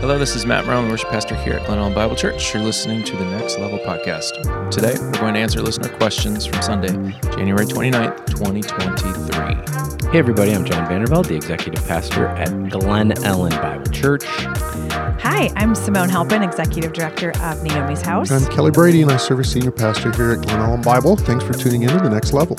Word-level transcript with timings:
Hello, 0.00 0.18
this 0.18 0.34
is 0.34 0.46
Matt 0.46 0.64
Marron, 0.64 0.88
worship 0.88 1.10
pastor 1.10 1.34
here 1.34 1.52
at 1.52 1.66
Glen 1.66 1.78
Ellyn 1.78 1.94
Bible 1.94 2.16
Church. 2.16 2.54
You're 2.54 2.62
listening 2.62 3.04
to 3.04 3.18
the 3.18 3.24
Next 3.26 3.58
Level 3.58 3.78
podcast. 3.80 4.70
Today, 4.70 4.94
we're 4.98 5.12
going 5.20 5.34
to 5.34 5.40
answer 5.40 5.60
listener 5.60 5.90
questions 5.90 6.46
from 6.46 6.62
Sunday, 6.62 6.88
January 7.36 7.66
29th, 7.66 8.26
2023. 8.28 10.10
Hey, 10.10 10.18
everybody, 10.18 10.52
I'm 10.54 10.64
John 10.64 10.88
Vandervelde, 10.88 11.26
the 11.26 11.34
executive 11.34 11.86
pastor 11.86 12.28
at 12.28 12.48
Glen 12.70 13.10
Ellyn 13.10 13.50
Bible 13.60 13.92
Church. 13.92 14.24
Hi, 14.24 15.50
I'm 15.56 15.74
Simone 15.74 16.08
Halpin, 16.08 16.42
Executive 16.42 16.94
Director 16.94 17.32
of 17.42 17.62
Naomi's 17.62 18.00
House. 18.00 18.30
I'm 18.30 18.46
Kelly 18.46 18.70
Brady, 18.70 19.02
and 19.02 19.12
I 19.12 19.18
serve 19.18 19.40
as 19.40 19.52
senior 19.52 19.70
pastor 19.70 20.12
here 20.12 20.32
at 20.32 20.40
Glen 20.40 20.60
Ellyn 20.60 20.82
Bible. 20.82 21.16
Thanks 21.16 21.44
for 21.44 21.52
tuning 21.52 21.82
in 21.82 21.90
to 21.90 21.98
the 21.98 22.08
next 22.08 22.32
level. 22.32 22.56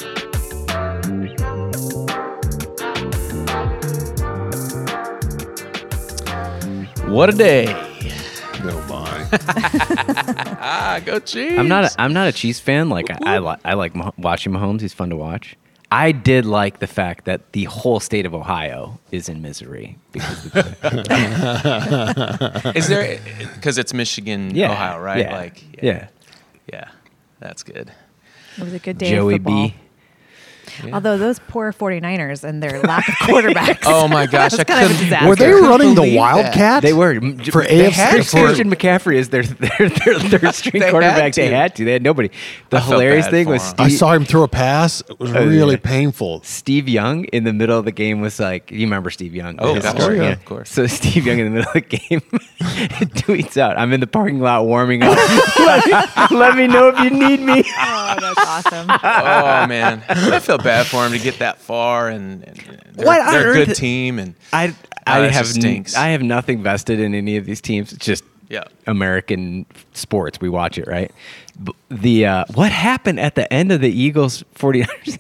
What 7.12 7.30
a 7.30 7.34
day! 7.34 7.66
No 8.64 8.80
my. 8.88 9.28
Ah, 10.64 11.02
go 11.04 11.20
Chiefs! 11.20 11.58
I'm 11.60 11.68
not. 11.68 11.84
A, 11.86 11.92
I'm 12.02 12.14
not 12.14 12.28
a 12.28 12.32
Chiefs 12.32 12.60
fan. 12.60 12.90
Like 12.90 13.10
I, 13.12 13.18
I, 13.36 13.40
li- 13.40 13.58
I 13.66 13.74
like 13.74 13.96
Mah- 13.96 14.12
watching 14.18 14.54
Mahomes. 14.54 14.82
He's 14.82 14.94
fun 14.94 15.10
to 15.10 15.16
watch. 15.16 15.56
I 15.92 16.14
did 16.14 16.46
like 16.46 16.80
the 16.80 16.88
fact 16.88 17.26
that 17.26 17.52
the 17.52 17.66
whole 17.66 18.00
state 18.00 18.26
of 18.26 18.34
Ohio 18.34 18.98
is 19.12 19.28
in 19.28 19.42
misery 19.42 19.98
because 20.14 20.46
of 20.46 20.56
Is 22.78 22.88
there 22.88 23.20
because 23.56 23.78
it's 23.78 23.94
Michigan, 23.94 24.56
yeah, 24.56 24.72
Ohio, 24.72 25.00
right? 25.02 25.20
Yeah, 25.20 25.36
Like, 25.36 25.84
yeah. 25.84 26.08
yeah, 26.72 26.90
that's 27.40 27.64
good. 27.64 27.92
It 28.58 28.64
was 28.64 28.74
a 28.74 28.80
good 28.80 28.98
day 28.98 29.10
Joey 29.10 29.36
of 29.36 29.40
football. 29.44 29.68
B. 29.70 29.76
Yeah. 30.84 30.94
Although 30.96 31.18
those 31.18 31.40
poor 31.48 31.72
49ers 31.74 32.44
and 32.44 32.62
their 32.62 32.82
lack 32.82 33.08
of 33.08 33.16
quarterbacks. 33.16 33.80
Oh 33.86 34.08
my 34.08 34.26
gosh, 34.26 34.52
was 34.52 34.60
I 34.62 34.64
kind 34.64 34.86
of 34.86 34.92
a 34.92 35.04
couldn't- 35.06 35.28
Were 35.28 35.36
they 35.36 35.52
running 35.52 35.90
the 35.90 35.96
believe 35.96 36.14
that. 36.14 36.18
Wildcat? 36.20 36.82
They 36.84 36.94
were 36.94 37.12
m- 37.12 37.38
For 37.40 37.64
they 37.64 37.88
AFC 37.90 37.92
had 37.92 38.26
for- 38.28 38.46
Christian 38.46 38.70
McCaffrey 38.72 39.18
as 39.20 39.30
their 39.34 39.44
their 39.44 39.90
their, 39.90 40.20
their 40.40 40.52
string 40.54 40.82
They 40.82 40.90
quarterback. 40.92 41.34
They 41.34 41.50
had 41.50 41.76
to. 41.76 41.86
They 41.86 41.94
had 41.94 42.04
nobody. 42.04 42.30
The 42.70 42.78
I 42.78 42.82
hilarious 42.82 43.28
thing 43.28 43.48
was 43.48 43.68
him. 43.70 43.76
I 43.80 43.90
saw 43.90 44.14
him 44.14 44.26
throw 44.26 44.44
a 44.44 44.48
pass. 44.48 45.02
It 45.10 45.20
was 45.20 45.32
Oh, 45.34 45.46
really 45.46 45.76
yeah. 45.76 45.80
painful. 45.84 46.42
Steve 46.44 46.88
Young 46.90 47.26
in 47.26 47.44
the 47.44 47.54
middle 47.54 47.78
of 47.78 47.86
the 47.86 47.92
game 47.92 48.22
was 48.22 48.40
like, 48.40 48.72
you 48.72 48.82
remember 48.82 49.10
Steve 49.10 49.36
Young? 49.36 49.56
Oh, 49.60 49.74
His 49.76 49.84
gosh, 49.84 49.96
story, 49.98 50.18
yeah, 50.18 50.30
of 50.32 50.46
course. 50.46 50.70
So 50.72 50.88
Steve 50.88 51.26
Young 51.26 51.40
in 51.40 51.46
the 51.46 51.52
middle 51.52 51.70
of 51.70 51.74
the 51.74 51.82
game 51.82 52.22
tweets 53.16 53.58
out, 53.58 53.78
"I'm 53.78 53.92
in 53.94 54.00
the 54.00 54.08
parking 54.08 54.40
lot 54.40 54.66
warming 54.66 55.04
up. 55.04 55.18
let, 55.60 56.32
let 56.32 56.56
me 56.58 56.68
know 56.68 56.90
if 56.90 57.00
you 57.00 57.10
need 57.10 57.40
me." 57.40 57.64
Oh, 57.78 58.16
that's 58.20 58.40
awesome. 58.48 58.88
oh 58.90 59.68
man, 59.68 60.04
I 60.10 60.40
feel 60.40 60.58
bad 60.58 60.71
for 60.86 61.06
him 61.06 61.12
to 61.14 61.20
get 61.20 61.40
that 61.40 61.60
far, 61.60 62.10
and, 62.10 62.44
and 62.48 62.58
they're, 62.96 63.06
What 63.06 63.22
on 63.22 63.34
they're 63.34 63.52
a 63.52 63.54
good 63.54 63.70
earth- 63.70 63.78
team, 63.78 64.20
and 64.20 64.36
I 64.54 64.74
I 65.08 65.22
that 65.22 65.32
have 65.32 65.46
just 65.46 65.58
n- 65.58 65.62
stinks. 65.62 65.96
I 65.96 66.10
have 66.10 66.22
nothing 66.22 66.62
vested 66.64 67.00
in 67.00 67.14
any 67.16 67.38
of 67.38 67.46
these 67.46 67.62
teams. 67.62 67.92
It's 67.94 68.06
just 68.06 68.24
yeah. 68.50 68.64
American 68.88 69.66
sports. 69.94 70.40
We 70.42 70.50
watch 70.50 70.78
it, 70.78 70.88
right? 70.88 71.12
B- 71.64 71.74
The 71.90 72.26
uh, 72.26 72.46
what 72.54 72.72
happened 72.72 73.20
at 73.20 73.36
the 73.36 73.52
end 73.52 73.72
of 73.72 73.82
the 73.82 73.90
Eagles 73.92 74.44
49ers? 74.56 75.18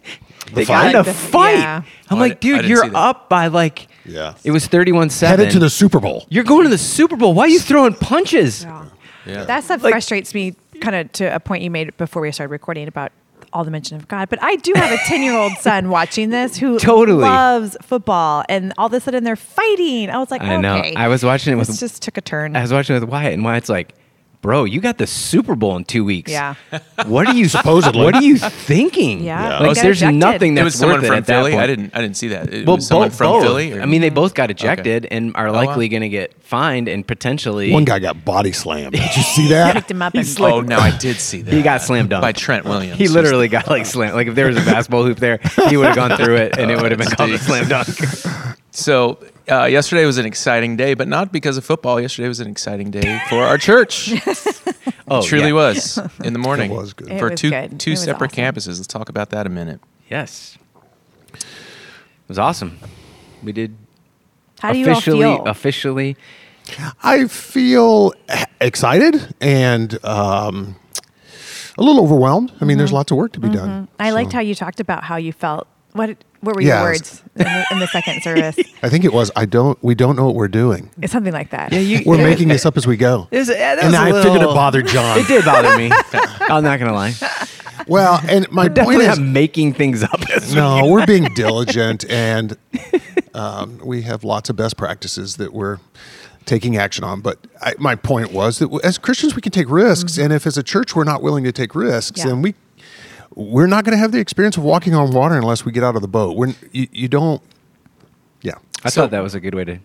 They 0.53 0.65
got 0.65 0.89
in 0.89 0.95
a 0.99 1.03
The- 1.03 1.13
fight. 1.13 1.59
yeah. 1.59 1.83
I'm 2.09 2.17
Oh, 2.17 2.17
I 2.17 2.27
like, 2.27 2.39
di- 2.41 2.49
I 2.49 2.51
dude, 2.57 2.61
didn't 2.63 2.69
you're 2.69 2.89
that. 2.89 2.95
up 2.95 3.29
by 3.29 3.47
like 3.47 3.87
Yeah. 4.05 4.33
it 4.43 4.51
was 4.51 4.67
31-7. 4.67 5.27
Headed 5.27 5.51
to 5.51 5.59
the 5.59 5.69
Super 5.69 5.99
Bowl. 6.01 6.25
You're 6.29 6.43
going 6.43 6.63
to 6.63 6.69
the 6.69 6.77
Super 6.77 7.15
Bowl. 7.15 7.33
Why 7.33 7.43
are 7.45 7.47
you 7.47 7.59
throwing 7.59 7.93
punches? 7.93 8.63
Yeah. 8.63 8.85
Yeah. 9.25 9.45
That 9.45 9.63
stuff 9.63 9.81
Like- 9.83 9.93
frustrates 9.93 10.33
me 10.33 10.55
kind 10.81 10.95
of 10.95 11.11
to 11.13 11.33
a 11.33 11.39
point 11.39 11.63
you 11.63 11.69
made 11.71 11.95
before 11.97 12.21
we 12.23 12.31
started 12.33 12.51
recording 12.51 12.87
about 12.89 13.11
all 13.53 13.63
the 13.63 13.71
mention 13.71 13.97
of 13.97 14.07
God. 14.07 14.29
But 14.29 14.41
I 14.41 14.55
do 14.57 14.73
have 14.75 14.91
a 14.91 14.97
10 15.05 15.21
year 15.23 15.33
old 15.37 15.53
son 15.59 15.89
watching 15.89 16.29
this 16.29 16.57
who 16.57 16.79
Totally. 16.79 17.21
loves 17.23 17.75
football. 17.81 18.43
And 18.49 18.73
all 18.77 18.87
of 18.87 18.93
a 18.93 18.99
sudden 18.99 19.23
they're 19.23 19.35
fighting. 19.35 20.09
I 20.09 20.17
was 20.17 20.31
like, 20.31 20.41
I 20.41 20.57
know. 20.57 20.77
okay. 20.79 20.93
I 20.95 21.07
was 21.07 21.23
watching 21.23 21.53
it 21.53 21.55
with 21.57 21.67
This 21.67 21.79
just 21.79 22.01
took 22.01 22.17
a 22.17 22.21
turn. 22.21 22.55
I 22.55 22.61
was 22.61 22.71
watching 22.73 22.95
it 22.95 22.99
with 22.99 23.09
Wyatt, 23.09 23.33
and 23.33 23.43
Wyatt's 23.43 23.69
like, 23.69 23.93
"Bro, 24.41 24.65
you 24.65 24.81
got 24.81 24.97
the 24.97 25.07
Super 25.07 25.55
Bowl 25.55 25.75
in 25.77 25.85
two 25.85 26.03
weeks. 26.03 26.31
Yeah. 26.31 26.55
What 27.05 27.27
are 27.27 27.33
you 27.35 27.47
Supposedly. 27.61 28.03
What 28.03 28.15
are 28.15 28.21
you 28.23 28.37
thinking? 28.37 29.23
Yeah. 29.23 29.41
Yeah. 29.41 29.59
Like, 29.59 29.75
They 29.75 29.81
there's 29.83 29.97
ejected. 30.01 30.19
nothing 30.19 30.57
it 30.57 30.63
was 30.63 30.75
someone 30.75 30.97
worth 30.97 31.03
it 31.03 31.07
from 31.07 31.15
at 31.17 31.25
that 31.27 31.39
Philly. 31.39 31.51
point. 31.51 31.63
I 31.63 31.67
didn't. 31.67 31.95
I 31.95 32.01
didn't 32.01 32.17
see 32.17 32.27
that. 32.29 32.53
It 32.53 32.65
Well, 32.65 32.77
was 32.77 32.87
someone 32.87 33.09
both, 33.09 33.17
from 33.17 33.27
both. 33.27 33.43
Philly. 33.43 33.73
or- 33.73 33.81
I 33.81 33.85
mean, 33.85 34.01
they 34.01 34.09
hmm. 34.09 34.15
both 34.15 34.33
got 34.33 34.49
ejected 34.51 35.07
and 35.11 35.35
are 35.35 35.47
Oh, 35.47 35.53
wow. 35.53 35.65
likely 35.65 35.89
going 35.89 36.01
to 36.01 36.09
get 36.09 36.33
fined 36.43 36.87
and 36.87 37.05
potentially. 37.07 37.71
One 37.71 37.85
guy 37.85 37.99
got 37.99 38.25
body 38.25 38.51
slammed. 38.51 38.93
Did 38.93 39.15
you 39.15 39.23
see 39.23 39.49
that? 39.49 39.73
Picked 39.75 39.91
him 39.91 40.01
up 40.01 40.13
and 40.15 40.25
slammed. 40.25 40.71
oh 40.71 40.75
no, 40.75 40.77
I 40.77 40.97
did 40.97 41.17
see 41.17 41.41
that. 41.43 41.53
He 41.53 41.61
got 41.61 41.81
slammed 41.81 42.09
dunked 42.09 42.21
by 42.21 42.31
Trent 42.31 42.65
Williams. 42.65 42.97
He 42.97 43.07
literally 43.07 43.47
got 43.47 43.67
like 43.67 43.85
slammed. 43.85 44.15
Like 44.15 44.27
if 44.27 44.35
there 44.35 44.47
was 44.47 44.57
a 44.57 44.61
basketball 44.65 45.03
hoop 45.03 45.19
there, 45.19 45.39
he 45.69 45.77
would 45.77 45.87
have 45.87 45.95
gone 45.95 46.17
through 46.17 46.35
it, 46.37 46.57
and 46.57 46.71
it 46.71 46.81
would 46.81 46.91
have 46.91 46.99
been 46.99 47.09
called 47.09 47.29
a 47.31 47.37
slam 47.37 47.67
dunk. 47.67 47.87
So 48.71 49.19
uh, 49.49 49.65
yesterday 49.65 50.05
was 50.05 50.17
an 50.17 50.25
exciting 50.25 50.75
day, 50.75 50.93
but 50.93 51.07
not 51.07 51.31
because 51.31 51.57
of 51.57 51.63
football. 51.65 51.99
Yesterday 51.99 52.27
was 52.27 52.39
an 52.39 52.47
exciting 52.47 52.91
day 52.91 53.21
for 53.29 53.37
our 53.43 53.57
church. 53.57 54.11
Oh, 55.07 55.19
it 55.19 55.25
truly 55.25 55.47
yeah. 55.47 55.53
was 55.53 55.99
in 56.23 56.31
the 56.31 56.39
morning. 56.39 56.71
It 56.71 56.75
was 56.75 56.93
good. 56.93 57.11
It 57.11 57.19
for 57.19 57.31
was 57.31 57.39
two 57.39 57.49
good. 57.49 57.77
two 57.81 57.91
It 57.91 57.97
separate 57.97 58.31
awesome. 58.31 58.45
campuses. 58.45 58.77
Let's 58.77 58.87
talk 58.87 59.09
about 59.09 59.31
that 59.31 59.45
a 59.45 59.49
minute. 59.49 59.81
Yes, 60.09 60.57
it 61.33 61.43
was 62.29 62.39
awesome. 62.39 62.79
We 63.43 63.51
did 63.51 63.75
How 64.61 64.71
do 64.71 64.79
you 64.79 64.85
all 64.85 64.91
officially 64.93 65.21
feel? 65.21 65.43
officially. 65.47 66.17
I 67.03 67.27
feel 67.27 68.13
excited 68.61 69.35
and 69.41 70.03
um, 70.05 70.77
a 71.77 71.83
little 71.83 72.01
overwhelmed. 72.03 72.53
I 72.61 72.65
mean, 72.65 72.77
there's 72.77 72.93
lots 72.93 73.11
of 73.11 73.17
work 73.17 73.33
to 73.33 73.41
be 73.41 73.49
done. 73.49 73.69
Mm-hmm. 73.87 73.95
I 74.01 74.11
liked 74.11 74.31
how 74.31 74.39
you 74.39 74.55
talked 74.55 74.79
about 74.79 75.03
how 75.03 75.17
you 75.17 75.33
felt. 75.33 75.67
What 75.93 76.17
what 76.41 76.55
were 76.55 76.61
Yeah, 76.61 76.67
your 76.69 76.77
I 76.77 76.83
words 76.91 77.21
in 77.35 77.43
the, 77.43 77.65
in 77.71 77.79
the 77.79 77.87
second 77.87 78.23
service? 78.23 78.57
I 78.83 78.89
think 78.89 79.03
it 79.05 79.13
was. 79.13 79.29
I 79.35 79.45
don't. 79.45 79.81
We 79.83 79.93
don't 79.95 80.15
know 80.15 80.25
what 80.25 80.35
we're 80.35 80.47
doing. 80.47 80.89
It's 81.01 81.11
something 81.13 81.33
like 81.33 81.51
that. 81.51 81.71
Yeah, 81.71 81.79
you. 81.79 82.01
We're 82.05 82.17
making 82.29 82.47
this 82.47 82.65
up 82.65 82.77
as 82.77 82.87
we 82.87 82.97
go. 82.97 83.27
It 83.31 83.37
was, 83.39 83.49
yeah, 83.49 83.75
that 83.75 83.83
and 83.83 83.91
was 83.93 83.95
a 83.95 84.03
I 84.03 84.11
figured 84.23 84.25
it 84.37 84.39
little- 84.39 84.53
bothered 84.53 84.87
John. 84.87 85.19
It 85.19 85.27
did 85.27 85.45
bother 85.45 85.77
me. 85.77 85.91
I'm 86.13 86.63
not 86.63 86.79
gonna 86.79 86.93
lie. 86.93 87.13
Well, 87.87 88.19
and 88.29 88.49
my 88.51 88.63
point 88.65 88.75
Definitely 88.75 89.05
is, 89.05 89.19
not 89.19 89.27
making 89.27 89.73
things 89.73 90.03
up. 90.03 90.21
as 90.35 90.53
no, 90.53 90.85
we're 90.87 91.05
being 91.05 91.25
diligent, 91.33 92.09
and 92.09 92.55
um, 93.33 93.79
we 93.83 94.03
have 94.03 94.23
lots 94.23 94.49
of 94.49 94.55
best 94.55 94.77
practices 94.77 95.37
that 95.37 95.53
we're 95.53 95.79
taking 96.45 96.77
action 96.77 97.03
on. 97.03 97.21
But 97.21 97.39
I, 97.61 97.73
my 97.79 97.95
point 97.95 98.31
was 98.31 98.59
that 98.59 98.69
as 98.83 98.97
Christians, 98.97 99.35
we 99.35 99.41
can 99.41 99.51
take 99.51 99.69
risks, 99.69 100.17
and 100.17 100.31
if 100.31 100.45
as 100.47 100.57
a 100.57 100.63
church 100.63 100.95
we're 100.95 101.03
not 101.03 101.21
willing 101.21 101.43
to 101.43 101.51
take 101.51 101.75
risks, 101.75 102.19
Yeah. 102.19 102.27
then 102.27 102.41
we 102.41 102.55
we're 103.35 103.67
not 103.67 103.83
going 103.85 103.93
to 103.93 103.97
have 103.99 104.11
the 104.11 104.19
experience 104.19 104.57
of 104.57 104.63
walking 104.63 104.93
on 104.95 105.11
water 105.11 105.35
unless 105.35 105.63
we 105.65 105.71
get 105.71 105.83
out 105.83 105.95
of 105.95 106.01
the 106.01 106.07
boat. 106.07 106.35
When 106.35 106.55
you, 106.71 106.87
you 106.91 107.07
don't, 107.07 107.41
yeah. 108.41 108.55
I 108.83 108.89
So- 108.89 109.01
thought 109.01 109.11
that 109.11 109.23
was 109.23 109.35
a 109.35 109.39
good 109.39 109.55
way 109.55 109.63
to 109.65 109.79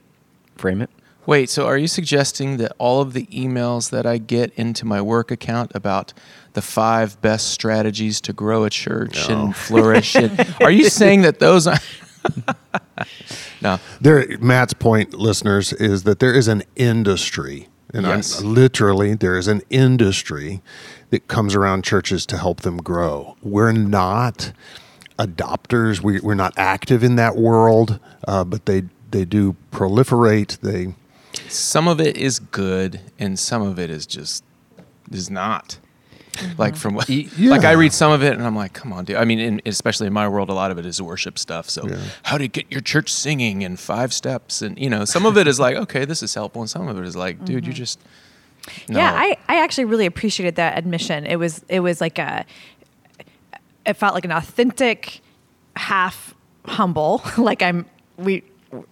frame 0.57 0.83
it. 0.83 0.91
Wait, 1.27 1.51
so 1.51 1.67
are 1.67 1.77
you 1.77 1.89
suggesting 1.89 2.57
that 2.59 2.71
all 2.79 3.01
of 3.01 3.13
the 3.13 3.27
emails 3.27 3.91
that 3.91 4.07
I 4.07 4.19
get 4.19 4.53
into 4.55 4.85
my 4.87 5.03
work 5.03 5.33
account 5.33 5.73
about 5.75 6.13
the 6.53 6.63
five 6.63 7.21
best 7.21 7.49
strategies 7.49 8.21
to 8.23 8.33
grow 8.33 8.63
a 8.63 8.71
church 8.71 9.29
No. 9.29 9.47
and 9.47 9.57
flourish, 9.57 10.15
and, 10.15 10.55
are 10.61 10.71
you 10.71 10.89
saying 10.89 11.23
that 11.23 11.41
those 11.41 11.67
are? 11.67 11.79
no, 13.61 13.79
There, 14.01 14.39
Matt's 14.39 14.73
point, 14.73 15.15
listeners, 15.15 15.73
is 15.73 16.05
that 16.05 16.19
there 16.21 16.33
is 16.33 16.47
an 16.49 16.63
industry, 16.77 17.69
and 17.93 18.07
I'm- 18.07 18.19
Yes. 18.19 18.41
literally 18.43 19.15
there 19.15 19.37
is 19.37 19.49
an 19.49 19.63
industry 19.71 20.63
that 21.11 21.29
comes 21.29 21.55
around 21.55 21.85
churches 21.85 22.27
to 22.27 22.37
help 22.37 22.61
them 22.63 22.79
grow. 22.79 23.37
We're 23.43 23.73
not 23.73 24.53
adopters. 25.19 26.01
We, 26.03 26.21
we're 26.21 26.35
not 26.35 26.55
active 26.57 27.03
in 27.03 27.17
that 27.17 27.37
world, 27.37 27.99
uh, 28.27 28.45
but 28.45 28.67
they 28.67 28.85
they 29.11 29.25
do 29.25 29.57
proliferate. 29.73 30.59
They 30.61 30.95
some 31.49 31.89
of 31.89 32.01
it 32.01 32.17
is 32.17 32.39
good, 32.39 33.01
and 33.19 33.39
some 33.39 33.63
of 33.63 33.79
it 33.79 33.91
is 33.91 34.07
just 34.07 34.45
is 35.11 35.31
not. 35.31 35.79
Like 36.59 36.77
from 36.77 36.93
what, 36.93 37.09
Y- 37.09 37.29
like 37.39 37.65
I 37.65 37.73
read 37.73 37.95
some 37.95 38.13
of 38.13 38.23
it, 38.23 38.35
and 38.35 38.43
I'm 38.43 38.55
like, 38.55 38.75
come 38.75 38.93
on, 38.93 39.07
dude. 39.07 39.17
I 39.17 39.25
mean, 39.25 39.39
in, 39.39 39.63
especially 39.65 40.07
in 40.07 40.13
my 40.13 40.29
world, 40.29 40.51
a 40.51 40.53
lot 40.53 40.71
of 40.71 40.77
it 40.77 40.85
is 40.85 41.01
worship 41.01 41.39
stuff. 41.39 41.71
So, 41.71 41.89
Yeah. 41.89 41.97
how 42.25 42.37
to 42.37 42.47
get 42.47 42.71
your 42.71 42.83
church 42.83 43.11
singing 43.11 43.63
in 43.63 43.79
five 43.79 44.13
steps, 44.13 44.61
and 44.61 44.79
you 44.79 44.91
know, 44.91 45.07
some 45.07 45.25
of 45.25 45.39
it 45.39 45.47
is 45.47 45.59
like, 45.59 45.77
okay, 45.77 46.05
this 46.05 46.23
is 46.23 46.35
helpful, 46.35 46.61
and 46.61 46.69
some 46.69 46.89
of 46.89 46.99
it 46.99 47.07
is 47.07 47.17
like, 47.17 47.43
dude, 47.47 47.67
you 47.67 47.73
just 47.73 47.99
no. 48.89 48.99
Yeah, 48.99 49.13
I, 49.15 49.37
I 49.49 49.63
actually 49.63 49.85
really 49.87 50.07
appreciated 50.07 50.57
that 50.57 50.77
admission. 50.79 51.27
It 51.27 51.37
was 51.37 51.65
it 51.69 51.81
was 51.81 52.01
like 52.01 52.19
a 52.19 52.45
it 53.85 53.95
felt 53.95 54.15
like 54.15 54.25
an 54.25 54.33
authentic 54.33 55.21
half 55.77 56.35
humble. 56.67 57.23
like 57.39 57.63
I'm 57.63 57.87
we 58.17 58.43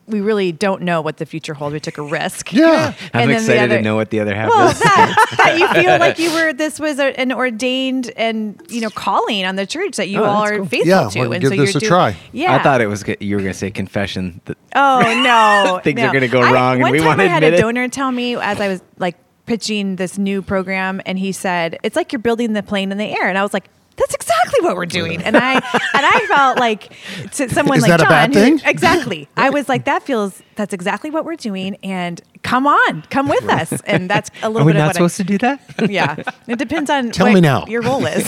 we 0.07 0.21
really 0.21 0.53
don't 0.53 0.83
know 0.83 1.01
what 1.03 1.17
the 1.19 1.27
future 1.27 1.53
holds. 1.53 1.73
We 1.75 1.81
took 1.81 1.99
a 1.99 2.03
risk. 2.03 2.53
Yeah. 2.53 2.95
I'm 3.13 3.23
And 3.23 3.31
the 3.31 3.35
excited 3.35 3.63
other- 3.65 3.77
to 3.79 3.83
know 3.83 3.97
what 3.97 4.09
the 4.11 4.21
other 4.21 4.35
half 4.35 4.49
Well, 4.49 4.71
is. 4.71 4.79
that, 4.79 5.35
that 5.37 5.59
you 5.59 5.83
feel 5.83 5.99
like 5.99 6.19
you 6.19 6.33
were 6.33 6.53
this 6.53 6.79
was 6.79 6.99
a, 7.01 7.19
an 7.21 7.33
ordained 7.33 8.11
and 8.17 8.63
you 8.69 8.81
know 8.81 8.89
calling 8.89 9.45
on 9.45 9.57
the 9.57 9.67
church 9.67 9.97
that 9.97 10.09
you 10.09 10.21
Oh, 10.21 10.25
all 10.25 10.45
are 10.45 10.57
cool. 10.59 10.67
faithful 10.67 10.89
Yeah, 10.89 11.09
to, 11.11 11.19
wanna 11.19 11.31
and 11.33 11.41
give 11.43 11.51
so 11.51 11.57
this 11.57 11.75
you're 11.75 11.79
a 11.79 11.81
doing- 11.81 11.89
try. 11.91 12.17
Yeah, 12.33 12.55
I 12.55 12.63
thought 12.63 12.81
it 12.81 12.87
was 12.87 13.03
good. 13.03 13.17
you 13.21 13.35
were 13.37 13.43
going 13.43 13.53
to 13.53 13.59
say 13.59 13.71
confession. 13.73 14.41
That, 14.45 14.57
Oh 14.77 15.01
no, 15.23 15.81
Things 15.85 16.01
are 16.01 16.13
gonna 16.13 16.29
go 16.29 16.41
I- 16.41 16.53
wrong 16.53 16.75
and 16.75 16.83
One 16.83 16.93
we 16.93 16.99
time 16.99 17.07
wanna 17.09 17.25
I 17.25 17.27
had 17.27 17.43
admit 17.43 17.55
a 17.55 17.57
it. 17.59 17.61
donor 17.61 17.89
tell 17.89 18.13
me 18.13 18.37
as 18.37 18.61
I 18.61 18.69
was 18.69 18.81
like 18.99 19.17
pitching 19.47 19.97
this 19.97 20.19
new 20.19 20.43
program, 20.43 21.01
and 21.07 21.19
he 21.19 21.33
said, 21.33 21.79
"It's 21.83 21.97
like 21.97 22.13
you're 22.13 22.19
building 22.21 22.53
the 22.55 22.63
plane 22.63 22.93
in 22.93 22.99
the 22.99 23.05
air," 23.07 23.29
and 23.29 23.37
I 23.39 23.43
was 23.43 23.53
like, 23.53 23.69
that's 23.97 24.13
exactly 24.13 24.61
what 24.61 24.75
we're 24.75 24.87
doing. 24.87 25.23
And 25.23 25.37
I 25.37 25.53
and 25.55 25.63
I 25.95 26.27
felt 26.27 26.59
like 26.59 26.93
to 27.35 27.49
someone 27.49 27.77
Is 27.79 27.83
like 27.83 27.91
that 27.91 28.01
a 28.01 28.03
John, 28.03 28.33
bad 28.33 28.35
who- 28.35 28.69
exactly. 28.69 29.29
I 29.37 29.51
was 29.51 29.69
like, 29.69 29.85
that 29.85 30.03
feels 30.03 30.43
that's 30.57 30.75
exactly 30.75 31.11
what 31.11 31.25
we're 31.25 31.37
doing. 31.37 31.77
And 31.85 32.21
come 32.43 32.67
on, 32.67 33.03
come 33.11 33.29
with 33.29 33.45
us. 33.49 33.73
And 33.87 34.11
that's 34.11 34.31
a 34.43 34.49
little 34.49 34.63
Are 34.63 34.67
we 34.67 34.73
bit 34.73 34.79
not 34.81 34.89
of 34.89 34.95
supposed 34.95 35.21
what 35.21 35.27
to 35.29 35.33
do 35.33 35.39
that? 35.39 35.91
Yeah. 35.91 36.17
It 36.49 36.59
depends 36.59 36.91
on 36.91 37.13
Tell 37.13 37.27
what 37.29 37.35
me 37.35 37.41
now. 37.41 37.67
your 37.67 37.83
role 37.83 38.05
is. 38.05 38.27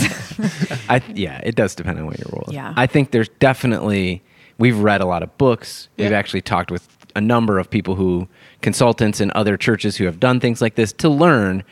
I 0.89 1.03
yeah, 1.13 1.41
it 1.43 1.57
does 1.57 1.75
depend 1.75 1.99
on 1.99 2.07
what 2.07 2.19
your 2.21 2.29
role 2.33 2.45
is. 2.47 2.55
Yeah. 2.55 2.73
I 2.77 2.87
think 2.87 3.11
there's 3.11 3.29
definitely 3.41 4.23
we've 4.59 4.79
read 4.79 5.01
a 5.01 5.07
lot 5.07 5.25
of 5.25 5.37
books. 5.37 5.89
We've 5.97 6.13
actually 6.13 6.43
talked 6.43 6.71
with 6.71 6.87
a 7.17 7.21
number 7.21 7.59
of 7.59 7.69
people 7.69 7.97
who 7.97 8.29
consultants 8.67 9.21
and 9.21 9.31
other 9.31 9.57
churches 9.57 9.97
who 9.97 10.07
have 10.07 10.19
done 10.19 10.41
things 10.41 10.61
like 10.61 10.75
this 10.75 10.93
to 10.93 11.09
learn, 11.09 11.63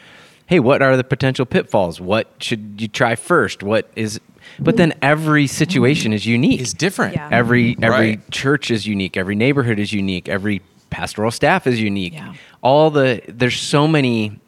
hey, 0.46 0.60
what 0.60 0.80
are 0.80 0.96
the 0.96 1.02
potential 1.02 1.44
pitfalls? 1.44 2.00
What 2.00 2.30
should 2.38 2.80
you 2.80 2.86
try 2.86 3.16
first? 3.16 3.64
What 3.64 3.90
is 3.96 4.20
but 4.60 4.76
then 4.76 4.94
every 5.02 5.48
situation 5.48 6.12
is 6.12 6.24
unique. 6.24 6.60
Is 6.60 6.72
different. 6.72 7.16
Yeah. 7.16 7.28
Every 7.32 7.76
every 7.82 8.10
Right. 8.10 8.30
church 8.30 8.70
is 8.70 8.86
unique. 8.86 9.16
Every 9.16 9.34
neighborhood 9.34 9.80
is 9.80 9.92
unique. 9.92 10.28
Every 10.28 10.62
pastoral 10.90 11.32
staff 11.32 11.66
is 11.66 11.80
unique. 11.80 12.12
Yeah. 12.12 12.34
All 12.62 12.90
the 12.90 13.20
there's 13.26 13.60
so 13.60 13.88
many 13.88 14.38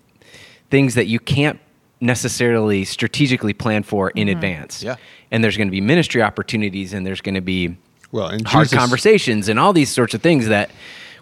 things 0.71 0.95
that 0.95 1.09
you 1.09 1.19
can't 1.19 1.59
necessarily 2.01 2.85
strategically 2.85 3.55
plan 3.55 3.83
for 3.83 4.11
in 4.11 4.29
mm-hmm. 4.29 4.37
advance. 4.37 4.85
Yeah. 4.85 4.97
And 5.33 5.43
there's 5.43 5.57
going 5.57 5.67
to 5.67 5.73
be 5.73 5.81
ministry 5.81 6.23
opportunities 6.23 6.93
and 6.93 7.05
there's 7.05 7.21
going 7.21 7.35
to 7.35 7.41
be 7.57 7.77
Well, 8.13 8.29
and 8.29 8.47
hard 8.47 8.69
Jesus- 8.69 8.79
conversations 8.79 9.49
and 9.49 9.59
all 9.59 9.73
these 9.73 9.91
sorts 9.91 10.15
of 10.15 10.23
things 10.23 10.47
that 10.47 10.71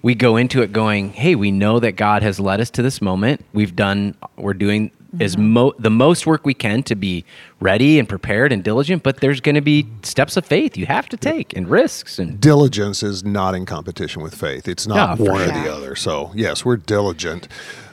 we 0.04 0.14
go 0.14 0.36
into 0.36 0.60
it 0.60 0.70
going, 0.70 1.14
"Hey, 1.14 1.34
we 1.34 1.50
know 1.50 1.80
that 1.80 1.92
God 1.92 2.22
has 2.22 2.38
led 2.38 2.60
us 2.60 2.68
to 2.72 2.82
this 2.82 3.00
moment. 3.00 3.42
We've 3.54 3.74
done 3.74 4.14
we're 4.36 4.52
doing 4.52 4.90
as 5.18 5.34
mm-hmm. 5.34 5.48
mo- 5.48 5.74
the 5.78 5.90
most 5.90 6.26
work 6.26 6.44
we 6.44 6.52
can 6.52 6.82
to 6.82 6.94
be 6.94 7.24
ready 7.58 7.98
and 7.98 8.06
prepared 8.06 8.52
and 8.52 8.62
diligent, 8.62 9.02
but 9.02 9.20
there's 9.20 9.40
going 9.40 9.54
to 9.54 9.62
be 9.62 9.86
steps 10.02 10.36
of 10.36 10.44
faith 10.44 10.76
you 10.76 10.84
have 10.84 11.08
to 11.08 11.16
take 11.16 11.56
and 11.56 11.70
risks 11.70 12.18
and 12.18 12.38
diligence 12.38 13.02
is 13.02 13.24
not 13.24 13.54
in 13.54 13.64
competition 13.64 14.22
with 14.22 14.34
faith. 14.34 14.68
It's 14.68 14.86
not 14.86 15.18
Yeah, 15.18 15.24
for 15.24 15.32
one 15.32 15.42
or 15.42 15.46
the 15.46 15.72
other. 15.72 15.96
So, 15.96 16.32
yes, 16.34 16.64
we're 16.64 16.76
diligent, 16.76 17.48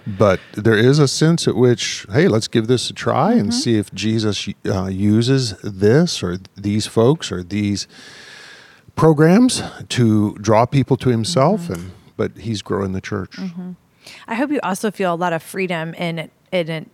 but 0.05 0.39
there 0.53 0.77
is 0.77 0.99
a 0.99 1.07
sense 1.07 1.47
at 1.47 1.55
which, 1.55 2.05
hey, 2.11 2.27
let's 2.27 2.49
give 2.49 2.67
this 2.67 2.89
a 2.89 2.93
try 2.93 3.33
and 3.33 3.49
mm-hmm. 3.49 3.59
see 3.59 3.77
if 3.77 3.93
Jesus 3.93 4.49
uh, 4.65 4.87
uses 4.87 5.57
this 5.63 6.21
or 6.21 6.39
these 6.57 6.87
folks 6.87 7.31
or 7.31 7.43
these 7.43 7.87
programs 8.95 9.63
to 9.89 10.33
draw 10.35 10.65
people 10.65 10.97
to 10.97 11.09
himself 11.09 11.61
mm-hmm. 11.61 11.73
and 11.73 11.91
but 12.21 12.37
he's 12.37 12.61
growing 12.61 12.91
the 12.91 13.01
church. 13.01 13.39
I 14.27 14.35
hope 14.35 14.51
you 14.51 14.59
also 14.61 14.91
feel 14.91 15.11
a 15.11 15.15
lot 15.15 15.33
of 15.33 15.41
freedom 15.41 15.95
in 15.95 16.19
it 16.19 16.31
in 16.51 16.69
it 16.69 16.87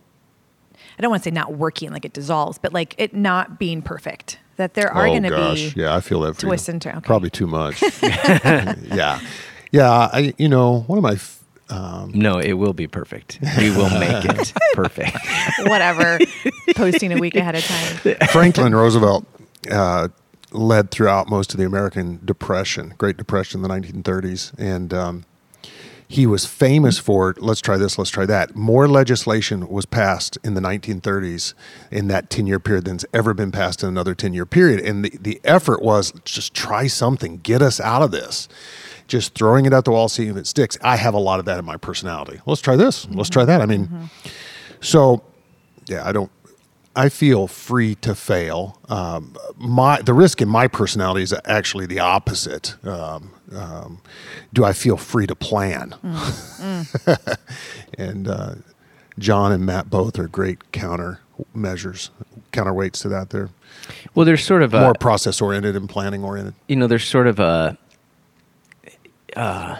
I 0.98 1.02
don't 1.02 1.10
want 1.10 1.22
to 1.22 1.28
say 1.28 1.34
not 1.34 1.54
working 1.54 1.92
like 1.92 2.06
it 2.06 2.14
dissolves, 2.14 2.56
but 2.56 2.72
like 2.72 2.94
it 2.96 3.14
not 3.14 3.58
being 3.58 3.82
perfect. 3.82 4.38
That 4.56 4.72
there 4.74 4.90
are 4.90 5.06
oh 5.06 5.10
going 5.10 5.22
to 5.24 5.30
be 5.30 5.72
yeah, 5.76 5.94
I 5.94 6.00
feel 6.00 6.20
that 6.20 6.34
freedom. 6.34 6.48
twists 6.48 6.68
and 6.68 6.80
turns. 6.80 6.96
Okay. 6.98 7.06
Probably 7.06 7.30
too 7.30 7.46
much. 7.46 7.82
yeah, 8.02 9.20
yeah. 9.70 9.90
I, 9.90 10.32
you 10.38 10.48
know, 10.48 10.80
one 10.86 10.98
of 10.98 11.02
my 11.02 11.12
f- 11.12 11.44
no, 12.14 12.38
it 12.38 12.54
will 12.54 12.72
be 12.72 12.86
perfect. 12.86 13.38
We 13.58 13.70
will 13.70 13.90
make 13.90 14.24
it 14.24 14.52
perfect. 14.72 15.18
whatever 15.64 16.18
posting 16.74 17.12
a 17.12 17.18
week 17.18 17.36
ahead 17.36 17.54
of 17.54 17.64
time. 17.64 18.16
Franklin 18.28 18.74
Roosevelt 18.74 19.26
uh, 19.70 20.08
led 20.52 20.90
throughout 20.90 21.28
most 21.28 21.52
of 21.52 21.58
the 21.58 21.66
American 21.66 22.20
Depression, 22.24 22.94
Great 22.98 23.16
Depression 23.16 23.62
the 23.62 23.68
1930s, 23.68 24.58
and 24.58 24.94
um, 24.94 25.24
he 26.10 26.26
was 26.26 26.46
famous 26.46 26.98
for 26.98 27.34
let's 27.38 27.60
try 27.60 27.76
this, 27.76 27.98
let's 27.98 28.10
try 28.10 28.24
that. 28.24 28.56
More 28.56 28.88
legislation 28.88 29.68
was 29.68 29.84
passed 29.84 30.38
in 30.42 30.54
the 30.54 30.60
1930s 30.60 31.52
in 31.90 32.08
that 32.08 32.30
10 32.30 32.46
year 32.46 32.58
period 32.58 32.86
than's 32.86 33.04
ever 33.12 33.34
been 33.34 33.52
passed 33.52 33.82
in 33.82 33.90
another 33.90 34.14
10 34.14 34.32
year 34.32 34.46
period. 34.46 34.80
And 34.80 35.04
the, 35.04 35.10
the 35.20 35.40
effort 35.44 35.82
was 35.82 36.12
just 36.24 36.54
try 36.54 36.86
something, 36.86 37.40
get 37.42 37.60
us 37.60 37.78
out 37.78 38.00
of 38.00 38.10
this. 38.10 38.48
Just 39.06 39.34
throwing 39.34 39.66
it 39.66 39.72
out 39.72 39.84
the 39.84 39.90
wall, 39.90 40.08
seeing 40.08 40.30
if 40.30 40.36
it 40.36 40.46
sticks. 40.46 40.76
I 40.82 40.96
have 40.96 41.14
a 41.14 41.18
lot 41.18 41.38
of 41.40 41.46
that 41.46 41.58
in 41.58 41.64
my 41.64 41.76
personality. 41.78 42.40
Let's 42.44 42.60
try 42.60 42.76
this. 42.76 43.06
Let's 43.08 43.30
try 43.30 43.44
that. 43.46 43.62
I 43.62 43.66
mean, 43.66 44.10
so 44.80 45.22
yeah, 45.86 46.06
I 46.06 46.12
don't. 46.12 46.30
I 46.98 47.08
feel 47.10 47.46
free 47.46 47.94
to 47.96 48.12
fail. 48.12 48.76
Um, 48.88 49.36
my 49.56 50.02
the 50.02 50.12
risk 50.12 50.42
in 50.42 50.48
my 50.48 50.66
personality 50.66 51.22
is 51.22 51.32
actually 51.44 51.86
the 51.86 52.00
opposite. 52.00 52.74
Um, 52.84 53.30
um, 53.54 54.00
do 54.52 54.64
I 54.64 54.72
feel 54.72 54.96
free 54.96 55.28
to 55.28 55.36
plan? 55.36 55.94
and 57.96 58.26
uh, 58.26 58.54
John 59.16 59.52
and 59.52 59.64
Matt 59.64 59.88
both 59.88 60.18
are 60.18 60.26
great 60.26 60.72
counter 60.72 61.20
measures, 61.54 62.10
counterweights 62.52 63.00
to 63.02 63.08
that. 63.10 63.30
They're 63.30 63.50
Well, 64.16 64.26
there's 64.26 64.44
sort 64.44 64.64
of 64.64 64.72
more 64.72 64.94
process 64.94 65.40
oriented 65.40 65.76
and 65.76 65.88
planning 65.88 66.24
oriented. 66.24 66.54
you 66.66 66.74
know, 66.74 66.88
there's 66.88 67.06
sort 67.06 67.28
of 67.28 67.38
a. 67.38 67.78
Uh, 69.36 69.78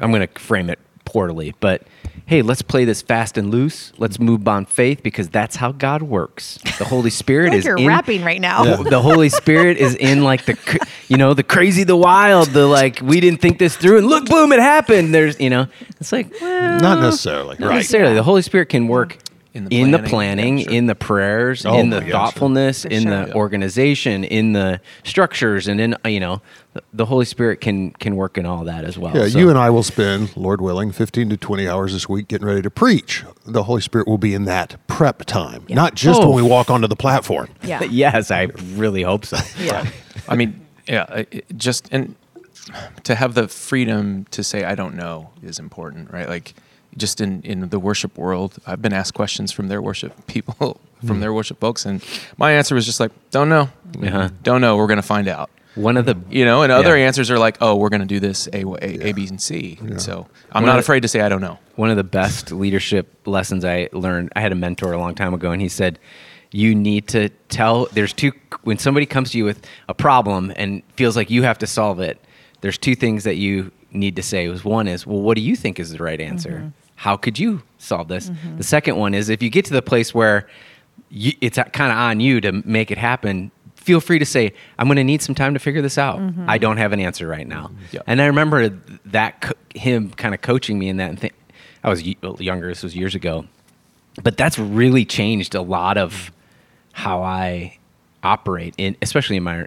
I'm 0.00 0.12
going 0.12 0.24
to 0.28 0.40
frame 0.40 0.70
it 0.70 0.78
poorly, 1.04 1.52
but 1.58 1.82
hey, 2.26 2.40
let's 2.42 2.62
play 2.62 2.84
this 2.84 3.02
fast 3.02 3.36
and 3.36 3.50
loose. 3.50 3.92
Let's 3.98 4.18
move 4.18 4.46
on 4.48 4.64
faith 4.64 5.02
because 5.02 5.28
that's 5.28 5.56
how 5.56 5.72
God 5.72 6.02
works. 6.02 6.58
The 6.78 6.84
Holy 6.84 7.10
Spirit 7.22 7.50
like 7.50 7.58
is 7.58 7.64
you're 7.64 7.76
in, 7.76 7.86
rapping 7.86 8.24
right 8.24 8.40
now. 8.40 8.76
The, 8.76 8.84
the 8.90 9.02
Holy 9.02 9.28
Spirit 9.28 9.76
is 9.76 9.94
in 9.96 10.24
like 10.24 10.44
the, 10.46 10.86
you 11.08 11.16
know, 11.18 11.34
the 11.34 11.42
crazy, 11.42 11.84
the 11.84 11.96
wild, 11.96 12.48
the 12.48 12.66
like, 12.66 13.00
we 13.02 13.20
didn't 13.20 13.40
think 13.40 13.58
this 13.58 13.76
through 13.76 13.98
and 13.98 14.06
look, 14.06 14.26
boom, 14.26 14.52
it 14.52 14.60
happened. 14.60 15.14
There's, 15.14 15.38
you 15.40 15.50
know, 15.50 15.66
it's 16.00 16.12
like, 16.12 16.32
well, 16.40 16.80
Not 16.80 17.00
necessarily. 17.00 17.56
not 17.58 17.68
Right. 17.68 17.76
necessarily. 17.76 18.14
The 18.14 18.22
Holy 18.22 18.42
Spirit 18.42 18.68
can 18.70 18.88
work 18.88 19.18
In 19.54 19.68
in 19.68 19.90
the 19.90 19.98
the, 19.98 20.08
planning, 20.08 20.08
planning, 20.08 20.58
yeah, 20.58 20.64
sure. 20.64 20.72
in 20.72 20.86
the 20.86 20.94
prayers, 20.94 21.66
Oh 21.66 21.78
in 21.78 21.90
the 21.90 22.00
gosh. 22.00 22.10
thoughtfulness, 22.10 22.82
For 22.84 22.88
in 22.88 23.02
sure. 23.02 23.10
the 23.10 23.28
Yeah. 23.28 23.34
organization, 23.34 24.24
in 24.24 24.54
the 24.54 24.80
structures, 25.04 25.68
and 25.68 25.78
in 25.78 25.94
you 26.06 26.20
know, 26.20 26.40
the- 26.72 26.82
the 26.94 27.04
Holy 27.04 27.26
Spirit 27.26 27.60
can 27.60 27.90
can 27.90 28.16
work 28.16 28.38
in 28.38 28.46
all 28.46 28.64
that 28.64 28.84
as 28.84 28.96
well. 28.98 29.14
Yeah, 29.14 29.28
So- 29.28 29.38
you 29.38 29.50
and 29.50 29.58
I 29.58 29.68
will 29.68 29.82
spend, 29.82 30.30
Lord 30.36 30.62
willing, 30.62 30.90
15 30.90 31.28
to 31.28 31.36
20 31.36 31.68
hours 31.68 31.92
this 31.92 32.08
week 32.08 32.28
getting 32.28 32.46
ready 32.46 32.62
to 32.62 32.70
preach. 32.70 33.24
The 33.46 33.64
Holy 33.64 33.82
Spirit 33.82 34.08
will 34.08 34.16
be 34.16 34.32
in 34.32 34.44
that 34.46 34.76
prep 34.86 35.24
time, 35.26 35.64
not 35.68 35.94
just 35.94 36.22
Oh. 36.22 36.28
when 36.30 36.36
we 36.36 36.42
oh. 36.42 36.46
walk 36.54 36.70
onto 36.70 36.86
the 36.86 36.96
platform. 36.96 37.48
yeah. 37.62 37.82
yes, 37.84 38.30
I 38.30 38.48
really 38.76 39.02
hope 39.02 39.26
so. 39.26 39.36
Yeah. 39.62 39.84
I 40.28 40.34
mean, 40.34 40.60
yeah, 40.88 41.24
just 41.56 41.88
and 41.92 42.14
to 43.04 43.14
have 43.14 43.34
the 43.34 43.48
freedom 43.48 44.24
to 44.30 44.42
say 44.44 44.64
I 44.64 44.74
don't 44.74 44.94
know 44.94 45.30
is 45.42 45.58
important, 45.58 46.12
right? 46.12 46.28
Like 46.28 46.54
just 46.96 47.20
in 47.20 47.42
in 47.42 47.68
the 47.70 47.78
worship 47.78 48.16
world, 48.18 48.54
I've 48.66 48.82
been 48.82 48.92
asked 48.92 49.14
questions 49.14 49.50
from 49.52 49.68
their 49.68 49.80
worship 49.82 50.26
people, 50.26 50.80
from 51.06 51.20
their 51.20 51.32
worship 51.32 51.58
folks, 51.60 51.86
and 51.86 52.02
my 52.36 52.52
answer 52.52 52.74
was 52.74 52.86
just 52.86 53.00
like, 53.00 53.12
don't 53.30 53.48
know, 53.48 53.68
Uh-huh. 54.02 54.28
don't 54.42 54.60
know. 54.60 54.76
We're 54.76 54.86
gonna 54.88 55.02
find 55.02 55.28
out. 55.28 55.50
One 55.74 55.96
of 55.96 56.04
the 56.04 56.16
You 56.28 56.44
know, 56.44 56.62
and 56.62 56.70
other 56.70 56.98
Yeah. 56.98 57.06
answers 57.06 57.30
are 57.30 57.38
like, 57.38 57.56
oh, 57.62 57.76
we're 57.76 57.88
gonna 57.88 58.04
do 58.04 58.20
this 58.20 58.46
A, 58.52 58.62
A, 58.62 59.08
A 59.08 59.12
B, 59.12 59.26
and 59.26 59.40
C. 59.40 59.78
And 59.80 60.00
so 60.02 60.26
I'm 60.52 60.62
One 60.62 60.66
not 60.68 60.72
of 60.72 60.76
the- 60.76 60.80
afraid 60.86 61.00
to 61.00 61.08
say 61.08 61.22
I 61.22 61.30
don't 61.30 61.40
know. 61.40 61.58
one 61.76 61.88
of 61.88 61.96
the 61.96 62.04
best 62.04 62.52
leadership 62.52 63.06
lessons 63.26 63.64
I 63.64 63.88
learned. 63.92 64.30
I 64.36 64.40
had 64.42 64.52
a 64.52 64.54
mentor 64.54 64.92
a 64.92 64.98
long 64.98 65.14
time 65.14 65.32
ago, 65.32 65.50
and 65.50 65.62
he 65.62 65.68
said, 65.68 65.98
"You 66.50 66.74
need 66.74 67.08
to 67.08 67.30
tell." 67.48 67.86
There's 67.94 68.12
two. 68.12 68.32
When 68.64 68.76
somebody 68.78 69.06
comes 69.06 69.30
to 69.30 69.38
you 69.38 69.46
with 69.46 69.66
a 69.88 69.94
problem 69.94 70.52
and 70.56 70.82
feels 70.96 71.16
like 71.16 71.30
you 71.30 71.42
have 71.44 71.56
to 71.60 71.66
solve 71.66 72.00
it, 72.00 72.20
there's 72.62 72.78
two 72.78 72.94
things 72.94 73.24
that 73.24 73.36
you 73.36 73.70
need 73.92 74.16
to 74.16 74.22
say. 74.22 74.48
Was 74.48 74.64
one 74.64 74.88
is, 74.88 75.06
"Well, 75.06 75.20
what 75.20 75.36
do 75.36 75.42
you 75.42 75.54
think 75.54 75.78
is 75.78 75.90
the 75.90 76.02
right 76.02 76.20
answer? 76.20 76.50
Mm-hmm. 76.50 76.68
How 76.96 77.16
could 77.16 77.38
you 77.38 77.62
solve 77.78 78.08
this?" 78.08 78.30
Mm-hmm. 78.30 78.56
The 78.56 78.64
second 78.64 78.96
one 78.96 79.12
is, 79.14 79.28
if 79.28 79.42
you 79.42 79.50
get 79.50 79.66
to 79.66 79.74
the 79.74 79.82
place 79.82 80.14
where 80.14 80.48
you, 81.10 81.32
it's 81.40 81.58
kind 81.72 81.92
of 81.92 81.98
on 81.98 82.20
you 82.20 82.40
to 82.40 82.52
make 82.64 82.90
it 82.90 82.98
happen. 82.98 83.50
Feel 83.76 84.00
free 84.00 84.18
to 84.18 84.24
say, 84.24 84.54
"I'm 84.78 84.86
going 84.86 84.96
to 84.96 85.04
need 85.04 85.22
some 85.22 85.34
time 85.34 85.54
to 85.54 85.60
figure 85.60 85.82
this 85.82 85.98
out. 85.98 86.18
Mm-hmm. 86.18 86.48
I 86.48 86.56
don't 86.58 86.78
have 86.78 86.92
an 86.92 87.00
answer 87.00 87.26
right 87.28 87.46
now." 87.46 87.70
Yep. 87.90 88.04
And 88.06 88.22
I 88.22 88.26
remember 88.26 88.68
that 89.06 89.40
co- 89.42 89.52
him 89.74 90.10
kind 90.10 90.34
of 90.34 90.40
coaching 90.40 90.78
me 90.78 90.88
in 90.88 90.96
that. 90.96 91.10
And 91.10 91.20
th- 91.20 91.34
I 91.84 91.90
was 91.90 92.02
y- 92.02 92.16
younger. 92.38 92.68
This 92.68 92.82
was 92.82 92.94
years 92.96 93.14
ago, 93.14 93.44
but 94.22 94.36
that's 94.36 94.58
really 94.58 95.04
changed 95.04 95.54
a 95.54 95.62
lot 95.62 95.98
of 95.98 96.30
how 96.92 97.22
I 97.22 97.78
operate 98.22 98.74
in, 98.78 98.96
especially 99.02 99.36
in 99.36 99.42
my 99.42 99.66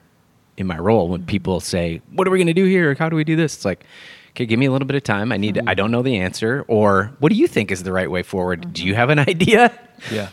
in 0.58 0.68
my 0.68 0.78
role. 0.78 1.10
When 1.10 1.22
mm-hmm. 1.22 1.28
people 1.28 1.60
say, 1.60 2.02
"What 2.12 2.28
are 2.28 2.32
we 2.32 2.38
going 2.38 2.48
to 2.48 2.54
do 2.54 2.66
here? 2.66 2.96
How 2.98 3.10
do 3.10 3.16
we 3.16 3.24
do 3.24 3.36
this?" 3.36 3.56
It's 3.56 3.66
like, 3.66 3.86
okay, 4.32 4.46
give 4.46 4.60
me 4.60 4.66
a 4.66 4.72
little 4.72 4.88
bit 4.88 4.96
of 4.96 5.04
time. 5.04 5.32
I 5.32 5.38
need. 5.38 5.56
To, 5.56 5.62
I 5.62 5.64
mm-hmm. 5.64 5.76
don't 5.76 5.92
know 5.92 6.02
the 6.02 6.18
answer. 6.18 6.66
Or 6.68 7.12
what 7.20 7.30
do 7.30 7.36
you 7.36 7.48
think 7.48 7.72
is 7.72 7.84
the 7.84 7.92
right 7.92 8.10
way 8.10 8.24
forward? 8.24 8.62
Do 8.62 8.68
mm-hmm. 8.68 8.88
you 8.88 8.96
have 8.96 9.10
an 9.10 9.20
idea? 9.28 9.78
Yeah, 10.12 10.30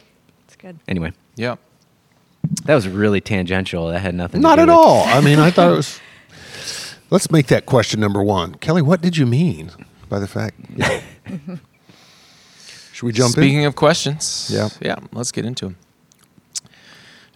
It's 0.46 0.56
good. 0.56 0.78
Anyway, 0.88 1.12
yeah. 1.36 1.56
that 2.64 2.74
was 2.74 2.88
really 2.88 3.20
tangential. 3.20 3.88
That 3.88 4.00
had 4.00 4.14
nothing. 4.14 4.40
Not 4.40 4.56
to 4.56 4.62
at 4.62 4.66
do 4.66 4.72
with- 4.72 4.78
it. 4.78 4.80
Not 4.80 4.84
at 4.84 4.86
all. 4.86 5.04
I 5.18 5.20
mean, 5.20 5.38
I 5.38 5.50
thought 5.50 5.72
it 5.72 5.76
was. 5.76 6.00
Let's 7.10 7.30
make 7.30 7.48
that 7.48 7.66
question 7.66 8.00
number 8.00 8.22
one. 8.22 8.54
Kelly, 8.54 8.80
what 8.80 9.02
did 9.02 9.18
you 9.18 9.26
mean 9.26 9.70
by 10.08 10.18
the 10.18 10.26
fact? 10.26 10.58
Yeah. 10.74 11.02
Should 12.92 13.06
we 13.06 13.12
jump 13.12 13.32
Speaking 13.32 13.62
in? 13.62 13.66
of 13.66 13.76
questions, 13.76 14.50
Yeah. 14.52 14.70
yeah, 14.80 14.96
let's 15.12 15.30
get 15.30 15.44
into 15.44 15.66
them. 15.66 15.76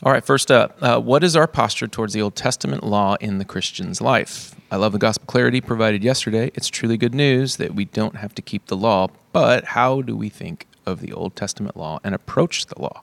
All 0.02 0.12
right, 0.12 0.22
first 0.22 0.50
up, 0.50 0.76
uh, 0.82 1.00
what 1.00 1.24
is 1.24 1.36
our 1.36 1.46
posture 1.46 1.86
towards 1.86 2.12
the 2.12 2.20
Old 2.20 2.36
Testament 2.36 2.84
law 2.84 3.16
in 3.18 3.38
the 3.38 3.46
Christian's 3.46 4.02
life? 4.02 4.54
I 4.70 4.76
love 4.76 4.92
the 4.92 4.98
gospel 4.98 5.24
clarity 5.26 5.62
provided 5.62 6.04
yesterday. 6.04 6.50
It's 6.54 6.68
truly 6.68 6.98
good 6.98 7.14
news 7.14 7.56
that 7.56 7.74
we 7.74 7.86
don't 7.86 8.16
have 8.16 8.34
to 8.34 8.42
keep 8.42 8.66
the 8.66 8.76
law, 8.76 9.08
but 9.32 9.64
how 9.64 10.02
do 10.02 10.14
we 10.14 10.28
think 10.28 10.66
of 10.84 11.00
the 11.00 11.14
Old 11.14 11.34
Testament 11.34 11.78
law 11.78 11.98
and 12.04 12.14
approach 12.14 12.66
the 12.66 12.78
law? 12.78 13.00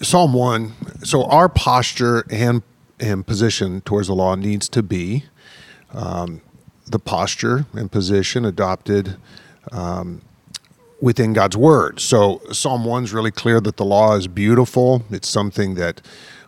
Psalm 0.00 0.32
1, 0.32 1.04
so 1.04 1.24
our 1.24 1.50
posture 1.50 2.24
and, 2.30 2.62
and 2.98 3.26
position 3.26 3.82
towards 3.82 4.08
the 4.08 4.14
law 4.14 4.34
needs 4.36 4.70
to 4.70 4.82
be 4.82 5.24
um, 5.92 6.40
the 6.86 6.98
posture 6.98 7.66
and 7.74 7.92
position 7.92 8.46
adopted 8.46 9.18
um, 9.70 10.22
within 11.02 11.32
God's 11.32 11.56
word. 11.56 11.98
So 11.98 12.40
Psalm 12.52 12.84
1 12.84 13.04
is 13.04 13.12
really 13.12 13.32
clear 13.32 13.60
that 13.60 13.76
the 13.76 13.84
law 13.84 14.14
is 14.14 14.28
beautiful. 14.28 15.02
It's 15.10 15.28
something 15.28 15.74
that 15.74 16.00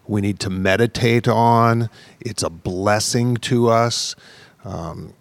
we 0.07 0.21
need 0.21 0.39
to 0.41 0.51
meditate 0.51 1.27
on. 1.27 1.91
It's 2.21 2.45
a 2.45 2.51
blessing 2.51 3.37
to 3.39 3.69
us. 3.69 4.15
Um, 4.65 5.13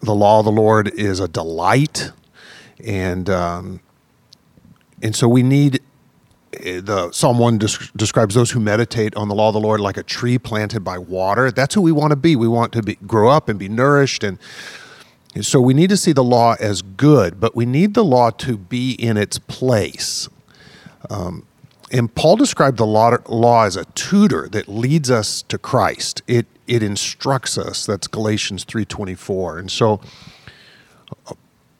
the 0.00 0.14
law 0.14 0.40
of 0.40 0.44
the 0.44 0.50
Lord 0.50 0.88
is 0.88 1.20
a 1.20 1.28
delight, 1.28 2.10
and 2.84 3.30
um, 3.30 3.80
and 5.02 5.14
so 5.14 5.28
we 5.28 5.42
need 5.42 5.80
eh, 6.54 6.80
the 6.80 7.12
Psalm 7.12 7.38
one 7.38 7.58
des- 7.58 7.90
describes 7.94 8.34
those 8.34 8.50
who 8.50 8.60
meditate 8.60 9.14
on 9.14 9.28
the 9.28 9.34
law 9.34 9.48
of 9.48 9.54
the 9.54 9.60
Lord 9.60 9.78
like 9.78 9.98
a 9.98 10.02
tree 10.02 10.38
planted 10.38 10.80
by 10.80 10.96
water. 10.96 11.50
That's 11.50 11.74
who 11.74 11.82
we 11.82 11.92
want 11.92 12.10
to 12.10 12.16
be. 12.16 12.34
We 12.34 12.48
want 12.48 12.72
to 12.72 12.82
be 12.82 12.94
grow 13.06 13.28
up 13.28 13.50
and 13.50 13.58
be 13.58 13.68
nourished, 13.68 14.24
and 14.24 14.38
so 15.40 15.60
we 15.60 15.74
need 15.74 15.90
to 15.90 15.96
see 15.96 16.12
the 16.12 16.24
law 16.24 16.56
as 16.58 16.82
good, 16.82 17.38
but 17.38 17.54
we 17.54 17.64
need 17.64 17.94
the 17.94 18.04
law 18.04 18.30
to 18.30 18.56
be 18.56 18.92
in 18.92 19.16
its 19.16 19.38
place. 19.38 20.28
Um, 21.08 21.46
and 21.92 22.12
Paul 22.14 22.36
described 22.36 22.78
the 22.78 22.86
law, 22.86 23.16
law 23.28 23.64
as 23.64 23.76
a 23.76 23.84
tutor 23.86 24.48
that 24.48 24.68
leads 24.68 25.10
us 25.10 25.42
to 25.42 25.58
Christ. 25.58 26.22
It 26.26 26.46
it 26.66 26.84
instructs 26.84 27.58
us. 27.58 27.84
That's 27.84 28.06
Galatians 28.06 28.64
three 28.64 28.84
twenty 28.84 29.14
four. 29.14 29.58
And 29.58 29.70
so, 29.70 30.00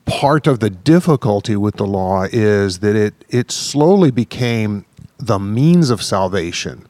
part 0.05 0.47
of 0.47 0.59
the 0.59 0.69
difficulty 0.69 1.55
with 1.55 1.75
the 1.75 1.85
law 1.85 2.27
is 2.31 2.79
that 2.79 2.95
it 2.95 3.13
it 3.29 3.51
slowly 3.51 4.11
became 4.11 4.85
the 5.17 5.39
means 5.39 5.89
of 5.89 6.01
salvation 6.01 6.87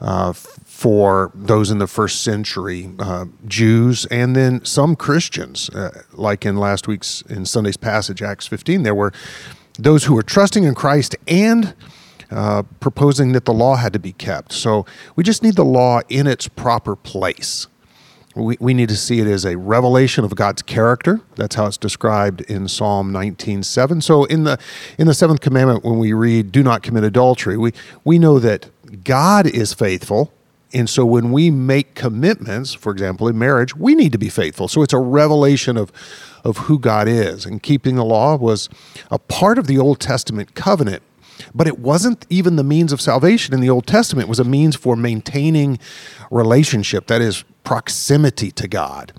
uh, 0.00 0.32
for 0.80 1.30
those 1.34 1.70
in 1.70 1.76
the 1.76 1.86
first 1.86 2.22
century 2.22 2.90
uh, 3.00 3.26
Jews 3.46 4.06
and 4.06 4.34
then 4.34 4.64
some 4.64 4.96
Christians, 4.96 5.68
uh, 5.68 6.04
like 6.12 6.46
in 6.46 6.56
last 6.56 6.88
week's 6.88 7.20
in 7.28 7.44
Sunday's 7.44 7.76
passage, 7.76 8.22
Acts 8.22 8.46
fifteen. 8.46 8.82
There 8.82 8.94
were 8.94 9.12
those 9.78 10.04
who 10.04 10.14
were 10.14 10.22
trusting 10.22 10.64
in 10.64 10.74
Christ 10.74 11.14
and 11.28 11.74
uh, 12.30 12.62
proposing 12.80 13.32
that 13.32 13.44
the 13.44 13.52
law 13.52 13.76
had 13.76 13.92
to 13.92 13.98
be 13.98 14.12
kept. 14.12 14.52
So 14.52 14.86
we 15.16 15.22
just 15.22 15.42
need 15.42 15.54
the 15.54 15.66
law 15.66 16.00
in 16.08 16.26
its 16.26 16.48
proper 16.48 16.96
place. 16.96 17.66
We, 18.34 18.56
we 18.58 18.72
need 18.72 18.88
to 18.88 18.96
see 18.96 19.20
it 19.20 19.26
as 19.26 19.44
a 19.44 19.58
revelation 19.58 20.24
of 20.24 20.34
God's 20.34 20.62
character. 20.62 21.20
That's 21.34 21.56
how 21.56 21.66
it's 21.66 21.76
described 21.76 22.40
in 22.42 22.68
Psalm 22.68 23.12
19:7. 23.12 24.02
So 24.02 24.24
in 24.24 24.44
the 24.44 24.58
in 24.96 25.06
the 25.08 25.14
seventh 25.14 25.42
commandment, 25.42 25.84
when 25.84 25.98
we 25.98 26.14
read 26.14 26.50
"Do 26.50 26.62
not 26.62 26.82
commit 26.82 27.04
adultery," 27.04 27.58
we 27.58 27.74
we 28.02 28.18
know 28.18 28.38
that 28.38 28.70
God 29.04 29.46
is 29.46 29.74
faithful, 29.74 30.32
and 30.72 30.88
so 30.88 31.04
when 31.04 31.32
we 31.32 31.50
make 31.50 31.94
commitments, 31.94 32.74
for 32.74 32.92
example, 32.92 33.26
in 33.28 33.38
marriage, 33.38 33.74
we 33.74 33.94
need 33.94 34.12
to 34.12 34.18
be 34.18 34.28
faithful. 34.28 34.68
So 34.68 34.82
it's 34.82 34.92
a 34.92 34.98
revelation 34.98 35.76
of 35.76 35.92
of 36.42 36.56
who 36.56 36.78
God 36.78 37.06
is, 37.06 37.44
and 37.44 37.62
keeping 37.62 37.96
the 37.96 38.04
law 38.04 38.36
was 38.36 38.68
a 39.10 39.18
part 39.18 39.58
of 39.58 39.66
the 39.66 39.78
Old 39.78 40.00
Testament 40.00 40.54
covenant 40.54 41.02
but 41.54 41.66
it 41.66 41.78
wasn't 41.78 42.26
even 42.28 42.56
the 42.56 42.64
means 42.64 42.92
of 42.92 43.00
salvation 43.00 43.54
in 43.54 43.60
the 43.60 43.70
Old 43.70 43.86
Testament. 43.86 44.26
It 44.26 44.28
was 44.28 44.40
a 44.40 44.44
means 44.44 44.76
for 44.76 44.96
maintaining 44.96 45.78
relationship, 46.30 47.06
that 47.06 47.20
is, 47.20 47.44
proximity 47.64 48.50
to 48.52 48.68
God. 48.68 49.12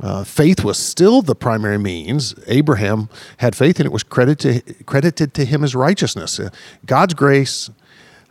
Uh, 0.00 0.24
faith 0.24 0.64
was 0.64 0.78
still 0.78 1.20
the 1.20 1.34
primary 1.34 1.78
means. 1.78 2.34
Abraham 2.46 3.10
had 3.38 3.54
faith, 3.54 3.78
and 3.78 3.86
it 3.86 3.92
was 3.92 4.02
credited 4.02 4.86
credited 4.86 5.34
to 5.34 5.44
him 5.44 5.62
as 5.62 5.74
righteousness. 5.74 6.40
Uh, 6.40 6.48
God's 6.86 7.12
grace, 7.12 7.68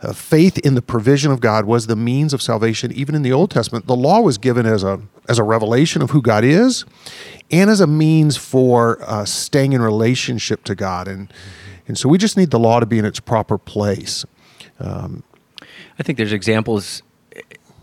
uh, 0.02 0.12
faith 0.12 0.58
in 0.58 0.74
the 0.74 0.82
provision 0.82 1.30
of 1.30 1.40
God 1.40 1.66
was 1.66 1.86
the 1.86 1.96
means 1.96 2.32
of 2.32 2.40
salvation. 2.40 2.90
Even 2.92 3.14
in 3.14 3.22
the 3.22 3.32
Old 3.32 3.50
Testament, 3.50 3.86
the 3.86 3.96
law 3.96 4.20
was 4.20 4.38
given 4.38 4.66
as 4.66 4.82
a 4.82 5.00
as 5.28 5.38
a 5.38 5.42
revelation 5.44 6.02
of 6.02 6.10
who 6.10 6.22
God 6.22 6.42
is, 6.42 6.84
and 7.50 7.68
as 7.70 7.80
a 7.80 7.86
means 7.86 8.36
for 8.36 9.02
uh, 9.02 9.24
staying 9.24 9.72
in 9.72 9.82
relationship 9.82 10.64
to 10.64 10.74
God. 10.74 11.06
And 11.06 11.32
and 11.86 11.98
so 11.98 12.08
we 12.08 12.18
just 12.18 12.36
need 12.36 12.50
the 12.50 12.58
law 12.58 12.80
to 12.80 12.86
be 12.86 12.98
in 12.98 13.04
its 13.04 13.20
proper 13.20 13.58
place. 13.58 14.24
Um, 14.78 15.22
I 15.98 16.02
think 16.02 16.16
there's 16.16 16.32
examples. 16.32 17.02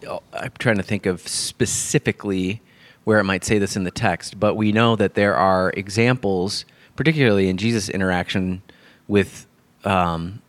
Uh, 0.07 0.19
I'm 0.33 0.53
trying 0.57 0.77
to 0.77 0.83
think 0.83 1.05
of 1.05 1.27
specifically 1.27 2.61
where 3.03 3.19
it 3.19 3.23
might 3.23 3.45
say 3.45 3.59
this 3.59 3.75
in 3.75 3.83
the 3.83 3.91
text, 3.91 4.39
but 4.39 4.55
we 4.55 4.71
know 4.71 4.95
that 4.95 5.13
there 5.13 5.35
are 5.35 5.71
examples, 5.77 6.65
particularly 6.95 7.47
in 7.47 7.57
Jesus' 7.57 7.89
interaction 7.89 8.61
with 9.07 9.45
um, 9.85 10.41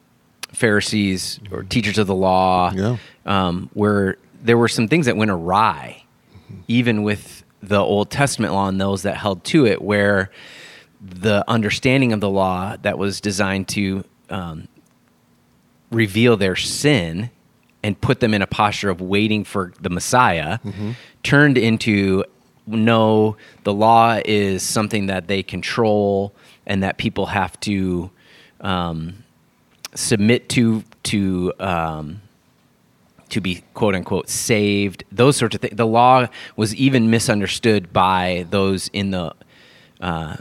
Pharisees 0.58 1.38
or 1.52 1.62
teachers 1.62 1.98
of 1.98 2.08
the 2.08 2.14
law, 2.14 2.72
yeah. 2.74 2.96
um, 3.24 3.70
where 3.74 4.16
there 4.42 4.58
were 4.58 4.66
some 4.66 4.88
things 4.88 5.06
that 5.06 5.16
went 5.16 5.30
awry, 5.30 6.04
mm-hmm. 6.34 6.60
even 6.66 7.04
with 7.04 7.44
the 7.62 7.78
Old 7.78 8.10
Testament 8.10 8.52
law 8.52 8.66
and 8.66 8.80
those 8.80 9.02
that 9.02 9.16
held 9.16 9.44
to 9.44 9.66
it, 9.66 9.80
where 9.80 10.32
the 11.00 11.44
understanding 11.46 12.12
of 12.12 12.20
the 12.20 12.28
law 12.28 12.76
that 12.82 12.98
was 12.98 13.20
designed 13.20 13.68
to 13.68 14.02
um, 14.30 14.66
reveal 15.92 16.36
their 16.36 16.56
sin 16.56 17.30
and 17.84 18.00
put 18.00 18.18
them 18.18 18.34
in 18.34 18.42
a 18.42 18.46
posture 18.46 18.90
of 18.90 19.00
waiting 19.00 19.44
for 19.44 19.72
the 19.80 19.90
Messiah 19.90 20.58
mm-hmm. 20.58 20.90
turned 21.22 21.56
into 21.56 22.24
no, 22.66 23.36
the 23.62 23.72
law 23.72 24.18
is 24.24 24.64
something 24.64 25.06
that 25.06 25.28
they 25.28 25.44
control 25.44 26.34
and 26.66 26.82
that 26.82 26.98
people 26.98 27.26
have 27.26 27.58
to 27.60 28.10
um, 28.60 29.24
submit 29.98 30.48
to 30.48 30.84
to 31.02 31.52
um, 31.58 32.22
to 33.30 33.40
be 33.40 33.62
quote 33.74 33.94
unquote 33.94 34.28
saved. 34.28 35.04
Those 35.10 35.36
sorts 35.36 35.54
of 35.56 35.60
things. 35.60 35.76
The 35.76 35.86
law 35.86 36.28
was 36.56 36.74
even 36.76 37.10
misunderstood 37.10 37.92
by 37.92 38.46
those 38.50 38.88
in 38.92 39.10
the 39.10 39.34
uh, 40.00 40.36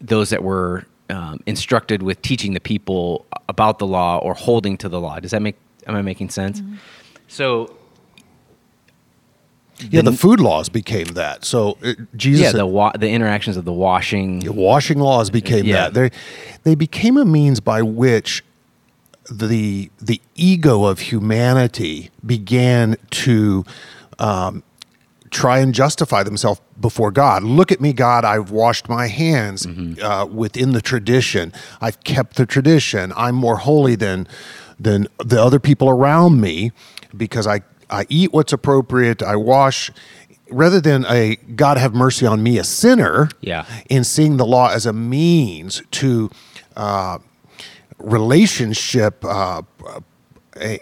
those 0.00 0.30
that 0.30 0.42
were 0.42 0.86
um, 1.08 1.40
instructed 1.46 2.02
with 2.02 2.20
teaching 2.20 2.52
the 2.52 2.60
people 2.60 3.24
about 3.48 3.78
the 3.78 3.86
law 3.86 4.18
or 4.18 4.34
holding 4.34 4.76
to 4.78 4.88
the 4.88 5.00
law. 5.00 5.18
Does 5.18 5.30
that 5.30 5.42
make? 5.42 5.56
Am 5.86 5.96
I 5.96 6.02
making 6.02 6.30
sense? 6.30 6.60
Mm-hmm. 6.60 6.76
So. 7.26 7.74
Yeah, 9.80 10.02
the, 10.02 10.10
the, 10.10 10.16
food 10.16 10.40
laws 10.40 10.68
became 10.68 11.06
that. 11.08 11.44
So 11.44 11.78
uh, 11.84 11.94
Jesus, 12.16 12.46
yeah, 12.46 12.52
the 12.52 12.66
wa- 12.66 12.92
the 12.98 13.08
interactions 13.08 13.56
of 13.56 13.64
the 13.64 13.72
washing, 13.72 14.40
the 14.40 14.52
washing 14.52 14.98
laws 14.98 15.30
became 15.30 15.64
yeah. 15.64 15.88
that. 15.88 15.94
They 15.94 16.10
they 16.64 16.74
became 16.74 17.16
a 17.16 17.24
means 17.24 17.60
by 17.60 17.82
which 17.82 18.44
the 19.30 19.90
the 20.00 20.20
ego 20.34 20.84
of 20.84 21.00
humanity 21.00 22.10
began 22.24 22.96
to 23.10 23.64
um, 24.18 24.62
try 25.30 25.58
and 25.58 25.74
justify 25.74 26.22
themselves 26.22 26.60
before 26.80 27.10
God. 27.10 27.42
Look 27.42 27.70
at 27.70 27.80
me, 27.80 27.92
God. 27.92 28.24
I've 28.24 28.50
washed 28.50 28.88
my 28.88 29.08
hands 29.08 29.66
mm-hmm. 29.66 30.02
uh, 30.02 30.26
within 30.26 30.72
the 30.72 30.80
tradition. 30.80 31.52
I've 31.80 32.02
kept 32.04 32.36
the 32.36 32.46
tradition. 32.46 33.12
I'm 33.16 33.34
more 33.34 33.58
holy 33.58 33.94
than 33.94 34.26
than 34.78 35.08
the 35.24 35.42
other 35.42 35.58
people 35.58 35.88
around 35.88 36.40
me 36.40 36.72
because 37.16 37.46
I 37.46 37.60
I 37.90 38.06
eat 38.08 38.32
what's 38.32 38.52
appropriate. 38.52 39.22
I 39.22 39.36
wash. 39.36 39.90
Rather 40.50 40.80
than 40.80 41.04
a 41.06 41.36
God 41.36 41.76
have 41.76 41.94
mercy 41.94 42.24
on 42.24 42.42
me, 42.42 42.56
a 42.58 42.64
sinner, 42.64 43.28
yeah, 43.40 43.66
in 43.90 44.02
seeing 44.02 44.38
the 44.38 44.46
law 44.46 44.70
as 44.70 44.86
a 44.86 44.94
means 44.94 45.82
to 45.92 46.30
uh, 46.74 47.18
relationship 47.98 49.22
uh, 49.24 49.62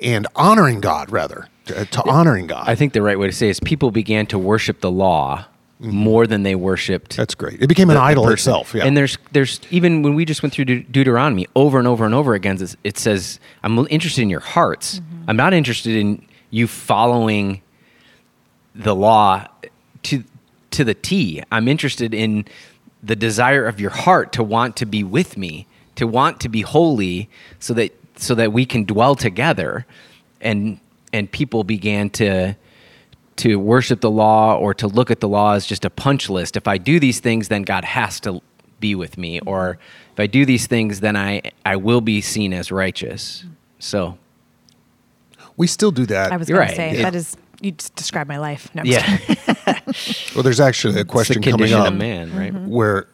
and 0.01 0.27
honoring 0.37 0.81
God, 0.81 1.11
rather 1.11 1.49
to 1.67 2.03
honoring 2.05 2.47
God. 2.47 2.69
I 2.69 2.75
think 2.75 2.93
the 2.93 3.03
right 3.03 3.19
way 3.19 3.27
to 3.27 3.33
say 3.33 3.49
is 3.49 3.61
people 3.61 3.91
began 3.91 4.27
to 4.27 4.39
worship 4.39 4.81
the 4.81 4.91
law 4.91 5.47
mm-hmm. 5.81 5.95
more 5.95 6.27
than 6.27 6.43
they 6.43 6.55
worshipped. 6.55 7.17
That's 7.17 7.35
great. 7.35 7.61
It 7.61 7.67
became 7.67 7.91
an 7.91 7.97
idol 7.97 8.29
itself. 8.29 8.75
Yeah. 8.75 8.85
And 8.85 8.97
there's 8.97 9.19
there's 9.33 9.61
even 9.71 10.03
when 10.03 10.15
we 10.15 10.25
just 10.25 10.43
went 10.43 10.53
through 10.53 10.67
De- 10.67 10.83
Deuteronomy 10.83 11.47
over 11.55 11.79
and 11.79 11.89
over 11.89 12.05
and 12.05 12.15
over 12.15 12.35
again, 12.35 12.59
it 12.85 12.99
says, 12.99 13.41
"I'm 13.63 13.79
interested 13.91 14.23
in 14.23 14.31
your 14.31 14.41
hearts. 14.41 15.01
Mm-hmm. 15.01 15.31
I'm 15.31 15.37
not 15.37 15.53
interested 15.53 15.97
in 15.97 16.27
you 16.51 16.67
following 16.67 17.63
the 18.75 18.95
law 18.95 19.47
to 20.05 20.25
to 20.71 20.85
the 20.85 20.95
T. 20.95 21.43
I'm 21.51 21.69
interested 21.69 22.13
in 22.13 22.45
the 23.03 23.17
desire 23.17 23.67
of 23.67 23.81
your 23.81 23.91
heart 23.91 24.33
to 24.33 24.43
want 24.43 24.77
to 24.77 24.87
be 24.87 25.03
with 25.03 25.37
me, 25.37 25.67
to 25.95 26.07
want 26.07 26.41
to 26.41 26.49
be 26.49 26.63
holy, 26.63 27.29
so 27.59 27.75
that 27.75 27.95
so 28.17 28.35
that 28.35 28.53
we 28.53 28.67
can 28.67 28.85
dwell 28.85 29.15
together." 29.15 29.87
And 30.41 30.79
and 31.13 31.31
people 31.31 31.65
began 31.65 32.11
to 32.11 32.57
to 33.37 33.57
worship 33.57 34.01
the 34.01 34.11
law 34.11 34.57
or 34.57 34.73
to 34.75 34.87
look 34.87 35.11
at 35.11 35.21
the 35.21 35.29
law 35.29 35.53
as 35.55 35.67
just 35.67 35.85
a 35.85 35.91
punch 35.91 36.31
list. 36.31 36.57
If 36.57 36.67
I 36.67 36.79
do 36.79 36.99
these 36.99 37.21
things, 37.21 37.49
then 37.49 37.63
God 37.63 37.85
has 37.85 38.19
to 38.21 38.41
be 38.81 38.95
with 38.95 39.19
me, 39.19 39.41
or 39.41 39.79
if 40.13 40.21
I 40.21 40.27
do 40.27 40.45
these 40.45 40.67
things, 40.67 41.01
then 41.01 41.17
I 41.17 41.43
I 41.65 41.77
will 41.77 42.01
be 42.01 42.21
seen 42.21 42.53
as 42.53 42.71
righteous. 42.71 43.45
So 43.79 44.19
we 45.57 45.67
still 45.67 45.91
do 45.91 46.07
that. 46.07 46.33
I 46.33 46.37
was 46.37 46.49
going 46.49 46.61
right. 46.61 46.71
to 46.71 46.77
say 46.77 46.91
it, 46.99 47.03
that 47.03 47.15
is 47.15 47.37
you 47.61 47.73
just 47.73 47.95
describe 47.95 48.29
my 48.29 48.39
life. 48.39 48.75
No, 48.75 48.83
yeah. 48.85 49.19
well, 50.35 50.43
there's 50.43 50.61
actually 50.61 51.01
a 51.01 51.05
question 51.05 51.41
the 51.41 51.51
coming 51.51 51.73
up, 51.73 51.93
man, 51.95 52.37
right? 52.37 52.53
Mm-hmm. 52.53 52.69
Where 52.69 53.09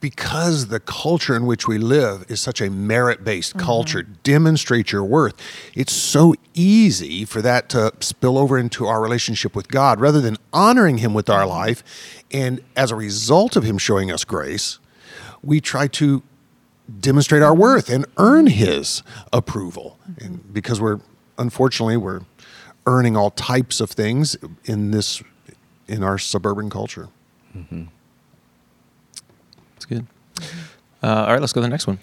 because 0.00 0.66
the 0.66 0.80
culture 0.80 1.36
in 1.36 1.46
which 1.46 1.68
we 1.68 1.78
live 1.78 2.24
is 2.28 2.40
such 2.40 2.60
a 2.60 2.70
merit 2.70 3.22
based 3.22 3.56
mm-hmm. 3.56 3.64
culture, 3.64 4.02
demonstrate 4.02 4.92
your 4.92 5.04
worth, 5.04 5.34
it's 5.74 5.92
so 5.92 6.34
easy 6.54 7.24
for 7.24 7.40
that 7.42 7.68
to 7.70 7.92
spill 8.00 8.36
over 8.36 8.58
into 8.58 8.86
our 8.86 9.00
relationship 9.00 9.54
with 9.54 9.68
God 9.68 10.00
rather 10.00 10.20
than 10.20 10.36
honoring 10.52 10.98
Him 10.98 11.14
with 11.14 11.30
our 11.30 11.42
mm-hmm. 11.42 11.50
life. 11.50 12.24
And 12.32 12.62
as 12.76 12.90
a 12.90 12.96
result 12.96 13.56
of 13.56 13.62
Him 13.62 13.78
showing 13.78 14.10
us 14.10 14.24
grace, 14.24 14.78
we 15.42 15.60
try 15.60 15.86
to 15.88 16.22
demonstrate 16.98 17.42
our 17.42 17.52
mm-hmm. 17.52 17.60
worth 17.60 17.88
and 17.88 18.06
earn 18.16 18.48
His 18.48 19.02
approval. 19.32 19.98
And 20.18 20.52
because 20.52 20.80
we're, 20.80 21.00
unfortunately, 21.40 21.96
we're 21.96 22.20
earning 22.86 23.16
all 23.16 23.30
types 23.32 23.80
of 23.80 23.90
things 23.90 24.36
in 24.64 24.92
this, 24.92 25.22
in 25.88 26.04
our 26.04 26.18
suburban 26.18 26.70
culture. 26.70 27.08
That's 29.74 29.86
good. 29.86 30.06
Uh, 31.02 31.06
all 31.06 31.32
right, 31.32 31.40
let's 31.40 31.52
go 31.52 31.60
to 31.60 31.66
the 31.66 31.70
next 31.70 31.86
one. 31.86 31.98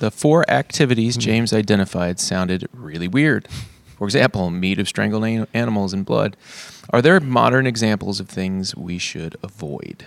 The 0.00 0.10
four 0.10 0.48
activities 0.50 1.16
James 1.16 1.52
identified 1.52 2.20
sounded 2.20 2.68
really 2.72 3.08
weird. 3.08 3.48
For 3.96 4.04
example, 4.04 4.50
meat 4.50 4.78
of 4.78 4.88
strangled 4.88 5.24
an- 5.24 5.48
animals 5.52 5.92
and 5.92 6.06
blood. 6.06 6.36
Are 6.90 7.02
there 7.02 7.18
modern 7.18 7.66
examples 7.66 8.20
of 8.20 8.28
things 8.28 8.76
we 8.76 8.98
should 8.98 9.36
avoid? 9.42 10.04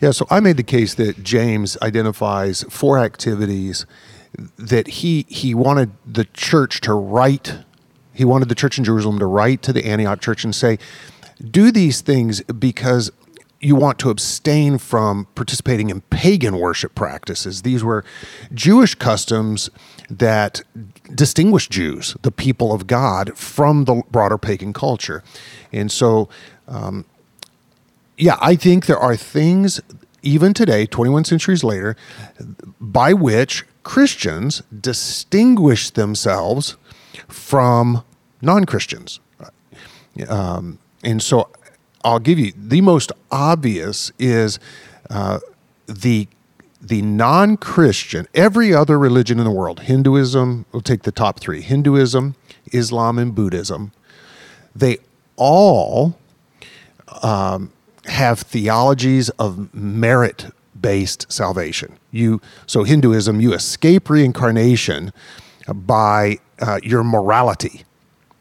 Yeah, 0.00 0.12
so 0.12 0.26
I 0.30 0.40
made 0.40 0.56
the 0.56 0.62
case 0.62 0.94
that 0.94 1.22
James 1.22 1.76
identifies 1.82 2.64
four 2.70 2.98
activities 2.98 3.84
that 4.56 4.86
he 4.88 5.26
he 5.28 5.54
wanted 5.54 5.92
the 6.06 6.24
church 6.24 6.80
to 6.82 6.94
write. 6.94 7.58
He 8.16 8.24
wanted 8.24 8.48
the 8.48 8.54
church 8.54 8.78
in 8.78 8.84
Jerusalem 8.84 9.18
to 9.18 9.26
write 9.26 9.62
to 9.62 9.72
the 9.72 9.84
Antioch 9.84 10.20
church 10.20 10.42
and 10.42 10.54
say, 10.54 10.78
"Do 11.48 11.70
these 11.70 12.00
things 12.00 12.40
because 12.42 13.12
you 13.60 13.74
want 13.74 13.98
to 13.98 14.10
abstain 14.10 14.78
from 14.78 15.26
participating 15.34 15.90
in 15.90 16.00
pagan 16.02 16.58
worship 16.58 16.94
practices. 16.94 17.62
These 17.62 17.82
were 17.82 18.04
Jewish 18.52 18.94
customs 18.94 19.70
that 20.10 20.62
distinguish 21.14 21.68
Jews, 21.68 22.16
the 22.22 22.30
people 22.30 22.72
of 22.72 22.86
God, 22.86 23.32
from 23.36 23.84
the 23.84 24.02
broader 24.10 24.38
pagan 24.38 24.72
culture, 24.72 25.22
and 25.72 25.92
so." 25.92 26.28
Um, 26.68 27.04
yeah, 28.18 28.36
I 28.40 28.56
think 28.56 28.86
there 28.86 28.98
are 28.98 29.14
things, 29.14 29.80
even 30.22 30.54
today, 30.54 30.86
21 30.86 31.24
centuries 31.24 31.62
later, 31.62 31.96
by 32.80 33.12
which 33.12 33.64
Christians 33.82 34.62
distinguish 34.80 35.90
themselves 35.90 36.76
from 37.28 38.04
non 38.40 38.64
Christians. 38.64 39.20
Um, 40.28 40.78
and 41.02 41.22
so 41.22 41.50
I'll 42.04 42.18
give 42.18 42.38
you 42.38 42.52
the 42.56 42.80
most 42.80 43.12
obvious 43.30 44.12
is 44.18 44.58
uh, 45.10 45.40
the 45.86 46.28
the 46.80 47.02
non-Christian, 47.02 48.28
every 48.32 48.72
other 48.72 48.96
religion 48.96 49.38
in 49.38 49.44
the 49.44 49.50
world, 49.50 49.80
Hinduism, 49.80 50.66
we'll 50.70 50.82
take 50.82 51.02
the 51.02 51.12
top 51.12 51.40
three: 51.40 51.60
Hinduism, 51.60 52.36
Islam, 52.72 53.18
and 53.18 53.34
Buddhism. 53.34 53.92
They 54.74 54.98
all 55.36 56.16
have 58.06 58.40
theologies 58.40 59.30
of 59.30 59.74
merit 59.74 60.46
based 60.80 61.30
salvation. 61.32 61.98
You 62.10 62.40
so 62.66 62.84
Hinduism, 62.84 63.40
you 63.40 63.52
escape 63.52 64.08
reincarnation 64.08 65.12
by 65.72 66.38
uh, 66.60 66.80
your 66.82 67.04
morality. 67.04 67.84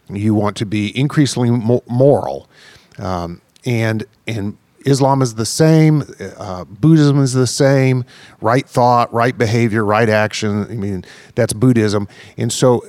You 0.09 0.33
want 0.33 0.55
to 0.57 0.65
be 0.65 0.97
increasingly 0.97 1.49
mo- 1.49 1.83
moral, 1.87 2.47
um, 2.99 3.41
and 3.65 4.05
and 4.27 4.57
Islam 4.85 5.21
is 5.21 5.35
the 5.35 5.45
same. 5.45 6.03
Uh, 6.37 6.65
Buddhism 6.65 7.19
is 7.19 7.33
the 7.33 7.47
same. 7.47 8.05
Right 8.39 8.67
thought, 8.67 9.11
right 9.11 9.35
behavior, 9.35 9.83
right 9.83 10.07
action. 10.07 10.63
I 10.69 10.75
mean, 10.75 11.03
that's 11.33 11.53
Buddhism. 11.53 12.07
And 12.37 12.53
so, 12.53 12.85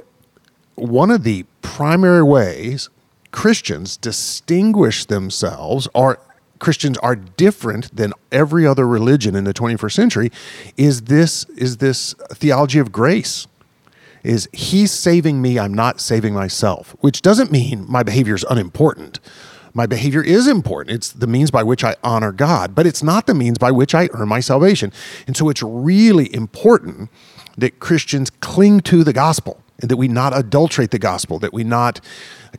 one 0.75 1.11
of 1.11 1.23
the 1.23 1.47
primary 1.63 2.23
ways 2.23 2.91
Christians 3.33 3.97
distinguish 3.97 5.07
themselves 5.07 5.89
or 5.95 6.19
Christians 6.59 6.97
are 6.99 7.17
different 7.17 7.95
than 7.95 8.13
every 8.33 8.67
other 8.67 8.87
religion 8.87 9.35
in 9.35 9.45
the 9.45 9.53
21st 9.53 9.93
century 9.93 10.33
is 10.77 11.03
this 11.03 11.45
is 11.51 11.79
this 11.79 12.15
theology 12.33 12.79
of 12.79 12.93
grace 12.93 13.47
is 14.27 14.49
he's 14.53 14.93
saving 14.93 15.41
me 15.41 15.59
I'm 15.59 15.75
not 15.75 16.01
saving 16.01 16.35
myself 16.35 16.97
which 17.01 17.23
doesn't 17.23 17.53
mean 17.53 17.85
my 17.89 18.03
behavior 18.03 18.35
is 18.35 18.45
unimportant. 18.49 19.21
My 19.75 19.85
behavior 19.85 20.23
is 20.23 20.49
important. 20.49 20.97
It's 20.97 21.13
the 21.13 21.27
means 21.27 21.51
by 21.51 21.63
which 21.63 21.85
I 21.85 21.97
honor 22.03 22.33
God 22.33 22.75
but 22.75 22.87
it's 22.87 23.03
not 23.03 23.27
the 23.27 23.35
means 23.35 23.59
by 23.59 23.71
which 23.71 23.95
I 23.95 24.09
earn 24.13 24.29
my 24.29 24.41
salvation. 24.41 24.93
And 25.27 25.37
so 25.37 25.49
it's 25.49 25.63
really 25.63 26.33
important 26.35 27.11
that 27.57 27.81
Christians 27.81 28.31
cling 28.31 28.81
to 28.81 29.05
the 29.05 29.13
gospel 29.13 29.63
and 29.81 29.91
that 29.91 29.97
we 29.97 30.09
not 30.09 30.37
adulterate 30.37 30.91
the 30.91 30.99
gospel, 30.99 31.39
that 31.39 31.53
we 31.53 31.65
not 31.65 32.01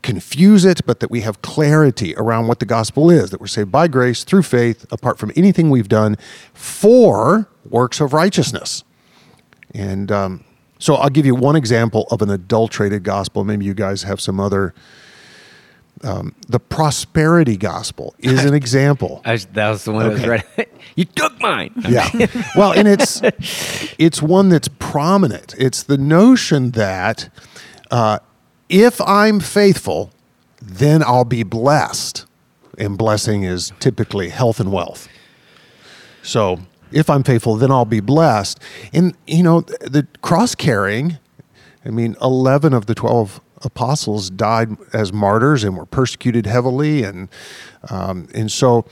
confuse 0.04 0.66
it, 0.66 0.86
but 0.86 1.00
that 1.00 1.10
we 1.10 1.22
have 1.22 1.42
clarity 1.42 2.16
around 2.16 2.48
what 2.48 2.60
the 2.60 2.66
gospel 2.66 3.10
is, 3.10 3.32
that 3.32 3.40
we're 3.40 3.48
saved 3.48 3.72
by 3.72 3.88
grace 3.88 4.24
through 4.24 4.44
faith, 4.44 4.86
apart 4.92 5.18
from 5.18 5.32
anything 5.36 5.70
we've 5.70 5.90
done 5.90 6.16
for 6.54 7.50
works 7.68 8.00
of 8.00 8.14
righteousness. 8.14 8.84
And 9.74 10.12
um, 10.12 10.44
so 10.80 10.96
I'll 10.96 11.10
give 11.10 11.26
you 11.26 11.36
one 11.36 11.56
example 11.56 12.08
of 12.12 12.22
an 12.22 12.30
adulterated 12.30 13.04
gospel. 13.04 13.44
Maybe 13.44 13.66
you 13.66 13.74
guys 13.74 14.04
have 14.04 14.20
some 14.22 14.40
other. 14.40 14.74
Um, 16.04 16.36
the 16.48 16.60
prosperity 16.60 17.58
gospel 17.58 18.14
is 18.20 18.46
an 18.46 18.54
example. 18.64 19.22
I 19.26 19.36
that 19.54 19.70
was 19.70 19.84
the 19.84 19.92
one 19.92 20.04
that 20.04 20.14
was 20.14 20.22
Okay. 20.22 20.44
right. 20.58 20.70
you 20.96 21.06
took 21.06 21.40
mine. 21.42 21.72
Yeah. 21.90 22.08
well, 22.56 22.72
and 22.72 22.88
it's 22.88 23.20
it's 23.98 24.22
one 24.22 24.50
that's 24.50 24.68
prominent. 24.68 25.56
It's 25.58 25.82
the 25.82 25.98
notion 25.98 26.72
that 26.72 27.30
uh, 27.90 28.20
if 28.70 29.02
I'm 29.02 29.40
faithful, 29.40 30.12
then 30.62 31.02
I'll 31.02 31.26
be 31.26 31.42
blessed, 31.42 32.26
and 32.78 32.96
blessing 32.96 33.42
is 33.44 33.72
typically 33.80 34.30
health 34.30 34.60
and 34.60 34.72
wealth. 34.72 35.08
So 36.22 36.60
if 36.92 37.10
I'm 37.10 37.24
faithful, 37.24 37.56
then 37.56 37.72
I'll 37.72 37.86
be 37.86 38.00
blessed. 38.00 38.60
And 38.94 39.16
you 39.26 39.44
know 39.44 39.62
the 39.62 40.08
cross 40.22 40.56
carrying. 40.56 41.18
I 41.86 41.90
mean, 41.90 42.16
eleven 42.22 42.74
of 42.74 42.86
the 42.86 42.96
twelve 42.96 43.40
apostles 43.64 44.30
died 44.30 44.78
as 44.94 45.12
martyrs 45.12 45.64
and 45.64 45.78
were 45.78 45.86
persecuted 45.86 46.46
heavily, 46.46 47.04
and 47.04 47.30
um, 47.90 48.28
and 48.34 48.52
so 48.52 48.86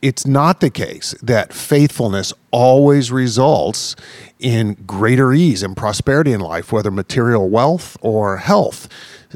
it's 0.00 0.26
not 0.26 0.60
the 0.60 0.70
case 0.70 1.14
that 1.22 1.52
faithfulness 1.52 2.32
always 2.52 3.10
results 3.10 3.96
in 4.38 4.74
greater 4.86 5.32
ease 5.32 5.62
and 5.62 5.76
prosperity 5.76 6.32
in 6.32 6.40
life, 6.40 6.70
whether 6.70 6.90
material 6.90 7.48
wealth 7.48 7.96
or 8.00 8.36
health. 8.36 8.88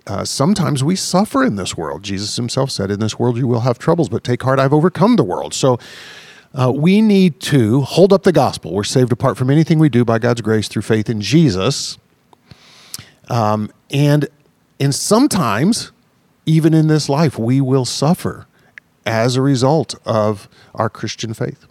Uh, 0.06 0.24
sometimes 0.24 0.84
we 0.84 0.94
suffer 0.94 1.44
in 1.44 1.56
this 1.56 1.76
world. 1.76 2.02
Jesus 2.02 2.36
himself 2.36 2.70
said, 2.70 2.90
In 2.90 3.00
this 3.00 3.18
world 3.18 3.36
you 3.36 3.48
will 3.48 3.60
have 3.60 3.78
troubles, 3.78 4.08
but 4.08 4.22
take 4.22 4.42
heart, 4.42 4.60
I've 4.60 4.72
overcome 4.72 5.16
the 5.16 5.24
world. 5.24 5.52
So 5.52 5.78
uh, 6.54 6.70
we 6.74 7.00
need 7.00 7.40
to 7.40 7.80
hold 7.82 8.12
up 8.12 8.22
the 8.24 8.32
gospel. 8.32 8.72
We're 8.72 8.84
saved 8.84 9.12
apart 9.12 9.36
from 9.36 9.50
anything 9.50 9.78
we 9.78 9.88
do 9.88 10.04
by 10.04 10.18
God's 10.18 10.40
grace 10.40 10.68
through 10.68 10.82
faith 10.82 11.08
in 11.08 11.20
Jesus. 11.20 11.98
Um, 13.28 13.70
and, 13.90 14.28
and 14.78 14.94
sometimes, 14.94 15.92
even 16.44 16.74
in 16.74 16.88
this 16.88 17.08
life, 17.08 17.38
we 17.38 17.60
will 17.60 17.84
suffer 17.84 18.46
as 19.06 19.36
a 19.36 19.42
result 19.42 19.94
of 20.04 20.48
our 20.74 20.90
Christian 20.90 21.32
faith. 21.34 21.66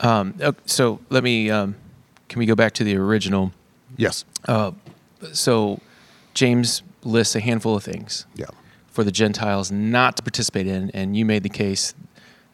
Um, 0.00 0.34
so 0.66 1.00
let 1.08 1.24
me. 1.24 1.50
Um, 1.50 1.76
can 2.28 2.38
we 2.40 2.46
go 2.46 2.54
back 2.54 2.72
to 2.74 2.84
the 2.84 2.96
original? 2.96 3.52
Yes. 3.96 4.24
So 5.32 5.80
James 6.34 6.82
lists 7.02 7.34
a 7.34 7.40
handful 7.40 7.76
of 7.76 7.82
things 7.84 8.26
Yeah. 8.34 8.46
for 8.90 9.04
the 9.04 9.12
Gentiles 9.12 9.70
not 9.70 10.16
to 10.18 10.22
participate 10.22 10.66
in, 10.66 10.90
and 10.90 11.16
you 11.16 11.24
made 11.24 11.42
the 11.44 11.48
case 11.48 11.94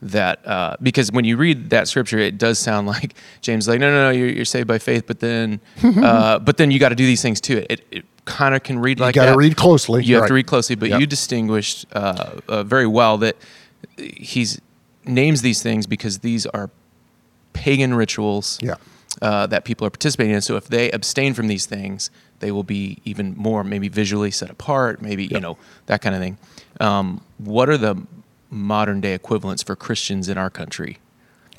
that 0.02 0.46
uh, 0.46 0.76
because 0.82 1.10
when 1.12 1.24
you 1.24 1.36
read 1.36 1.70
that 1.70 1.88
scripture, 1.88 2.18
it 2.18 2.36
does 2.36 2.58
sound 2.58 2.86
like 2.96 3.14
James 3.40 3.64
is 3.64 3.68
like, 3.68 3.80
no, 3.80 3.90
no, 3.90 4.04
no, 4.04 4.10
you're, 4.10 4.28
you're 4.28 4.44
saved 4.44 4.66
by 4.68 4.78
faith, 4.78 5.04
but 5.06 5.20
then, 5.20 5.60
uh, 5.82 6.38
but 6.40 6.56
then 6.56 6.70
you 6.70 6.78
got 6.78 6.88
to 6.90 6.94
do 6.96 7.06
these 7.06 7.22
things 7.22 7.40
too. 7.40 7.64
It, 7.70 7.84
it 7.90 8.04
kind 8.24 8.54
of 8.54 8.62
can 8.62 8.78
read 8.78 9.00
like 9.00 9.16
you 9.16 9.22
gotta 9.22 9.36
read 9.36 9.56
closely, 9.56 10.04
You 10.04 10.16
have 10.16 10.28
to 10.28 10.34
read 10.34 10.46
closely, 10.46 10.76
but 10.76 10.90
Yep. 10.90 11.00
you 11.00 11.06
distinguished 11.06 11.86
uh, 11.92 12.38
uh, 12.48 12.62
very 12.62 12.86
well 12.86 13.18
that 13.18 13.36
he's 13.98 14.60
names 15.04 15.42
these 15.42 15.60
things 15.62 15.86
because 15.88 16.20
these 16.20 16.46
are 16.46 16.70
pagan 17.52 17.94
rituals 17.94 18.58
Yeah. 18.62 18.76
uh, 19.20 19.46
that 19.48 19.64
people 19.64 19.86
are 19.86 19.90
participating 19.90 20.34
in. 20.34 20.40
So 20.40 20.56
if 20.56 20.68
they 20.68 20.90
abstain 20.92 21.34
from 21.34 21.48
these 21.48 21.66
things, 21.66 22.10
they 22.38 22.50
will 22.52 22.62
be 22.64 22.98
even 23.04 23.34
more 23.36 23.64
maybe 23.64 23.88
visually 23.88 24.30
set 24.30 24.50
apart, 24.50 25.02
maybe 25.02 25.26
you 25.26 25.40
know 25.40 25.58
that 25.86 26.00
kind 26.00 26.14
of 26.14 26.20
thing. 26.20 26.38
Um, 26.80 27.22
what 27.38 27.68
are 27.68 27.76
the 27.76 27.96
modern 28.52 29.00
day 29.00 29.14
equivalents 29.14 29.62
for 29.62 29.74
Christians 29.74 30.28
in 30.28 30.36
our 30.38 30.50
country 30.50 30.98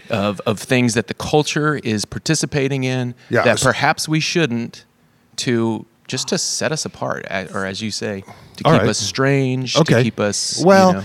of 0.10 0.39
of 0.45 0.60
things 0.60 0.93
that 0.93 1.08
the 1.08 1.13
culture 1.13 1.75
is 1.77 2.06
participating 2.06 2.84
in 2.84 3.15
Yeah, 3.29 3.43
that 3.43 3.60
perhaps 3.62 4.08
we 4.08 4.19
shouldn't 4.19 4.86
to 5.38 5.86
just 6.08 6.27
to 6.29 6.38
set 6.38 6.71
us 6.71 6.86
apart, 6.86 7.25
or 7.53 7.65
as 7.65 7.82
you 7.82 7.89
say, 7.89 8.21
to 8.21 8.27
keep 8.63 8.67
All 8.67 8.73
right. 8.73 8.88
us 8.88 8.99
strange, 8.99 9.75
Okay. 9.77 9.95
to 9.95 10.03
keep 10.03 10.19
us 10.19 10.60
you 10.60 10.65
Well, 10.67 10.93
know- 10.93 11.03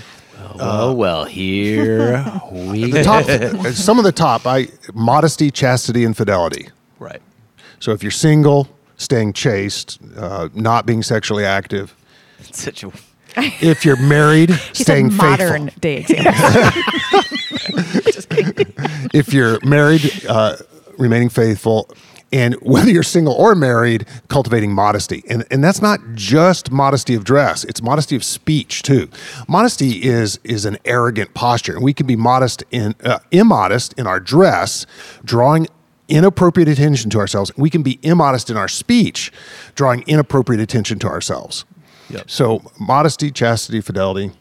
Oh 0.61 0.93
well, 0.93 1.25
here 1.25 2.23
we 2.53 2.91
The 2.91 3.03
go. 3.03 3.03
top, 3.03 3.67
some 3.73 3.99
of 3.99 4.05
the 4.05 4.13
top, 4.13 4.47
I 4.47 4.69
modesty, 4.95 5.51
chastity, 5.51 6.05
and 6.05 6.17
fidelity. 6.17 6.69
Right. 7.01 7.21
So 7.81 7.93
if 7.93 8.03
you're 8.03 8.13
single, 8.13 8.69
staying 8.97 9.33
chaste, 9.33 9.99
uh, 10.17 10.49
not 10.55 10.85
being 10.87 11.03
sexually 11.03 11.45
active. 11.45 11.95
It's 12.41 12.61
Such 12.63 12.85
a 12.85 12.91
If 13.61 13.85
you're 13.85 14.01
married, 14.01 14.53
staying 14.73 15.15
modern 15.15 15.71
faithful. 15.71 15.81
day. 15.81 16.03
Just 18.13 18.29
kidding. 18.31 18.73
If 19.13 19.33
you're 19.33 19.59
married, 19.65 20.11
uh, 20.29 20.57
remaining 20.97 21.29
faithful. 21.29 21.89
And 22.33 22.55
whether 22.57 22.91
you're 22.91 23.03
single 23.03 23.33
or 23.33 23.55
married, 23.55 24.07
cultivating 24.29 24.73
modesty. 24.75 25.25
And, 25.31 25.47
and 25.51 25.65
that's 25.65 25.81
not 25.81 25.99
just 26.15 26.71
modesty 26.71 27.15
of 27.15 27.25
dress, 27.25 27.65
it's 27.65 27.81
modesty 27.83 28.17
of 28.17 28.25
speech 28.25 28.83
too. 28.83 29.09
Modesty 29.49 30.03
is, 30.05 30.39
is 30.45 30.65
an 30.67 30.77
arrogant 30.85 31.33
posture. 31.35 31.75
And 31.75 31.83
we 31.83 31.95
can 31.95 32.07
be 32.07 32.17
modest 32.17 32.65
in, 32.71 32.95
uh, 33.03 33.21
immodest 33.31 33.95
in 33.95 34.07
our 34.07 34.21
dress, 34.21 34.85
drawing 35.25 35.69
inappropriate 36.09 36.69
attention 36.69 37.11
to 37.11 37.19
ourselves. 37.19 37.51
We 37.57 37.71
can 37.71 37.83
be 37.83 37.99
immodest 38.03 38.51
in 38.51 38.57
our 38.57 38.69
speech, 38.69 39.33
drawing 39.75 40.03
inappropriate 40.07 40.61
attention 40.61 40.99
to 41.01 41.07
ourselves. 41.07 41.65
Yep. 42.11 42.31
So, 42.31 42.63
modesty, 42.81 43.31
chastity, 43.31 43.81
fidelity, 43.81 44.33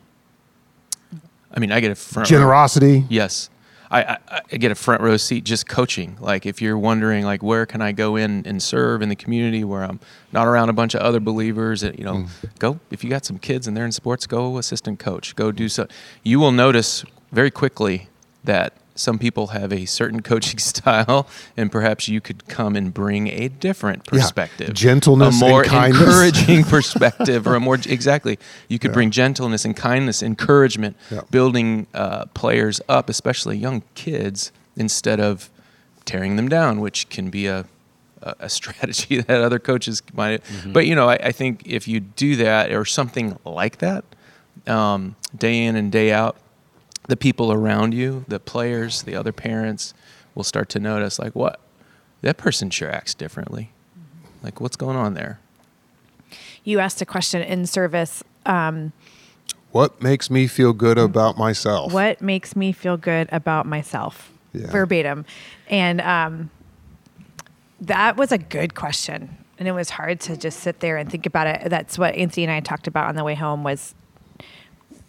I 1.51 1.59
mean, 1.59 1.71
I 1.71 1.79
get 1.79 1.91
a 1.91 1.95
front 1.95 2.29
row- 2.29 2.37
generosity. 2.37 3.05
Yes. 3.09 3.49
I, 3.89 4.03
I, 4.03 4.41
I 4.51 4.57
get 4.57 4.71
a 4.71 4.75
front 4.75 5.01
row 5.01 5.15
seat 5.17 5.43
just 5.45 5.67
coaching. 5.67 6.17
Like 6.19 6.45
if 6.45 6.61
you're 6.61 6.77
wondering 6.77 7.23
like 7.23 7.41
where 7.41 7.65
can 7.65 7.81
I 7.81 7.93
go 7.93 8.17
in 8.17 8.45
and 8.45 8.61
serve 8.61 9.01
in 9.01 9.07
the 9.07 9.15
community 9.15 9.63
where 9.63 9.83
I'm 9.83 9.99
not 10.33 10.45
around 10.45 10.69
a 10.69 10.73
bunch 10.73 10.93
of 10.93 11.01
other 11.01 11.21
believers, 11.21 11.83
and, 11.83 11.97
you 11.97 12.03
know, 12.03 12.15
mm. 12.15 12.59
go 12.59 12.79
if 12.91 13.03
you 13.03 13.09
got 13.09 13.23
some 13.23 13.39
kids 13.39 13.65
and 13.65 13.77
they're 13.77 13.85
in 13.85 13.93
sports, 13.93 14.27
go 14.27 14.57
assistant 14.57 14.99
coach, 14.99 15.35
go 15.35 15.51
do 15.51 15.69
so. 15.69 15.87
You 16.21 16.39
will 16.39 16.51
notice 16.51 17.05
very 17.31 17.49
quickly 17.49 18.09
that 18.43 18.73
some 18.97 19.17
people 19.19 19.47
have 19.47 19.71
a 19.71 19.85
certain 19.85 20.21
coaching 20.31 20.59
style, 20.59 21.27
and 21.55 21.71
perhaps 21.71 22.07
you 22.07 22.19
could 22.21 22.47
come 22.47 22.75
and 22.75 22.93
bring 22.93 23.27
a 23.27 23.47
different 23.47 24.03
Yeah. 24.11 24.21
perspective, 24.21 24.73
Gentleness 24.73 25.41
a 25.41 25.45
more 25.47 25.63
encouraging 25.63 26.63
perspective, 26.75 27.47
or 27.47 27.55
a 27.55 27.59
more 27.59 27.75
exactly. 27.75 28.37
You 28.67 28.79
could 28.79 28.93
bring 28.93 29.11
gentleness 29.11 29.65
and 29.65 29.75
kindness, 29.75 30.21
encouragement, 30.23 30.95
Yeah. 31.11 31.21
building 31.31 31.87
uh, 31.93 32.25
players 32.33 32.81
up, 32.89 33.09
especially 33.09 33.57
young 33.57 33.83
kids, 33.95 34.51
instead 34.75 35.19
of 35.19 35.49
tearing 36.05 36.35
them 36.35 36.47
down, 36.49 36.79
which 36.79 37.09
can 37.09 37.29
be 37.29 37.47
a 37.47 37.65
a, 38.39 38.49
strategy 38.59 39.21
that 39.21 39.41
other 39.41 39.59
coaches 39.59 40.01
might. 40.13 40.41
But 40.65 40.87
you 40.87 40.95
know, 40.95 41.07
I, 41.07 41.15
I 41.15 41.31
think 41.31 41.61
if 41.67 41.87
you 41.87 41.99
do 41.99 42.35
that 42.37 42.71
or 42.71 42.83
something 42.83 43.37
like 43.45 43.77
that, 43.77 44.03
um, 44.65 45.15
day 45.37 45.63
in 45.65 45.75
and 45.75 45.91
day 45.91 46.11
out, 46.11 46.35
the 47.07 47.17
people 47.17 47.51
around 47.51 47.93
you, 47.93 48.25
the 48.27 48.39
players, 48.39 49.03
the 49.03 49.15
other 49.15 49.31
parents, 49.31 49.93
will 50.35 50.43
start 50.43 50.69
to 50.69 50.79
notice 50.79 51.17
like, 51.19 51.35
what 51.35 51.59
that 52.21 52.37
person 52.37 52.69
sure 52.69 52.91
acts 52.91 53.13
differently. 53.13 53.71
Like, 54.43 54.61
what's 54.61 54.75
going 54.75 54.95
on 54.97 55.13
there? 55.13 55.39
You 56.63 56.79
asked 56.79 57.01
a 57.01 57.05
question 57.05 57.41
in 57.41 57.65
service. 57.65 58.23
Um, 58.45 58.91
What 59.71 60.01
makes 60.01 60.29
me 60.29 60.47
feel 60.47 60.73
good 60.73 60.97
about 60.97 61.37
myself? 61.37 61.91
what 61.93 62.21
makes 62.21 62.55
me 62.55 62.71
feel 62.71 62.97
good 62.97 63.29
about 63.31 63.65
myself? 63.65 64.31
Yeah. 64.53 64.67
Verbatim. 64.67 65.25
And 65.69 66.01
um, 66.01 66.49
that 67.81 68.17
was 68.17 68.31
a 68.31 68.37
good 68.37 68.75
question. 68.75 69.37
And 69.59 69.67
it 69.67 69.71
was 69.71 69.89
hard 69.91 70.19
to 70.21 70.37
just 70.37 70.59
sit 70.59 70.81
there 70.81 70.97
and 70.97 71.09
think 71.09 71.25
about 71.25 71.47
it. 71.47 71.69
That's 71.69 71.97
what 71.97 72.15
Anthony 72.15 72.43
and 72.43 72.51
I 72.51 72.59
talked 72.59 72.87
about 72.87 73.07
on 73.07 73.15
the 73.15 73.23
way 73.23 73.33
home 73.35 73.63
was 73.63 73.95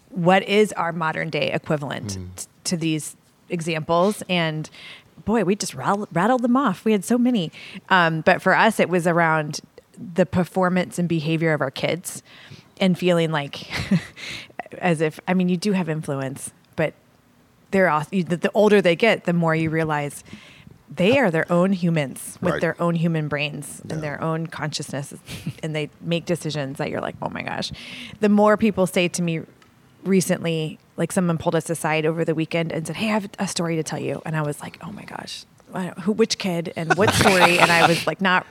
what 0.09 0.43
is 0.43 0.71
our 0.73 0.91
modern 0.91 1.29
day 1.29 1.51
equivalent 1.51 2.17
t- 2.35 2.45
to 2.65 2.77
these 2.77 3.15
examples? 3.49 4.23
And 4.29 4.69
boy, 5.25 5.43
we 5.43 5.55
just 5.55 5.73
rattled, 5.75 6.09
rattled 6.13 6.41
them 6.41 6.57
off. 6.57 6.85
We 6.85 6.91
had 6.91 7.03
so 7.05 7.17
many. 7.17 7.51
Um, 7.89 8.21
but 8.21 8.41
for 8.41 8.55
us, 8.55 8.79
it 8.79 8.89
was 8.89 9.05
around 9.07 9.59
the 10.15 10.25
performance 10.25 10.97
and 10.97 11.07
behavior 11.09 11.53
of 11.53 11.61
our 11.61 11.71
kids 11.71 12.23
and 12.79 12.97
feeling 12.97 13.31
like 13.31 13.69
as 14.79 15.01
if, 15.01 15.19
I 15.27 15.33
mean, 15.33 15.49
you 15.49 15.57
do 15.57 15.73
have 15.73 15.89
influence, 15.89 16.51
but 16.75 16.93
they're 17.71 17.89
all, 17.89 18.03
you, 18.11 18.23
the, 18.23 18.37
the 18.37 18.51
older 18.53 18.81
they 18.81 18.95
get, 18.95 19.25
the 19.25 19.33
more 19.33 19.53
you 19.55 19.69
realize 19.69 20.23
they 20.95 21.19
are 21.19 21.29
their 21.29 21.51
own 21.51 21.71
humans 21.73 22.39
with 22.41 22.53
Right. 22.53 22.61
their 22.61 22.81
own 22.81 22.95
human 22.95 23.27
brains 23.27 23.81
and 23.89 24.01
their 24.01 24.19
own 24.23 24.47
consciousness, 24.47 25.13
and 25.61 25.75
they 25.75 25.89
make 26.01 26.25
decisions 26.25 26.77
that 26.79 26.89
you're 26.89 27.01
like, 27.01 27.15
oh 27.21 27.29
my 27.29 27.43
gosh. 27.43 27.71
The 28.21 28.29
more 28.29 28.57
people 28.57 28.87
say 28.87 29.07
to 29.09 29.21
me 29.21 29.41
recently, 30.03 30.79
like 30.97 31.11
someone 31.11 31.37
pulled 31.37 31.55
us 31.55 31.69
aside 31.69 32.05
over 32.05 32.25
the 32.25 32.35
weekend 32.35 32.71
and 32.71 32.85
said, 32.87 32.95
"Hey, 32.97 33.07
I 33.09 33.13
have 33.13 33.29
a 33.39 33.47
story 33.47 33.75
to 33.75 33.83
tell 33.83 33.99
you," 33.99 34.21
and 34.25 34.35
I 34.35 34.41
was 34.41 34.61
like, 34.61 34.77
"Oh 34.81 34.91
my 34.91 35.03
gosh, 35.03 35.45
who, 36.03 36.11
which 36.11 36.37
kid, 36.37 36.73
and 36.75 36.93
what 36.95 37.13
story?" 37.23 37.59
and 37.59 37.71
I 37.71 37.87
was 37.87 38.05
like, 38.07 38.21
not 38.21 38.45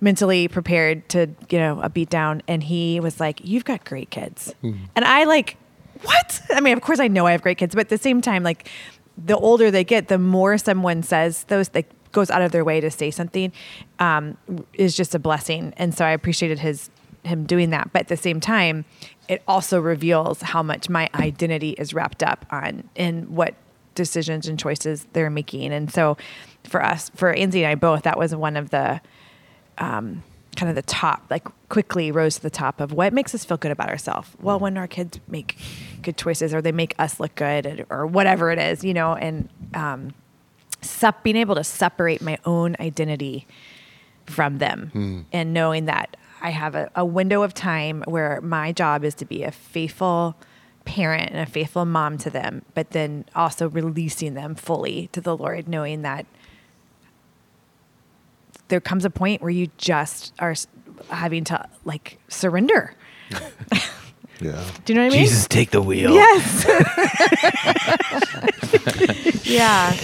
mentally 0.00 0.48
prepared 0.48 1.08
to, 1.10 1.28
you 1.48 1.58
know, 1.58 1.80
a 1.80 1.88
beat 1.88 2.10
down. 2.10 2.42
And 2.48 2.62
he 2.62 2.98
was 3.00 3.20
like, 3.20 3.40
"You've 3.44 3.64
got 3.64 3.84
great 3.84 4.10
kids," 4.10 4.54
and 4.62 5.04
I 5.04 5.24
like, 5.24 5.56
what? 6.02 6.40
I 6.50 6.60
mean, 6.60 6.76
of 6.76 6.82
course, 6.82 7.00
I 7.00 7.08
know 7.08 7.26
I 7.26 7.32
have 7.32 7.42
great 7.42 7.58
kids, 7.58 7.74
but 7.74 7.82
at 7.82 7.88
the 7.88 7.98
same 7.98 8.20
time, 8.20 8.42
like, 8.42 8.68
the 9.16 9.36
older 9.36 9.70
they 9.70 9.84
get, 9.84 10.08
the 10.08 10.18
more 10.18 10.58
someone 10.58 11.02
says 11.02 11.44
those, 11.44 11.70
like, 11.74 11.88
goes 12.12 12.30
out 12.30 12.42
of 12.42 12.50
their 12.52 12.64
way 12.64 12.80
to 12.80 12.90
say 12.90 13.10
something, 13.10 13.52
um, 13.98 14.36
is 14.74 14.96
just 14.96 15.14
a 15.14 15.18
blessing. 15.18 15.72
And 15.76 15.94
so 15.94 16.04
I 16.04 16.10
appreciated 16.10 16.58
his 16.58 16.90
him 17.24 17.44
doing 17.44 17.70
that. 17.70 17.92
But 17.92 18.00
at 18.00 18.08
the 18.08 18.16
same 18.16 18.40
time, 18.40 18.84
it 19.28 19.42
also 19.46 19.80
reveals 19.80 20.42
how 20.42 20.62
much 20.62 20.88
my 20.88 21.08
identity 21.14 21.70
is 21.70 21.94
wrapped 21.94 22.22
up 22.22 22.46
on 22.50 22.88
in 22.94 23.34
what 23.34 23.54
decisions 23.94 24.48
and 24.48 24.58
choices 24.58 25.06
they're 25.12 25.30
making. 25.30 25.72
And 25.72 25.92
so 25.92 26.16
for 26.64 26.82
us, 26.82 27.10
for 27.14 27.34
Anzi 27.34 27.56
and 27.60 27.66
I 27.66 27.74
both, 27.74 28.02
that 28.02 28.18
was 28.18 28.34
one 28.34 28.56
of 28.56 28.70
the 28.70 29.00
um, 29.78 30.22
kind 30.56 30.68
of 30.68 30.74
the 30.74 30.82
top, 30.82 31.24
like 31.30 31.46
quickly 31.68 32.10
rose 32.10 32.36
to 32.36 32.42
the 32.42 32.50
top 32.50 32.80
of 32.80 32.92
what 32.92 33.12
makes 33.12 33.34
us 33.34 33.44
feel 33.44 33.56
good 33.56 33.72
about 33.72 33.88
ourselves. 33.88 34.28
Well, 34.40 34.58
when 34.58 34.76
our 34.76 34.86
kids 34.88 35.20
make 35.28 35.56
good 36.02 36.16
choices 36.16 36.52
or 36.52 36.60
they 36.60 36.72
make 36.72 36.94
us 36.98 37.20
look 37.20 37.34
good 37.34 37.86
or 37.90 38.06
whatever 38.06 38.50
it 38.50 38.58
is, 38.58 38.84
you 38.84 38.94
know, 38.94 39.14
and 39.14 39.48
um, 39.74 40.14
sep- 40.80 41.22
being 41.22 41.36
able 41.36 41.54
to 41.54 41.64
separate 41.64 42.20
my 42.20 42.38
own 42.44 42.76
identity 42.80 43.46
from 44.26 44.58
them 44.58 45.26
and 45.32 45.52
knowing 45.52 45.86
that 45.86 46.16
I 46.42 46.50
have 46.50 46.74
a, 46.74 46.90
a 46.94 47.04
window 47.04 47.42
of 47.42 47.54
time 47.54 48.02
where 48.06 48.40
my 48.40 48.72
job 48.72 49.04
is 49.04 49.14
to 49.16 49.24
be 49.24 49.44
a 49.44 49.52
faithful 49.52 50.36
parent 50.84 51.30
and 51.30 51.40
a 51.40 51.46
faithful 51.46 51.84
mom 51.84 52.18
to 52.18 52.30
them, 52.30 52.62
but 52.74 52.90
then 52.90 53.24
also 53.34 53.68
releasing 53.68 54.34
them 54.34 54.56
fully 54.56 55.08
to 55.12 55.20
the 55.20 55.36
Lord, 55.36 55.68
knowing 55.68 56.02
that 56.02 56.26
there 58.68 58.80
comes 58.80 59.04
a 59.04 59.10
point 59.10 59.40
where 59.40 59.50
you 59.50 59.68
just 59.78 60.32
are 60.40 60.54
having 61.08 61.44
to 61.44 61.68
like 61.84 62.18
surrender. 62.28 62.94
Yeah. 64.40 64.64
Do 64.84 64.92
you 64.92 64.98
know 64.98 65.04
what 65.04 65.12
I 65.12 65.16
mean? 65.16 65.26
Jesus, 65.26 65.46
take 65.46 65.70
the 65.70 65.80
wheel. 65.80 66.12
Yes. 66.12 66.64
yeah. 69.46 69.94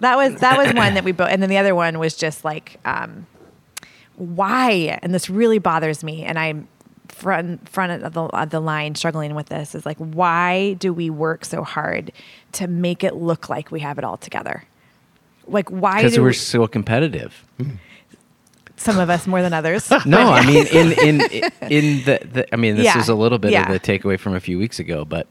That 0.00 0.16
was 0.16 0.34
that 0.40 0.58
was 0.58 0.74
one 0.74 0.92
that 0.92 1.04
we 1.04 1.12
both 1.12 1.30
and 1.30 1.42
then 1.42 1.48
the 1.48 1.56
other 1.56 1.74
one 1.74 1.98
was 1.98 2.14
just 2.14 2.44
like 2.44 2.78
um 2.84 3.26
why 4.18 4.98
and 5.02 5.14
this 5.14 5.30
really 5.30 5.58
bothers 5.58 6.02
me 6.02 6.24
and 6.24 6.38
I'm 6.38 6.66
front 7.08 7.68
front 7.68 8.02
of 8.02 8.12
the, 8.12 8.22
of 8.22 8.50
the 8.50 8.60
line 8.60 8.94
struggling 8.94 9.34
with 9.34 9.46
this 9.46 9.74
is 9.74 9.86
like 9.86 9.96
why 9.98 10.74
do 10.74 10.92
we 10.92 11.08
work 11.08 11.44
so 11.44 11.62
hard 11.64 12.12
to 12.52 12.66
make 12.66 13.02
it 13.04 13.14
look 13.14 13.48
like 13.48 13.70
we 13.70 13.80
have 13.80 13.96
it 13.98 14.04
all 14.04 14.16
together? 14.16 14.64
Like 15.46 15.70
why 15.70 16.02
Because 16.02 16.18
we're 16.18 16.26
we, 16.26 16.32
so 16.34 16.66
competitive. 16.66 17.44
some 18.76 18.98
of 18.98 19.08
us 19.10 19.26
more 19.26 19.40
than 19.42 19.52
others? 19.52 19.90
No, 20.06 20.18
I 20.32 20.44
mean 20.46 20.66
in 20.72 20.92
in 20.92 21.20
in 21.70 22.04
the, 22.04 22.20
the 22.32 22.54
I 22.54 22.56
mean 22.56 22.76
this 22.76 22.84
Yeah. 22.86 22.98
is 22.98 23.08
a 23.08 23.14
little 23.14 23.38
bit 23.38 23.52
Yeah. 23.52 23.72
of 23.72 23.72
the 23.72 23.80
takeaway 23.80 24.18
from 24.18 24.34
a 24.34 24.40
few 24.40 24.58
weeks 24.58 24.78
ago, 24.78 25.04
but 25.04 25.26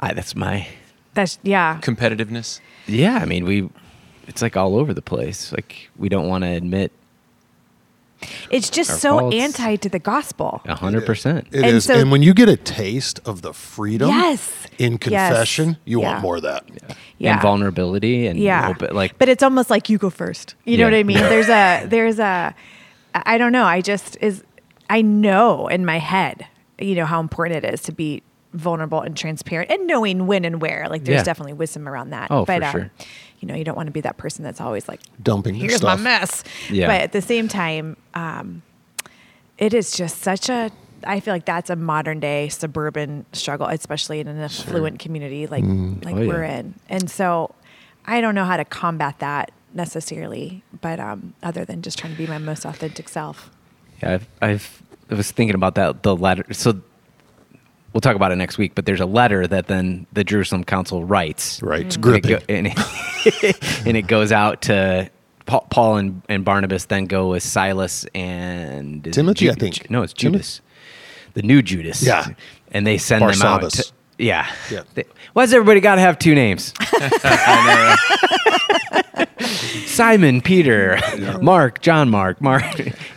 I 0.00 0.12
that's 0.12 0.34
my 0.36 0.66
That's 1.14 1.38
yeah. 1.42 1.78
Competitiveness. 1.82 2.60
yeah. 2.86 3.18
I 3.22 3.24
mean 3.26 3.44
we 3.46 3.70
it's 4.26 4.42
like 4.42 4.56
all 4.56 4.76
over 4.76 4.92
the 4.92 5.02
place. 5.02 5.52
Like 5.52 5.88
we 5.96 6.08
don't 6.08 6.28
want 6.28 6.44
to 6.44 6.48
admit 6.50 6.92
It's 8.50 8.68
just 8.70 8.90
Our 8.90 8.96
so 8.98 9.18
faults. 9.20 9.36
anti 9.36 9.76
to 9.76 9.88
the 9.88 9.98
gospel. 9.98 10.60
a 10.66 10.74
hundred 10.74 11.06
percent. 11.06 11.46
It 11.52 11.64
And 11.64 11.76
is, 11.76 11.84
so- 11.84 11.94
and 11.94 12.10
when 12.10 12.22
you 12.22 12.34
get 12.34 12.48
a 12.48 12.56
taste 12.56 13.20
of 13.24 13.42
the 13.42 13.52
freedom 13.52 14.08
Yes. 14.10 14.50
in 14.78 14.92
Yes. 14.92 15.00
confession, 15.00 15.76
you 15.84 16.00
Yeah. 16.00 16.10
want 16.12 16.22
more 16.22 16.36
of 16.36 16.42
that. 16.42 16.64
Yeah. 17.18 17.32
And 17.34 17.42
vulnerability 17.42 18.26
and 18.26 18.38
yeah 18.38 18.68
open- 18.70 18.94
like 18.94 19.18
but 19.18 19.28
it's 19.28 19.42
almost 19.42 19.68
like 19.70 19.88
you 19.90 19.98
go 19.98 20.08
first 20.10 20.54
you 20.64 20.78
know 20.78 20.84
what 20.84 20.94
i 20.94 21.02
mean 21.02 21.18
there's 21.18 21.50
a 21.50 21.84
there's 21.86 22.18
a 22.18 22.54
i 23.14 23.36
don't 23.36 23.52
know 23.52 23.64
i 23.64 23.82
just 23.82 24.16
is 24.22 24.42
i 24.88 25.02
know 25.02 25.66
in 25.68 25.84
my 25.84 25.98
head 25.98 26.46
you 26.78 26.94
know 26.94 27.04
how 27.04 27.20
important 27.20 27.62
it 27.62 27.74
is 27.74 27.82
to 27.82 27.92
be 27.92 28.22
vulnerable 28.54 29.02
and 29.02 29.16
transparent 29.18 29.70
and 29.70 29.86
knowing 29.86 30.26
when 30.26 30.46
and 30.46 30.62
where 30.62 30.86
like 30.88 31.04
there's 31.04 31.18
Yeah. 31.18 31.22
definitely 31.24 31.52
wisdom 31.52 31.86
around 31.86 32.08
that 32.10 32.28
Oh, 32.30 32.46
but 32.46 32.60
for 32.62 32.66
um, 32.66 32.72
sure. 32.72 32.90
You 33.40 33.48
know 33.48 33.54
you 33.54 33.64
don't 33.64 33.76
want 33.76 33.86
to 33.86 33.92
be 33.92 34.00
that 34.02 34.16
person 34.16 34.44
that's 34.44 34.60
always 34.60 34.86
like 34.88 35.00
Dumping 35.22 35.54
the 35.54 35.60
here's 35.60 35.76
stuff. 35.76 35.98
my 35.98 36.02
mess 36.02 36.44
Yeah. 36.70 36.86
but 36.86 37.00
at 37.00 37.12
the 37.12 37.22
same 37.22 37.48
time 37.48 37.96
um 38.14 38.62
it 39.58 39.74
is 39.74 39.92
just 39.92 40.20
such 40.22 40.48
a 40.48 40.70
I 41.02 41.20
feel 41.20 41.32
like 41.32 41.46
that's 41.46 41.70
a 41.70 41.76
modern 41.76 42.20
day 42.20 42.50
suburban 42.50 43.24
struggle, 43.32 43.66
especially 43.68 44.20
in 44.20 44.28
an 44.28 44.38
affluent 44.38 44.98
community 44.98 45.46
like 45.46 45.64
like 46.04 46.14
Oh, 46.14 46.26
we're 46.28 46.42
in. 46.44 46.74
And 46.90 47.10
so 47.10 47.54
I 48.04 48.20
don't 48.20 48.34
know 48.34 48.44
how 48.44 48.58
to 48.58 48.66
combat 48.66 49.18
that 49.20 49.50
necessarily, 49.72 50.62
but 50.82 51.00
um, 51.00 51.32
other 51.42 51.64
than 51.64 51.80
just 51.80 51.98
trying 51.98 52.12
to 52.12 52.18
be 52.18 52.26
my 52.26 52.36
most 52.38 52.66
authentic 52.66 53.08
self. 53.08 53.50
Yeah, 54.02 54.14
I've, 54.14 54.28
I've 54.42 54.82
I 55.10 55.14
was 55.14 55.30
thinking 55.30 55.54
about 55.54 55.74
that 55.76 56.02
the 56.02 56.14
letter. 56.14 56.44
So 56.52 56.80
we'll 57.92 58.00
talk 58.00 58.16
about 58.16 58.32
it 58.32 58.36
next 58.36 58.58
week. 58.58 58.74
But 58.74 58.86
there's 58.86 59.00
a 59.00 59.06
letter 59.06 59.46
that 59.46 59.66
then 59.66 60.06
the 60.12 60.24
Jerusalem 60.24 60.64
Council 60.64 61.04
writes. 61.04 61.62
Right. 61.62 61.86
It's 61.86 61.96
And 61.96 62.04
it, 62.04 62.08
gripping. 62.08 62.30
go- 62.30 62.44
and, 62.48 62.66
it, 63.24 63.82
and 63.86 63.96
it 63.96 64.06
goes 64.06 64.32
out 64.32 64.62
to 64.62 65.10
Paul, 65.46 65.66
Paul 65.70 65.96
and, 65.96 66.22
and 66.28 66.44
Barnabas. 66.44 66.86
Then 66.86 67.06
go 67.06 67.30
with 67.30 67.42
Silas 67.42 68.06
and 68.14 69.04
Timothy, 69.12 69.46
Ju- 69.46 69.50
I 69.52 69.54
think. 69.54 69.90
No, 69.90 70.02
it's 70.02 70.12
Timothy? 70.12 70.38
Judas, 70.38 70.60
the 71.34 71.42
new 71.42 71.62
Judas. 71.62 72.02
Yeah. 72.02 72.26
and 72.72 72.86
they 72.86 72.98
send 72.98 73.22
them 73.22 73.42
out. 73.42 73.70
To, 73.70 73.92
yeah. 74.18 74.50
Yeah. 74.70 74.82
They- 74.94 75.04
why's 75.32 75.52
everybody 75.52 75.80
got 75.80 75.94
to 75.96 76.00
have 76.00 76.18
two 76.18 76.34
names? 76.34 76.72
Simon, 79.86 80.40
Peter, 80.40 80.98
Mark, 81.42 81.80
John, 81.82 82.08
Mark, 82.10 82.40
Mark. 82.40 82.64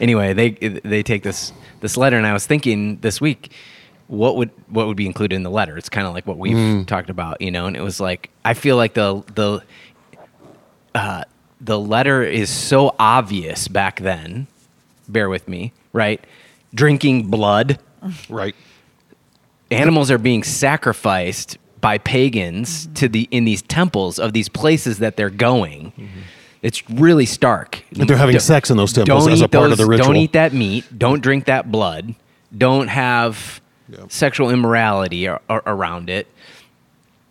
anyway, 0.01 0.33
they 0.33 0.49
they 0.51 1.03
take 1.03 1.23
this 1.23 1.53
this 1.81 1.95
letter, 1.97 2.17
and 2.17 2.25
I 2.25 2.33
was 2.33 2.45
thinking 2.45 2.97
this 2.99 3.21
week, 3.21 3.51
what 4.13 4.35
would 4.37 4.51
what 4.69 4.87
would 4.87 4.95
be 4.97 5.05
included 5.05 5.35
in 5.35 5.43
the 5.43 5.49
letter? 5.49 5.77
It's 5.77 5.89
kind 5.89 6.05
of 6.07 6.13
like 6.13 6.25
what 6.27 6.37
we've 6.37 6.55
Mm. 6.55 6.85
talked 6.87 7.09
about, 7.09 7.41
you 7.41 7.51
know. 7.51 7.65
And 7.65 7.75
it 7.75 7.81
was 7.81 7.99
like 7.99 8.29
I 8.45 8.53
feel 8.53 8.77
like 8.77 8.93
the 8.93 9.23
the 9.35 9.61
uh, 10.95 11.23
the 11.59 11.79
letter 11.79 12.23
is 12.23 12.49
so 12.49 12.95
obvious 12.99 13.67
back 13.67 13.99
then. 13.99 14.47
Bear 15.07 15.29
with 15.29 15.47
me, 15.47 15.73
right? 15.91 16.23
Drinking 16.73 17.27
blood, 17.29 17.79
Right. 18.29 18.55
animals 19.71 20.09
are 20.11 20.17
being 20.17 20.43
sacrificed 20.43 21.57
by 21.81 21.97
pagans 21.97 22.87
to 22.95 23.09
the 23.09 23.27
in 23.31 23.45
these 23.45 23.61
temples 23.63 24.19
of 24.19 24.33
these 24.33 24.47
places 24.49 24.99
that 24.99 25.17
they're 25.17 25.29
going. 25.29 25.91
It's 26.61 26.87
really 26.89 27.25
stark. 27.25 27.83
And 27.97 28.07
they're 28.07 28.15
having 28.15 28.33
Don't- 28.33 28.41
sex 28.41 28.69
in 28.69 28.77
those 28.77 28.93
temples 28.93 29.27
as 29.27 29.41
a 29.41 29.45
eat 29.45 29.51
part 29.51 29.71
of 29.71 29.77
the 29.77 29.85
ritual. 29.85 30.07
Don't 30.07 30.15
eat 30.15 30.31
that 30.33 30.53
meat. 30.53 30.85
Don't 30.97 31.21
drink 31.21 31.45
that 31.45 31.69
blood. 31.71 32.15
Don't 32.57 32.87
have 32.87 33.59
Sexual 34.09 34.49
immorality 34.49 35.27
ar- 35.27 35.41
ar- 35.49 35.63
around 35.65 36.09
it. 36.09 36.27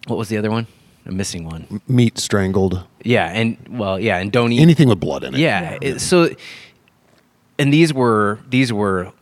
What 0.06 0.16
was 0.18 0.28
the 0.28 0.36
other 0.36 0.50
one? 0.50 0.66
I'm 1.06 1.16
missing 1.16 1.44
one. 1.44 1.80
Meat 1.88 2.18
strangled. 2.18 2.84
Yeah, 3.02 3.26
and 3.26 3.56
well, 3.70 3.98
yeah, 3.98 4.18
and 4.18 4.30
don't 4.30 4.52
eat 4.52 4.60
Anything 4.60 4.88
with 4.88 5.00
blood 5.00 5.24
in 5.24 5.34
it. 5.34 5.40
yeah. 5.40 5.78
it- 5.80 6.00
so, 6.00 6.30
and 7.58 7.72
these 7.72 7.92
were 7.92 8.38
these 8.48 8.72
were 8.72 9.12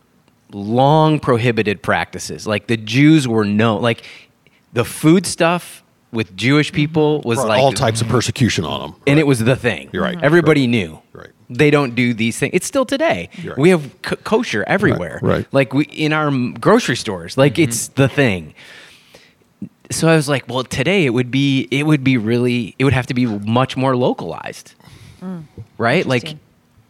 long 0.51 1.19
prohibited 1.19 1.81
practices. 1.81 2.45
Like 2.45 2.67
the 2.67 2.77
Jews 2.77 3.27
were 3.27 3.45
known. 3.45 3.81
Like 3.81 4.03
the 4.73 4.85
food 4.85 5.25
stuff 5.25 5.83
with 6.11 6.35
Jewish 6.35 6.71
people 6.71 7.21
was 7.21 7.37
Brought 7.37 7.47
like 7.47 7.61
all 7.61 7.71
types 7.71 8.01
of 8.01 8.07
persecution 8.09 8.65
on 8.65 8.81
them. 8.91 9.01
and 9.07 9.17
it 9.19 9.25
was 9.25 9.39
the 9.39 9.55
thing. 9.55 9.89
You're 9.93 10.03
right. 10.03 10.21
Everybody 10.21 10.67
knew. 10.67 11.01
Right. 11.13 11.30
They 11.53 11.69
don't 11.69 11.95
do 11.95 12.13
these 12.13 12.39
things. 12.39 12.51
It's 12.53 12.65
still 12.65 12.85
today. 12.85 13.29
Right. 13.43 13.57
We 13.57 13.69
have 13.71 14.01
k- 14.01 14.15
kosher 14.23 14.63
everywhere. 14.67 15.19
right. 15.21 15.45
Like 15.51 15.73
we 15.73 15.83
in 15.85 16.13
our 16.13 16.31
grocery 16.59 16.95
stores. 16.95 17.37
Like 17.37 17.53
Mm-hmm. 17.55 17.63
it's 17.63 17.87
the 17.89 18.07
thing. 18.07 18.53
So 19.89 20.07
I 20.07 20.15
was 20.15 20.29
like, 20.29 20.47
well, 20.47 20.63
today 20.63 21.05
it 21.05 21.09
would 21.09 21.29
be 21.31 21.67
it 21.69 21.85
would 21.85 22.03
be 22.03 22.17
really 22.17 22.75
it 22.79 22.85
would 22.85 22.93
have 22.93 23.07
to 23.07 23.13
be 23.13 23.25
much 23.25 23.75
more 23.75 23.95
localized. 23.97 24.73
Right? 25.77 26.05
Like 26.05 26.35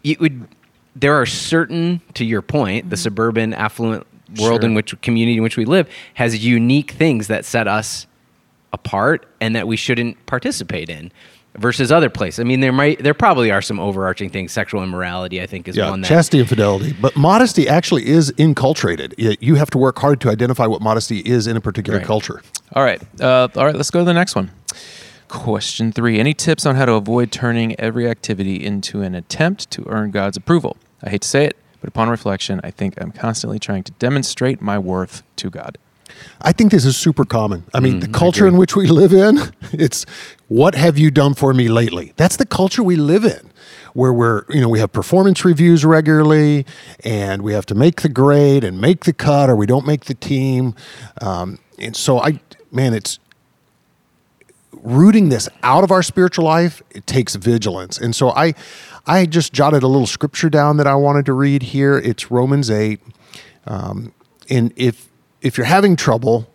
it 0.03 0.19
would 0.19 0.47
there 0.95 1.15
are 1.19 1.25
certain 1.25 2.01
to 2.13 2.23
your 2.25 2.41
point, 2.41 2.89
the 2.89 2.97
suburban 2.97 3.53
affluent 3.53 4.05
world 4.39 4.61
Sure. 4.61 4.69
in 4.69 4.75
which 4.75 4.99
community 5.01 5.37
in 5.37 5.43
which 5.43 5.57
we 5.57 5.65
live 5.65 5.89
has 6.13 6.45
unique 6.45 6.91
things 6.91 7.27
that 7.27 7.43
set 7.45 7.67
us 7.67 8.07
apart 8.71 9.25
and 9.41 9.55
that 9.55 9.67
we 9.67 9.75
shouldn't 9.75 10.23
participate 10.25 10.89
in 10.89 11.11
versus 11.57 11.91
other 11.91 12.09
places. 12.09 12.39
I 12.39 12.43
mean, 12.43 12.59
there 12.61 12.71
might 12.71 12.99
there 13.03 13.13
probably 13.13 13.51
are 13.51 13.61
some 13.61 13.79
overarching 13.79 14.29
things. 14.29 14.51
Sexual 14.51 14.83
immorality, 14.83 15.41
I 15.41 15.45
think, 15.47 15.67
is 15.67 15.75
Yeah, 15.75 15.89
one 15.89 16.01
that 16.01 16.07
chastity 16.07 16.39
and 16.39 16.47
fidelity. 16.49 16.93
But 16.93 17.15
modesty 17.15 17.67
actually 17.67 18.07
is 18.07 18.31
inculturated. 18.37 19.13
You 19.41 19.55
have 19.55 19.69
to 19.71 19.77
work 19.77 19.99
hard 19.99 20.21
to 20.21 20.29
identify 20.29 20.65
what 20.65 20.81
modesty 20.81 21.19
is 21.19 21.47
in 21.47 21.57
a 21.57 21.61
particular 21.61 21.99
Right. 21.99 22.07
culture. 22.07 22.41
All 22.73 22.83
right. 22.83 23.01
Uh, 23.19 23.47
all 23.55 23.65
right. 23.65 23.75
Let's 23.75 23.91
go 23.91 23.99
to 23.99 24.05
the 24.05 24.13
next 24.13 24.35
one. 24.35 24.51
Question 25.27 25.91
three 25.91 26.19
Any 26.19 26.33
tips 26.33 26.65
on 26.65 26.75
how 26.75 26.85
to 26.85 26.93
avoid 26.93 27.31
turning 27.31 27.79
every 27.79 28.07
activity 28.09 28.63
into 28.65 29.01
an 29.01 29.15
attempt 29.15 29.69
to 29.71 29.85
earn 29.87 30.11
God's 30.11 30.37
approval? 30.37 30.77
I 31.03 31.09
hate 31.09 31.21
to 31.21 31.27
say 31.27 31.45
it, 31.45 31.57
but 31.79 31.87
upon 31.87 32.09
reflection, 32.09 32.59
I 32.63 32.71
think 32.71 32.95
I'm 33.01 33.11
constantly 33.11 33.57
trying 33.59 33.83
to 33.83 33.91
demonstrate 33.93 34.61
my 34.61 34.77
worth 34.77 35.23
to 35.37 35.49
God. 35.49 35.77
I 36.41 36.51
think 36.51 36.71
this 36.71 36.85
is 36.85 36.97
super 36.97 37.25
common. 37.25 37.63
I 37.73 37.79
mean, 37.79 37.99
the 37.99 38.07
Mm, 38.07 38.15
I 38.15 38.19
culture 38.19 38.47
in 38.47 38.57
which 38.57 38.75
we 38.75 38.87
live 38.87 39.13
in, 39.13 39.39
it's 39.71 40.05
what 40.47 40.75
have 40.75 40.97
you 40.97 41.11
done 41.11 41.33
for 41.33 41.53
me 41.53 41.67
lately? 41.67 42.13
That's 42.17 42.37
the 42.37 42.45
culture 42.45 42.83
we 42.83 42.95
live 42.95 43.25
in. 43.25 43.49
Where 43.93 44.13
we're, 44.13 44.45
you 44.47 44.61
know, 44.61 44.69
we 44.69 44.79
have 44.79 44.93
performance 44.93 45.43
reviews 45.43 45.83
regularly 45.83 46.65
and 47.03 47.41
we 47.41 47.51
have 47.51 47.65
to 47.65 47.75
make 47.75 48.01
the 48.01 48.09
grade 48.09 48.63
and 48.63 48.79
make 48.79 49.03
the 49.03 49.11
cut 49.11 49.49
or 49.49 49.55
we 49.55 49.65
don't 49.65 49.85
make 49.85 50.05
the 50.05 50.13
team. 50.13 50.75
Um, 51.21 51.59
and 51.77 51.93
so 51.93 52.19
I, 52.19 52.39
man, 52.71 52.93
it's 52.93 53.19
rooting 54.71 55.27
this 55.29 55.49
out 55.61 55.83
of 55.83 55.91
our 55.91 56.01
spiritual 56.03 56.45
life, 56.45 56.81
it 56.91 57.05
takes 57.05 57.35
vigilance. 57.35 57.97
And 57.97 58.15
so 58.15 58.29
I 58.31 58.53
I 59.07 59.25
just 59.25 59.51
jotted 59.51 59.83
a 59.83 59.87
little 59.87 60.07
scripture 60.07 60.49
down 60.49 60.77
that 60.77 60.87
I 60.87 60.95
wanted 60.95 61.25
to 61.25 61.33
read 61.33 61.63
here. 61.63 61.97
It's 61.97 62.31
Romans 62.31 62.69
8. 62.69 63.01
Um, 63.67 64.13
and 64.49 64.71
if 64.75 65.09
if 65.41 65.57
you're 65.57 65.65
having 65.65 65.95
trouble, 65.95 66.47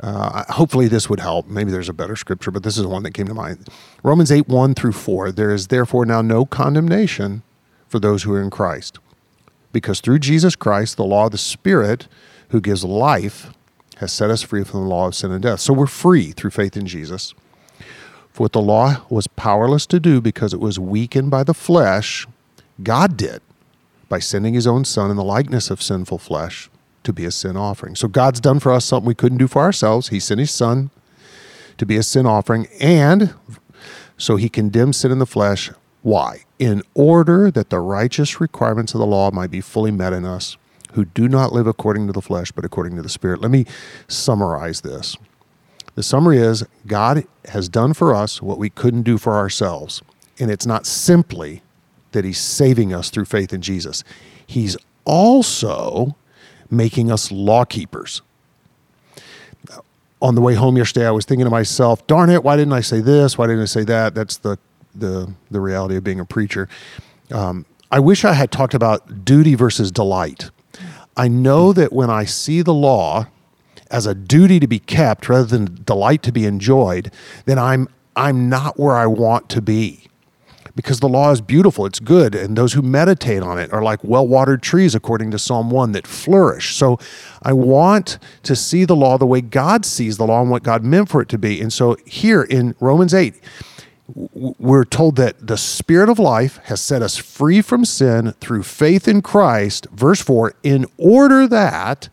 uh, 0.00 0.44
hopefully 0.52 0.88
this 0.88 1.08
would 1.08 1.20
help. 1.20 1.46
Maybe 1.46 1.70
there's 1.70 1.88
a 1.88 1.94
better 1.94 2.16
scripture, 2.16 2.50
but 2.50 2.62
this 2.62 2.76
is 2.76 2.86
one 2.86 3.02
that 3.04 3.14
came 3.14 3.26
to 3.26 3.34
mind. 3.34 3.68
Romans 4.02 4.30
8, 4.30 4.48
1 4.48 4.74
through 4.74 4.92
4. 4.92 5.32
There 5.32 5.52
is 5.52 5.68
therefore 5.68 6.04
now 6.04 6.22
no 6.22 6.44
condemnation 6.44 7.42
for 7.88 7.98
those 7.98 8.22
who 8.22 8.32
are 8.34 8.42
in 8.42 8.50
Christ. 8.50 8.98
Because 9.72 10.00
through 10.00 10.18
Jesus 10.18 10.54
Christ, 10.54 10.96
the 10.96 11.04
law 11.04 11.26
of 11.26 11.32
the 11.32 11.38
Spirit 11.38 12.08
who 12.50 12.60
gives 12.60 12.84
life 12.84 13.52
has 13.96 14.12
set 14.12 14.30
us 14.30 14.42
free 14.42 14.64
from 14.64 14.80
the 14.80 14.86
law 14.86 15.06
of 15.06 15.14
sin 15.14 15.32
and 15.32 15.42
death. 15.42 15.60
So 15.60 15.72
we're 15.72 15.86
free 15.86 16.32
through 16.32 16.50
faith 16.50 16.76
in 16.76 16.86
Jesus. 16.86 17.34
For 18.30 18.44
what 18.44 18.52
the 18.52 18.60
law 18.60 19.02
was 19.08 19.26
powerless 19.26 19.86
to 19.86 19.98
do 19.98 20.20
because 20.20 20.52
it 20.52 20.60
was 20.60 20.78
weakened 20.78 21.30
by 21.30 21.42
the 21.42 21.54
flesh, 21.54 22.26
God 22.82 23.16
did 23.16 23.40
by 24.10 24.18
sending 24.18 24.52
his 24.52 24.66
own 24.66 24.84
son 24.84 25.10
in 25.10 25.16
the 25.16 25.24
likeness 25.24 25.70
of 25.70 25.82
sinful 25.82 26.18
flesh 26.18 26.68
to 27.06 27.12
be 27.12 27.24
a 27.24 27.30
sin 27.30 27.56
offering. 27.56 27.96
So 27.96 28.08
God's 28.08 28.40
done 28.40 28.60
for 28.60 28.70
us 28.72 28.84
something 28.84 29.06
we 29.06 29.14
couldn't 29.14 29.38
do 29.38 29.48
for 29.48 29.62
ourselves. 29.62 30.08
He 30.08 30.20
sent 30.20 30.40
his 30.40 30.50
son 30.50 30.90
to 31.78 31.86
be 31.86 31.96
a 31.96 32.02
sin 32.02 32.26
offering 32.26 32.66
and 32.80 33.34
so 34.18 34.36
he 34.36 34.48
condemned 34.48 34.96
sin 34.96 35.12
in 35.12 35.18
the 35.18 35.26
flesh. 35.26 35.70
Why? 36.02 36.44
In 36.58 36.82
order 36.94 37.50
that 37.50 37.70
the 37.70 37.80
righteous 37.80 38.40
requirements 38.40 38.94
of 38.94 39.00
the 39.00 39.06
law 39.06 39.30
might 39.30 39.50
be 39.50 39.60
fully 39.60 39.90
met 39.90 40.12
in 40.12 40.24
us 40.24 40.56
who 40.92 41.04
do 41.04 41.28
not 41.28 41.52
live 41.52 41.66
according 41.66 42.06
to 42.06 42.12
the 42.12 42.22
flesh 42.22 42.50
but 42.50 42.64
according 42.64 42.96
to 42.96 43.02
the 43.02 43.08
spirit. 43.08 43.40
Let 43.40 43.50
me 43.50 43.66
summarize 44.08 44.80
this. 44.80 45.16
The 45.94 46.02
summary 46.02 46.38
is 46.38 46.64
God 46.86 47.24
has 47.46 47.68
done 47.68 47.94
for 47.94 48.14
us 48.14 48.42
what 48.42 48.58
we 48.58 48.68
couldn't 48.68 49.02
do 49.02 49.16
for 49.16 49.34
ourselves. 49.34 50.02
And 50.38 50.50
it's 50.50 50.66
not 50.66 50.86
simply 50.86 51.62
that 52.12 52.24
He's 52.24 52.38
saving 52.38 52.92
us 52.92 53.10
through 53.10 53.24
faith 53.26 53.52
in 53.52 53.62
Jesus, 53.62 54.04
He's 54.46 54.76
also 55.04 56.16
making 56.70 57.10
us 57.10 57.30
law 57.30 57.64
keepers. 57.64 58.22
On 60.22 60.34
the 60.34 60.40
way 60.40 60.54
home 60.54 60.76
yesterday, 60.76 61.06
I 61.06 61.10
was 61.10 61.24
thinking 61.24 61.44
to 61.44 61.50
myself, 61.50 62.06
darn 62.06 62.30
it, 62.30 62.42
why 62.42 62.56
didn't 62.56 62.72
I 62.72 62.80
say 62.80 63.00
this? 63.00 63.36
Why 63.36 63.46
didn't 63.46 63.62
I 63.62 63.66
say 63.66 63.84
that? 63.84 64.14
That's 64.14 64.38
the, 64.38 64.58
the, 64.94 65.32
the 65.50 65.60
reality 65.60 65.96
of 65.96 66.04
being 66.04 66.20
a 66.20 66.24
preacher. 66.24 66.68
Um, 67.30 67.66
I 67.90 68.00
wish 68.00 68.24
I 68.24 68.32
had 68.32 68.50
talked 68.50 68.74
about 68.74 69.24
duty 69.24 69.54
versus 69.54 69.92
delight. 69.92 70.50
I 71.16 71.28
know 71.28 71.72
that 71.72 71.92
when 71.92 72.10
I 72.10 72.24
see 72.24 72.62
the 72.62 72.74
law, 72.74 73.26
as 73.90 74.06
a 74.06 74.14
duty 74.14 74.58
to 74.60 74.66
be 74.66 74.78
kept 74.78 75.28
rather 75.28 75.44
than 75.44 75.82
delight 75.84 76.22
to 76.24 76.32
be 76.32 76.44
enjoyed, 76.44 77.12
then 77.44 77.58
I'm 77.58 77.88
I'm 78.16 78.48
not 78.48 78.78
where 78.78 78.96
I 78.96 79.06
want 79.06 79.48
to 79.50 79.60
be. 79.60 80.05
Because 80.76 81.00
the 81.00 81.08
law 81.08 81.32
is 81.32 81.40
beautiful, 81.40 81.86
it's 81.86 81.98
good, 81.98 82.34
and 82.34 82.54
those 82.54 82.74
who 82.74 82.82
meditate 82.82 83.42
on 83.42 83.58
it 83.58 83.72
are 83.72 83.82
like 83.82 84.04
well-watered 84.04 84.62
trees 84.62 84.94
according 84.94 85.30
to 85.30 85.38
Psalm 85.38 85.70
1 85.70 85.92
that 85.92 86.06
flourish. 86.06 86.76
So 86.76 86.98
I 87.42 87.54
want 87.54 88.18
to 88.42 88.54
see 88.54 88.84
the 88.84 88.94
law 88.94 89.16
the 89.16 89.26
way 89.26 89.40
God 89.40 89.86
sees 89.86 90.18
the 90.18 90.26
law 90.26 90.42
and 90.42 90.50
what 90.50 90.62
God 90.62 90.84
meant 90.84 91.08
for 91.08 91.22
it 91.22 91.30
to 91.30 91.38
be. 91.38 91.62
And 91.62 91.72
so 91.72 91.96
here 92.04 92.42
in 92.42 92.74
Romans 92.78 93.14
8, 93.14 93.40
we're 94.14 94.84
told 94.84 95.16
that 95.16 95.46
the 95.46 95.56
spirit 95.56 96.08
of 96.10 96.18
life 96.18 96.58
has 96.64 96.80
set 96.80 97.00
us 97.02 97.16
free 97.16 97.62
from 97.62 97.84
sin 97.84 98.32
through 98.40 98.62
faith 98.62 99.08
in 99.08 99.22
Christ, 99.22 99.86
verse 99.90 100.20
4, 100.20 100.54
in 100.62 100.86
order 100.98 101.48
that 101.48 102.08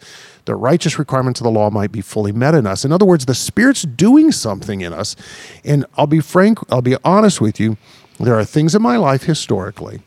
the 0.45 0.55
righteous 0.55 0.97
requirements 0.97 1.39
of 1.39 1.43
the 1.43 1.51
law 1.51 1.69
might 1.69 1.91
be 1.91 2.01
fully 2.01 2.31
met 2.31 2.55
in 2.55 2.65
us. 2.65 2.83
In 2.83 2.91
other 2.91 3.05
words, 3.05 3.25
the 3.25 3.35
spirit's 3.35 3.83
doing 3.83 4.31
something 4.31 4.81
in 4.81 4.91
us. 4.91 5.15
And 5.63 5.85
I'll 5.95 6.07
be 6.07 6.19
frank, 6.19 6.59
I'll 6.71 6.81
be 6.81 6.97
honest 7.03 7.39
with 7.41 7.59
you, 7.59 7.77
there 8.19 8.37
are 8.37 8.45
things 8.45 8.75
in 8.75 8.81
my 8.81 8.97
life 8.97 9.23
historically 9.23 10.01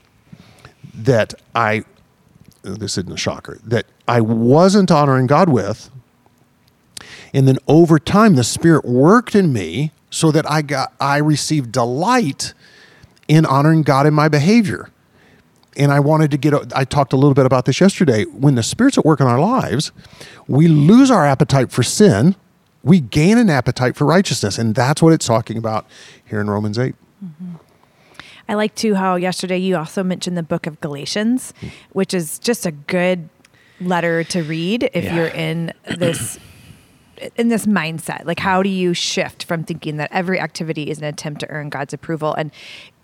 that 0.95 1.35
I 1.55 1.85
this 2.63 2.99
isn't 2.99 3.13
a 3.13 3.17
shocker, 3.17 3.59
that 3.65 3.87
I 4.09 4.21
wasn't 4.21 4.91
honoring 4.91 5.27
God 5.27 5.49
with. 5.49 5.91
And 7.33 7.47
then 7.47 7.59
over 7.69 7.99
time, 7.99 8.35
the 8.35 8.45
Spirit 8.45 8.85
worked 8.85 9.35
in 9.35 9.53
me 9.53 9.93
so 10.11 10.31
that 10.33 10.51
I 10.51 10.63
got 10.63 10.93
I 11.01 11.19
received 11.19 11.73
delight 11.73 12.55
in 13.29 13.47
honoring 13.47 13.83
God 13.83 14.07
in 14.07 14.15
my 14.15 14.29
behavior. 14.29 14.91
And 15.77 15.93
I 15.93 16.01
wanted 16.01 16.31
to 16.31 16.39
get, 16.39 16.55
I 16.75 16.85
talked 16.85 17.13
a 17.13 17.17
little 17.17 17.35
bit 17.35 17.45
about 17.45 17.67
this 17.67 17.81
yesterday. 17.81 18.25
When 18.25 18.55
the 18.55 18.63
Spirit's 18.63 18.97
at 18.97 19.05
work 19.05 19.21
in 19.21 19.27
our 19.27 19.39
lives, 19.39 19.93
we 20.49 20.69
lose 20.69 21.11
our 21.11 21.27
appetite 21.27 21.71
for 21.71 21.83
sin, 21.83 22.35
we 22.83 23.01
gain 23.01 23.37
an 23.37 23.51
appetite 23.51 23.95
for 23.95 24.07
righteousness. 24.07 24.57
And 24.57 24.75
that's 24.75 25.03
what 25.03 25.13
it's 25.13 25.27
talking 25.27 25.59
about 25.59 25.87
here 26.25 26.41
in 26.41 26.49
Romans 26.49 26.79
8. 26.79 26.95
Mm-hmm. 27.23 27.55
I 28.49 28.55
like 28.55 28.75
too 28.75 28.95
how 28.95 29.17
yesterday 29.17 29.59
you 29.59 29.77
also 29.77 30.03
mentioned 30.05 30.37
the 30.37 30.43
book 30.43 30.67
of 30.67 30.81
Galatians, 30.81 31.53
which 31.93 32.15
is 32.15 32.39
just 32.39 32.65
a 32.67 32.71
good 32.71 33.29
letter 33.81 34.25
to 34.25 34.43
read 34.43 34.89
if 34.95 35.05
Yeah. 35.05 35.15
you're 35.17 35.29
in 35.29 35.73
this 35.99 36.39
in 37.37 37.49
this 37.49 37.65
mindset. 37.67 38.27
Like 38.27 38.39
how 38.39 38.63
do 38.63 38.69
you 38.69 38.93
shift 38.93 39.45
from 39.45 39.65
thinking 39.65 39.97
that 39.97 40.11
every 40.13 40.39
activity 40.39 40.91
is 40.91 40.99
an 40.99 41.05
attempt 41.05 41.41
to 41.41 41.49
earn 41.51 41.69
God's 41.71 41.93
approval 41.95 42.35
and 42.35 42.51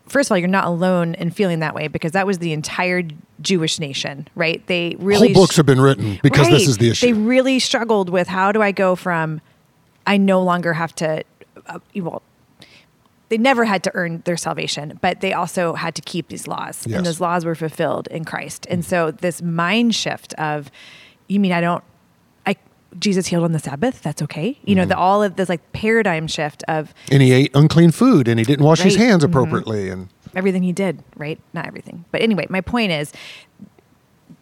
First 0.09 0.29
of 0.29 0.33
all, 0.33 0.39
you're 0.39 0.49
not 0.49 0.65
alone 0.67 1.15
in 1.15 1.31
feeling 1.31 1.61
that 1.61 1.75
way 1.75 1.87
because 1.89 2.13
that 2.13 2.27
was 2.27 2.39
the 2.39 2.53
entire 2.53 3.03
Jewish 3.41 3.79
nation, 3.79 4.29
right? 4.35 4.61
They 4.67 4.97
really 4.99 5.33
Whole 5.33 5.45
books 5.45 5.57
have 5.57 5.65
been 5.65 5.81
written 5.81 6.19
because 6.23 6.51
this 6.51 6.69
is 6.69 6.77
the 6.77 6.91
issue. 6.91 7.07
They 7.07 7.13
really 7.15 7.59
struggled 7.61 8.11
with 8.11 8.27
how 8.29 8.53
do 8.53 8.61
I 8.61 8.73
go 8.73 8.95
from 8.97 9.41
I 10.07 10.17
no 10.19 10.43
longer 10.43 10.73
have 10.75 10.95
to 10.97 11.23
uh, 11.67 11.79
well 11.95 12.21
they 13.33 13.39
never 13.39 13.65
had 13.65 13.83
to 13.83 13.91
earn 13.95 14.21
their 14.27 14.37
salvation, 14.37 14.99
but 15.01 15.23
they 15.23 15.33
also 15.33 15.73
had 15.73 15.95
to 15.95 16.03
keep 16.03 16.29
these 16.29 16.47
laws. 16.47 16.85
Yes. 16.87 16.99
And 16.99 17.07
those 17.07 17.19
laws 17.19 17.47
were 17.47 17.55
fulfilled 17.55 18.07
in 18.09 18.27
Christ. 18.27 18.67
And 18.69 18.85
so 18.85 19.11
this 19.11 19.41
mind 19.41 19.95
shift 19.95 20.35
of 20.35 20.71
you 21.29 21.41
mean 21.41 21.51
I 21.51 21.63
don't 21.63 21.83
I 22.45 22.57
Jesus 22.99 23.29
healed 23.29 23.45
on 23.45 23.53
the 23.53 23.59
Sabbath, 23.59 24.03
that's 24.03 24.21
okay. 24.21 24.59
You 24.67 24.75
know, 24.75 24.85
the 24.85 24.99
all 24.99 25.23
of 25.23 25.37
this 25.37 25.49
like 25.49 25.73
paradigm 25.73 26.27
shift 26.27 26.63
of 26.69 26.93
and 27.11 27.23
he 27.23 27.33
ate 27.33 27.51
unclean 27.55 27.91
food 27.91 28.29
and 28.29 28.39
he 28.39 28.45
didn't 28.45 28.67
wash 28.67 28.81
his 28.83 28.99
Right. 28.99 29.07
hands 29.07 29.25
Mhm. 29.25 29.29
appropriately. 29.29 29.89
And 29.89 30.09
everything 30.37 30.63
he 30.63 30.73
did, 30.75 31.03
right? 31.17 31.41
Not 31.55 31.67
everything. 31.67 32.05
But 32.13 32.21
anyway, 32.21 32.47
my 32.51 32.61
point 32.61 32.93
is 32.93 33.13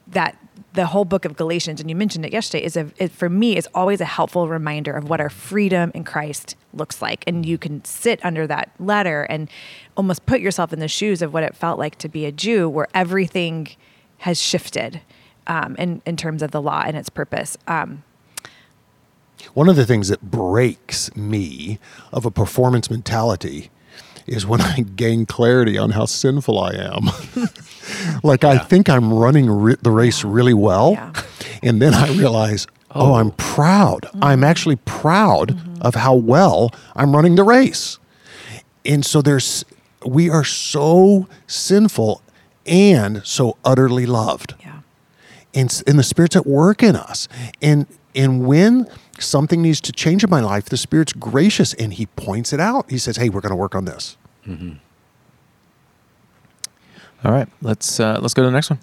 that 0.08 0.36
the 0.72 0.86
whole 0.86 1.04
book 1.04 1.24
of 1.24 1.36
Galatians, 1.36 1.80
and 1.80 1.90
you 1.90 1.96
mentioned 1.96 2.24
it 2.24 2.32
yesterday, 2.32 2.64
is 2.64 2.76
a, 2.76 2.90
it, 2.96 3.10
for 3.10 3.28
me 3.28 3.56
is 3.56 3.68
always 3.74 4.00
a 4.00 4.04
helpful 4.04 4.48
reminder 4.48 4.92
of 4.92 5.08
what 5.08 5.20
our 5.20 5.30
freedom 5.30 5.90
in 5.94 6.04
Christ 6.04 6.56
looks 6.72 7.02
like, 7.02 7.24
and 7.26 7.44
you 7.44 7.58
can 7.58 7.84
sit 7.84 8.24
under 8.24 8.46
that 8.46 8.70
letter 8.78 9.22
and 9.24 9.50
almost 9.96 10.26
put 10.26 10.40
yourself 10.40 10.72
in 10.72 10.78
the 10.78 10.88
shoes 10.88 11.22
of 11.22 11.32
what 11.32 11.42
it 11.42 11.56
felt 11.56 11.78
like 11.78 11.96
to 11.98 12.08
be 12.08 12.24
a 12.24 12.32
Jew, 12.32 12.68
where 12.68 12.88
everything 12.94 13.68
has 14.18 14.40
shifted 14.40 15.00
um, 15.46 15.74
in 15.76 16.02
in 16.06 16.16
terms 16.16 16.42
of 16.42 16.52
the 16.52 16.62
law 16.62 16.82
and 16.86 16.96
its 16.96 17.08
purpose. 17.08 17.56
Um, 17.66 18.04
One 19.54 19.68
of 19.68 19.76
the 19.76 19.86
things 19.86 20.08
that 20.08 20.22
breaks 20.22 21.14
me 21.16 21.78
of 22.12 22.24
a 22.24 22.30
performance 22.30 22.90
mentality 22.90 23.70
is 24.26 24.46
when 24.46 24.60
I 24.60 24.80
gain 24.96 25.26
clarity 25.26 25.76
on 25.76 25.90
how 25.90 26.04
sinful 26.04 26.58
I 26.58 26.72
am. 26.74 27.10
like 28.22 28.44
I 28.44 28.58
think 28.58 28.88
I'm 28.88 29.12
running 29.12 29.50
re- 29.50 29.76
the 29.80 29.90
race 29.90 30.24
really 30.24 30.54
well, 30.54 30.92
Yeah. 30.92 31.12
and 31.62 31.80
then 31.80 31.94
I 31.94 32.08
realize, 32.12 32.66
oh. 32.90 33.12
oh, 33.12 33.14
I'm 33.14 33.32
proud. 33.32 34.06
I'm 34.20 34.44
actually 34.44 34.76
proud 34.76 35.56
mm-hmm. 35.56 35.82
of 35.82 35.94
how 35.94 36.14
well 36.14 36.70
I'm 36.94 37.14
running 37.14 37.34
the 37.36 37.44
race. 37.44 37.98
And 38.84 39.04
so 39.04 39.22
there's 39.22 39.64
we 40.04 40.30
are 40.30 40.44
so 40.44 41.28
sinful 41.46 42.22
and 42.66 43.24
so 43.24 43.56
utterly 43.64 44.06
loved. 44.06 44.54
Yeah. 44.60 44.80
and, 45.54 45.82
and 45.86 45.98
the 45.98 46.02
spirit's 46.02 46.36
at 46.36 46.46
work 46.46 46.82
in 46.82 46.96
us. 46.96 47.28
And 47.60 47.86
and 48.14 48.46
when 48.46 48.86
something 49.18 49.60
needs 49.62 49.80
to 49.82 49.92
change 49.92 50.24
in 50.24 50.30
my 50.30 50.40
life 50.40 50.64
the 50.64 50.76
spirit's 50.76 51.12
gracious 51.12 51.74
and 51.74 51.94
he 51.94 52.06
points 52.06 52.52
it 52.52 52.60
out. 52.60 52.90
He 52.90 52.98
says 52.98 53.16
hey 53.16 53.28
we're 53.28 53.40
going 53.40 53.50
to 53.50 53.56
work 53.56 53.74
on 53.74 53.84
this 53.84 54.16
mm-hmm. 54.46 54.74
All 57.24 57.32
right, 57.32 57.48
let's 57.62 58.00
uh, 58.00 58.18
let's 58.20 58.34
go 58.34 58.42
to 58.42 58.46
the 58.48 58.52
next 58.52 58.70
one. 58.70 58.78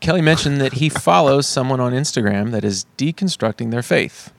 Kelly 0.00 0.20
mentioned 0.22 0.60
that 0.60 0.74
he 0.74 0.88
follows 0.88 1.46
someone 1.46 1.80
on 1.80 1.92
Instagram 1.92 2.50
that 2.52 2.64
is 2.64 2.86
deconstructing 2.98 3.70
their 3.70 3.82
faith. 3.82 4.32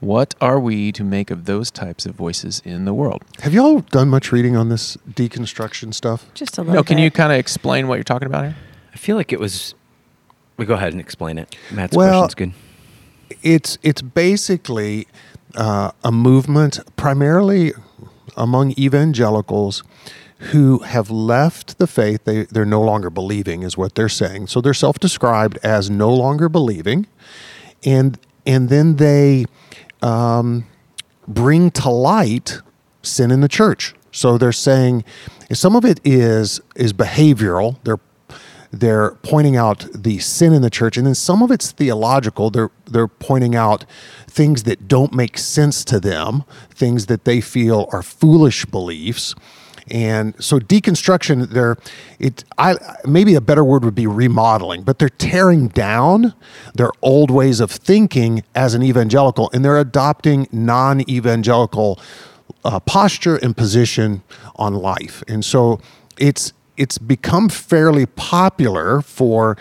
What 0.00 0.34
are 0.40 0.58
we 0.58 0.90
to 0.92 1.04
make 1.04 1.30
of 1.30 1.44
those 1.44 1.70
types 1.70 2.06
of 2.06 2.14
voices 2.16 2.60
in 2.64 2.84
the 2.86 2.92
world? 2.94 3.22
have 3.40 3.54
y'all 3.54 3.80
done 3.80 4.08
much 4.08 4.32
reading 4.32 4.56
on 4.56 4.68
this 4.68 4.96
deconstruction 5.10 5.94
stuff 5.94 6.26
Just 6.34 6.58
a 6.58 6.62
little. 6.62 6.74
No, 6.74 6.82
can 6.82 6.96
bit. 6.96 7.04
you 7.04 7.10
kind 7.10 7.32
of 7.32 7.38
explain 7.38 7.86
what 7.88 7.94
you're 7.96 8.02
talking 8.04 8.26
about 8.26 8.44
here? 8.44 8.56
I 8.92 8.96
feel 8.96 9.16
like 9.16 9.32
it 9.32 9.38
was. 9.40 9.74
We 10.56 10.66
go 10.66 10.74
ahead 10.74 10.92
and 10.92 11.00
explain 11.00 11.38
it. 11.38 11.54
Matt's 11.70 11.96
Well- 11.96 12.22
question's 12.28 12.34
good. 13.30 13.38
it's 13.42 13.78
it's 13.82 14.02
basically 14.02 15.06
uh, 15.54 15.92
a 16.02 16.10
movement 16.12 16.80
primarily 16.96 17.72
among 18.36 18.72
evangelicals 18.78 19.82
who 20.50 20.78
have 20.78 21.08
left 21.10 21.78
the 21.78 21.86
faith 21.86 22.24
they, 22.24 22.44
they're 22.44 22.64
no 22.64 22.80
longer 22.80 23.10
believing 23.10 23.62
is 23.62 23.76
what 23.76 23.94
they're 23.94 24.08
saying. 24.08 24.48
So 24.48 24.60
they're 24.60 24.74
self-described 24.74 25.58
as 25.62 25.88
no 25.88 26.12
longer 26.12 26.48
believing. 26.48 27.06
And 27.84 28.18
and 28.44 28.68
then 28.68 28.96
they 28.96 29.44
um, 30.02 30.66
bring 31.28 31.70
to 31.72 31.90
light 31.90 32.60
sin 33.02 33.30
in 33.30 33.40
the 33.40 33.48
church. 33.48 33.94
So 34.10 34.36
they're 34.36 34.52
saying 34.52 35.04
some 35.52 35.76
of 35.76 35.84
it 35.84 36.00
is 36.04 36.60
is 36.74 36.92
behavioral. 36.92 37.76
They're 37.84 38.00
they're 38.72 39.12
pointing 39.22 39.54
out 39.54 39.86
the 39.94 40.18
sin 40.18 40.52
in 40.52 40.62
the 40.62 40.70
church. 40.70 40.96
And 40.96 41.06
then 41.06 41.14
some 41.14 41.42
of 41.42 41.50
it's 41.52 41.70
theological. 41.70 42.50
They're 42.50 42.70
they're 42.86 43.06
pointing 43.06 43.54
out 43.54 43.84
things 44.26 44.64
that 44.64 44.88
don't 44.88 45.12
make 45.12 45.38
sense 45.38 45.84
to 45.84 46.00
them 46.00 46.42
things 46.70 47.06
that 47.06 47.24
they 47.24 47.40
feel 47.40 47.88
are 47.92 48.02
foolish 48.02 48.64
beliefs 48.64 49.34
and 49.90 50.34
so 50.42 50.58
deconstruction 50.58 51.48
they're 51.50 51.76
it 52.18 52.44
i 52.58 52.76
maybe 53.04 53.34
a 53.34 53.40
better 53.40 53.64
word 53.64 53.84
would 53.84 53.94
be 53.94 54.06
remodeling 54.06 54.82
but 54.82 54.98
they're 54.98 55.08
tearing 55.08 55.68
down 55.68 56.34
their 56.74 56.90
old 57.02 57.30
ways 57.30 57.58
of 57.58 57.70
thinking 57.70 58.44
as 58.54 58.74
an 58.74 58.82
evangelical 58.82 59.50
and 59.52 59.64
they're 59.64 59.78
adopting 59.78 60.46
non-evangelical 60.52 61.98
uh, 62.64 62.80
posture 62.80 63.36
and 63.36 63.56
position 63.56 64.22
on 64.56 64.74
life. 64.74 65.22
And 65.28 65.44
so 65.44 65.80
it's 66.18 66.52
it's 66.76 66.98
become 66.98 67.48
fairly 67.48 68.06
popular 68.06 69.02
for 69.02 69.56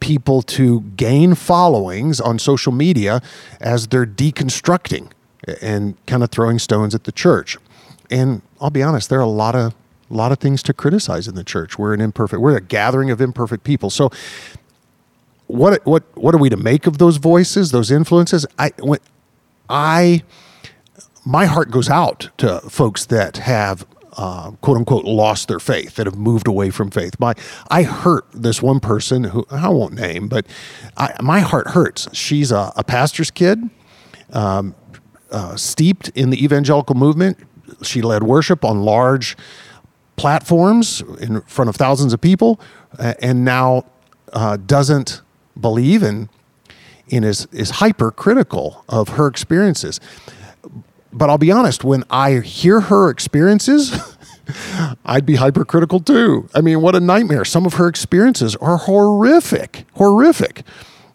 people 0.00 0.40
to 0.42 0.80
gain 0.96 1.34
followings 1.34 2.20
on 2.20 2.38
social 2.38 2.72
media 2.72 3.20
as 3.60 3.88
they're 3.88 4.06
deconstructing 4.06 5.10
and 5.60 5.94
kind 6.06 6.22
of 6.22 6.30
throwing 6.30 6.58
stones 6.58 6.94
at 6.94 7.04
the 7.04 7.12
church. 7.12 7.58
And 8.10 8.40
I'll 8.64 8.70
be 8.70 8.82
honest, 8.82 9.10
there 9.10 9.18
are 9.18 9.22
a 9.22 9.26
lot 9.26 9.54
of 9.54 9.74
a 10.10 10.14
lot 10.14 10.32
of 10.32 10.38
things 10.38 10.62
to 10.62 10.72
criticize 10.72 11.28
in 11.28 11.34
the 11.34 11.44
church. 11.44 11.78
We're 11.78 11.92
an 11.92 12.00
imperfect, 12.00 12.40
we're 12.40 12.56
a 12.56 12.62
gathering 12.62 13.10
of 13.10 13.20
imperfect 13.20 13.62
people. 13.62 13.90
So 13.90 14.10
what 15.48 15.84
what 15.84 16.02
what 16.16 16.34
are 16.34 16.38
we 16.38 16.48
to 16.48 16.56
make 16.56 16.86
of 16.86 16.96
those 16.96 17.18
voices, 17.18 17.72
those 17.72 17.90
influences? 17.90 18.46
I 18.58 18.72
when 18.80 19.00
I 19.68 20.22
my 21.26 21.44
heart 21.44 21.70
goes 21.70 21.90
out 21.90 22.30
to 22.38 22.60
folks 22.60 23.04
that 23.06 23.36
have 23.36 23.86
uh, 24.14 24.52
quote 24.62 24.78
unquote 24.78 25.04
lost 25.04 25.48
their 25.48 25.60
faith 25.60 25.96
that 25.96 26.06
have 26.06 26.16
moved 26.16 26.46
away 26.46 26.70
from 26.70 26.88
faith 26.88 27.18
my 27.18 27.34
i 27.68 27.82
hurt 27.82 28.24
this 28.32 28.62
one 28.62 28.78
person 28.78 29.24
who 29.24 29.44
i 29.50 29.68
won't 29.68 29.92
name 29.92 30.28
but 30.28 30.46
I, 30.96 31.16
my 31.20 31.40
heart 31.40 31.68
hurts 31.68 32.06
she's 32.16 32.52
a, 32.52 32.72
a 32.76 32.84
pastor's 32.84 33.32
kid 33.32 33.68
um, 34.32 34.76
uh, 35.32 35.56
steeped 35.56 36.10
in 36.10 36.30
the 36.30 36.44
evangelical 36.44 36.94
movement 36.94 37.38
she 37.82 38.02
led 38.02 38.22
worship 38.22 38.64
on 38.64 38.82
large 38.82 39.36
platforms 40.16 41.02
in 41.20 41.40
front 41.42 41.68
of 41.68 41.76
thousands 41.76 42.12
of 42.12 42.20
people 42.20 42.60
uh, 42.98 43.14
and 43.20 43.44
now 43.44 43.84
uh, 44.32 44.56
doesn't 44.56 45.22
believe 45.60 46.02
and 46.02 46.28
and 47.10 47.24
is 47.24 47.46
is 47.52 47.70
hypercritical 47.70 48.84
of 48.88 49.10
her 49.10 49.26
experiences 49.26 50.00
but 51.14 51.30
I'll 51.30 51.38
be 51.38 51.52
honest, 51.52 51.84
when 51.84 52.02
I 52.10 52.40
hear 52.40 52.80
her 52.80 53.08
experiences, 53.08 53.96
I'd 55.06 55.24
be 55.24 55.36
hypercritical 55.36 56.00
too. 56.00 56.48
I 56.54 56.60
mean, 56.60 56.80
what 56.80 56.96
a 56.96 57.00
nightmare. 57.00 57.44
Some 57.44 57.64
of 57.64 57.74
her 57.74 57.86
experiences 57.86 58.56
are 58.56 58.76
horrific, 58.78 59.86
horrific. 59.94 60.64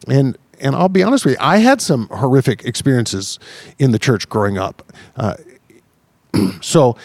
And 0.08 0.38
and 0.62 0.76
I'll 0.76 0.90
be 0.90 1.04
honest 1.04 1.26
with 1.26 1.36
you, 1.36 1.38
I 1.40 1.58
had 1.58 1.82
some 1.82 2.08
horrific 2.08 2.66
experiences 2.66 3.40
in 3.78 3.92
the 3.92 4.00
church 4.00 4.28
growing 4.28 4.58
up. 4.58 4.92
Uh, 5.16 5.36
so, 6.62 6.98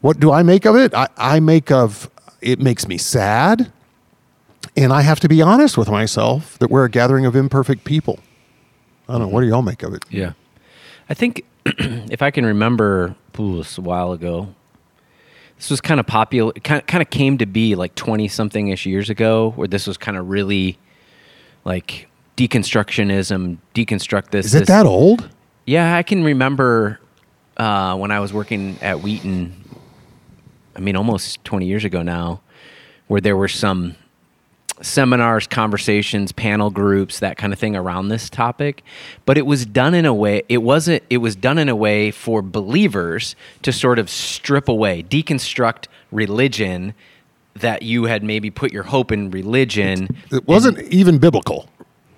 what 0.00 0.20
do 0.20 0.32
I 0.32 0.42
make 0.42 0.64
of 0.64 0.76
it? 0.76 0.94
I, 0.94 1.08
I 1.16 1.40
make 1.40 1.70
of 1.70 2.10
it 2.40 2.60
makes 2.60 2.86
me 2.86 2.98
sad, 2.98 3.72
and 4.76 4.92
I 4.92 5.02
have 5.02 5.20
to 5.20 5.28
be 5.28 5.42
honest 5.42 5.76
with 5.76 5.88
myself 5.88 6.58
that 6.58 6.70
we're 6.70 6.84
a 6.84 6.90
gathering 6.90 7.26
of 7.26 7.34
imperfect 7.34 7.84
people. 7.84 8.18
I 9.08 9.12
don't 9.12 9.22
know. 9.22 9.28
What 9.28 9.40
do 9.40 9.46
y'all 9.46 9.62
make 9.62 9.82
of 9.82 9.94
it? 9.94 10.04
Yeah. 10.10 10.32
I 11.08 11.14
think 11.14 11.44
if 11.64 12.22
I 12.22 12.30
can 12.30 12.44
remember, 12.44 13.14
ooh, 13.38 13.60
a 13.60 13.80
while 13.80 14.12
ago. 14.12 14.54
This 15.56 15.70
was 15.70 15.80
kind 15.80 15.98
of 15.98 16.06
popular. 16.06 16.52
Kind 16.52 16.86
kind 16.86 17.02
of 17.02 17.08
came 17.08 17.38
to 17.38 17.46
be 17.46 17.74
like 17.76 17.94
twenty 17.94 18.28
something 18.28 18.68
ish 18.68 18.84
years 18.84 19.08
ago, 19.08 19.52
where 19.56 19.66
this 19.66 19.86
was 19.86 19.96
kind 19.96 20.18
of 20.18 20.28
really 20.28 20.78
like 21.64 22.08
deconstructionism, 22.36 23.56
deconstruct 23.74 24.30
this. 24.30 24.46
Is 24.46 24.54
it 24.54 24.58
this. 24.60 24.68
that 24.68 24.84
old? 24.84 25.30
Yeah, 25.64 25.96
I 25.96 26.02
can 26.02 26.22
remember 26.22 27.00
uh, 27.56 27.96
when 27.96 28.10
I 28.10 28.20
was 28.20 28.32
working 28.32 28.76
at 28.82 29.00
Wheaton. 29.00 29.52
I 30.74 30.80
mean, 30.80 30.96
almost 30.96 31.42
20 31.44 31.66
years 31.66 31.84
ago 31.84 32.02
now, 32.02 32.40
where 33.08 33.20
there 33.20 33.36
were 33.36 33.48
some 33.48 33.96
seminars, 34.82 35.46
conversations, 35.46 36.32
panel 36.32 36.68
groups, 36.70 37.18
that 37.20 37.38
kind 37.38 37.52
of 37.52 37.58
thing 37.58 37.74
around 37.74 38.08
this 38.08 38.28
topic. 38.28 38.82
But 39.24 39.38
it 39.38 39.46
was 39.46 39.64
done 39.64 39.94
in 39.94 40.04
a 40.04 40.12
way. 40.12 40.42
It 40.50 40.58
wasn't. 40.58 41.02
It 41.08 41.18
was 41.18 41.34
done 41.34 41.56
in 41.56 41.68
a 41.70 41.76
way 41.76 42.10
for 42.10 42.42
believers 42.42 43.36
to 43.62 43.72
sort 43.72 43.98
of 43.98 44.10
strip 44.10 44.68
away, 44.68 45.02
deconstruct 45.02 45.86
religion 46.12 46.92
that 47.54 47.80
you 47.82 48.04
had 48.04 48.22
maybe 48.22 48.50
put 48.50 48.70
your 48.70 48.82
hope 48.82 49.10
in 49.10 49.30
religion. 49.30 50.14
It 50.30 50.46
wasn't 50.46 50.78
even 50.92 51.16
biblical, 51.16 51.70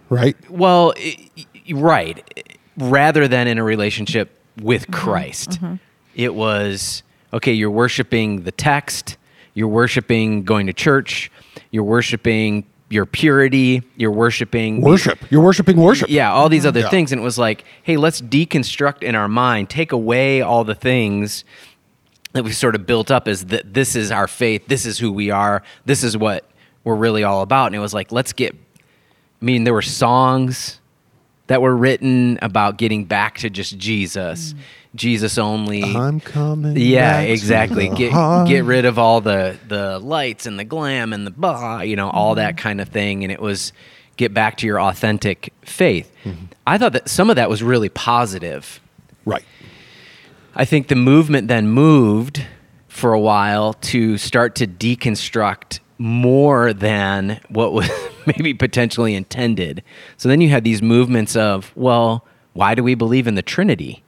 right? 0.08 0.36
Well, 0.50 0.94
i- 0.96 1.28
i- 1.38 1.72
right. 1.72 2.48
Rather 2.76 3.28
than 3.28 3.46
in 3.46 3.56
a 3.58 3.62
relationship 3.62 4.36
with 4.62 4.82
mm-hmm. 4.82 4.92
Christ, 4.92 5.50
mm-hmm. 5.50 5.76
it 6.14 6.34
was 6.34 7.02
okay, 7.32 7.52
you're 7.52 7.70
worshiping 7.70 8.42
the 8.42 8.52
text, 8.52 9.16
you're 9.54 9.68
worshiping 9.68 10.44
going 10.44 10.66
to 10.66 10.72
church, 10.72 11.30
you're 11.70 11.84
worshiping 11.84 12.64
your 12.90 13.04
purity, 13.04 13.82
you're 13.96 14.10
worshiping 14.10 14.80
Worship. 14.80 15.18
You're 15.30 15.42
worshiping 15.42 15.76
worship. 15.76 16.08
yeah, 16.08 16.32
all 16.32 16.48
these 16.48 16.64
other 16.64 16.80
Yeah. 16.80 16.88
things. 16.88 17.12
And 17.12 17.20
it 17.20 17.24
was 17.24 17.38
like, 17.38 17.64
hey, 17.82 17.96
let's 17.96 18.20
deconstruct 18.20 19.02
in 19.02 19.14
our 19.14 19.28
mind, 19.28 19.68
take 19.68 19.92
away 19.92 20.40
all 20.40 20.64
the 20.64 20.74
things 20.74 21.44
that 22.32 22.44
we 22.44 22.52
sort 22.52 22.74
of 22.74 22.86
built 22.86 23.10
up 23.10 23.28
as 23.28 23.46
that 23.46 23.74
this 23.74 23.94
is 23.94 24.10
our 24.10 24.26
faith, 24.26 24.68
this 24.68 24.86
is 24.86 24.98
who 24.98 25.12
we 25.12 25.30
are, 25.30 25.62
this 25.84 26.02
is 26.02 26.16
what 26.16 26.48
we're 26.84 26.94
really 26.94 27.24
all 27.24 27.42
about. 27.42 27.66
And 27.66 27.74
it 27.74 27.80
was 27.80 27.92
like, 27.92 28.10
let's 28.10 28.32
get, 28.32 28.54
I 28.54 29.44
mean, 29.44 29.64
there 29.64 29.74
were 29.74 29.82
songs 29.82 30.77
that 31.48 31.60
were 31.60 31.76
written 31.76 32.38
about 32.40 32.76
getting 32.76 33.04
back 33.04 33.38
to 33.38 33.50
just 33.50 33.76
Jesus, 33.76 34.52
mm. 34.52 34.58
Jesus 34.94 35.36
only. 35.38 35.82
I'm 35.82 36.20
coming. 36.20 36.76
Yeah, 36.76 37.20
back 37.20 37.28
exactly. 37.30 37.88
the 37.88 37.96
Get 37.96 38.12
heart. 38.12 38.48
get 38.48 38.64
rid 38.64 38.84
of 38.84 38.98
all 38.98 39.20
the 39.20 39.58
the 39.66 39.98
lights 39.98 40.46
and 40.46 40.58
the 40.58 40.64
glam 40.64 41.12
and 41.12 41.26
the 41.26 41.30
blah, 41.30 41.80
you 41.80 41.96
know, 41.96 42.10
all 42.10 42.36
that 42.36 42.54
mm-hmm. 42.54 42.62
kind 42.62 42.80
of 42.80 42.88
thing. 42.88 43.24
And 43.24 43.32
it 43.32 43.40
was 43.40 43.72
get 44.16 44.32
back 44.32 44.58
to 44.58 44.66
your 44.66 44.80
authentic 44.80 45.52
faith. 45.62 46.10
Mm-hmm. 46.24 46.46
I 46.66 46.78
thought 46.78 46.92
that 46.92 47.08
some 47.08 47.30
of 47.30 47.36
that 47.36 47.48
was 47.48 47.62
really 47.62 47.88
positive. 47.88 48.80
Right. 49.24 49.44
I 50.54 50.64
think 50.64 50.88
the 50.88 50.96
movement 50.96 51.48
then 51.48 51.68
moved 51.68 52.44
for 52.88 53.12
a 53.12 53.20
while 53.20 53.74
to 53.74 54.18
start 54.18 54.56
to 54.56 54.66
deconstruct 54.66 55.78
more 55.98 56.72
than 56.72 57.40
what 57.48 57.72
was 57.72 57.88
maybe 58.28 58.54
potentially 58.54 59.14
intended. 59.14 59.82
So 60.16 60.28
then 60.28 60.40
you 60.40 60.48
had 60.48 60.64
these 60.64 60.82
movements 60.82 61.36
of, 61.36 61.72
well, 61.74 62.24
why 62.52 62.74
do 62.74 62.82
we 62.82 62.94
believe 62.94 63.26
in 63.26 63.34
the 63.34 63.42
Trinity? 63.42 64.02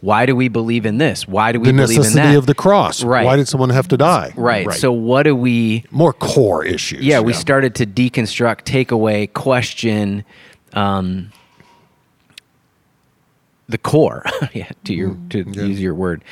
Why 0.00 0.26
do 0.26 0.36
we 0.36 0.48
believe 0.48 0.86
in 0.86 0.98
this? 0.98 1.26
Why 1.26 1.52
do 1.52 1.58
we. 1.58 1.66
The 1.66 1.72
believe 1.72 1.90
in 1.90 2.02
necessity 2.02 2.28
that? 2.28 2.38
of 2.38 2.46
the 2.46 2.54
cross. 2.54 3.02
Right. 3.02 3.24
Why 3.24 3.36
did 3.36 3.48
someone 3.48 3.70
have 3.70 3.88
to 3.88 3.96
die? 3.96 4.32
Right. 4.36 4.70
So 4.72 4.92
what 4.92 5.24
do 5.24 5.34
we 5.34 5.84
more 5.90 6.12
core 6.12 6.64
issues. 6.64 7.04
yeah, 7.04 7.20
we 7.20 7.32
started 7.32 7.74
to 7.76 7.86
deconstruct, 7.86 8.62
take 8.62 8.90
away, 8.90 9.26
question 9.26 10.24
um, 10.72 11.32
the 13.68 13.78
core. 13.78 14.24
yeah, 14.52 14.70
to 14.84 14.94
your 14.94 15.10
Mm, 15.10 15.30
to 15.30 15.66
use 15.66 15.80
your 15.80 15.94
word. 15.94 16.22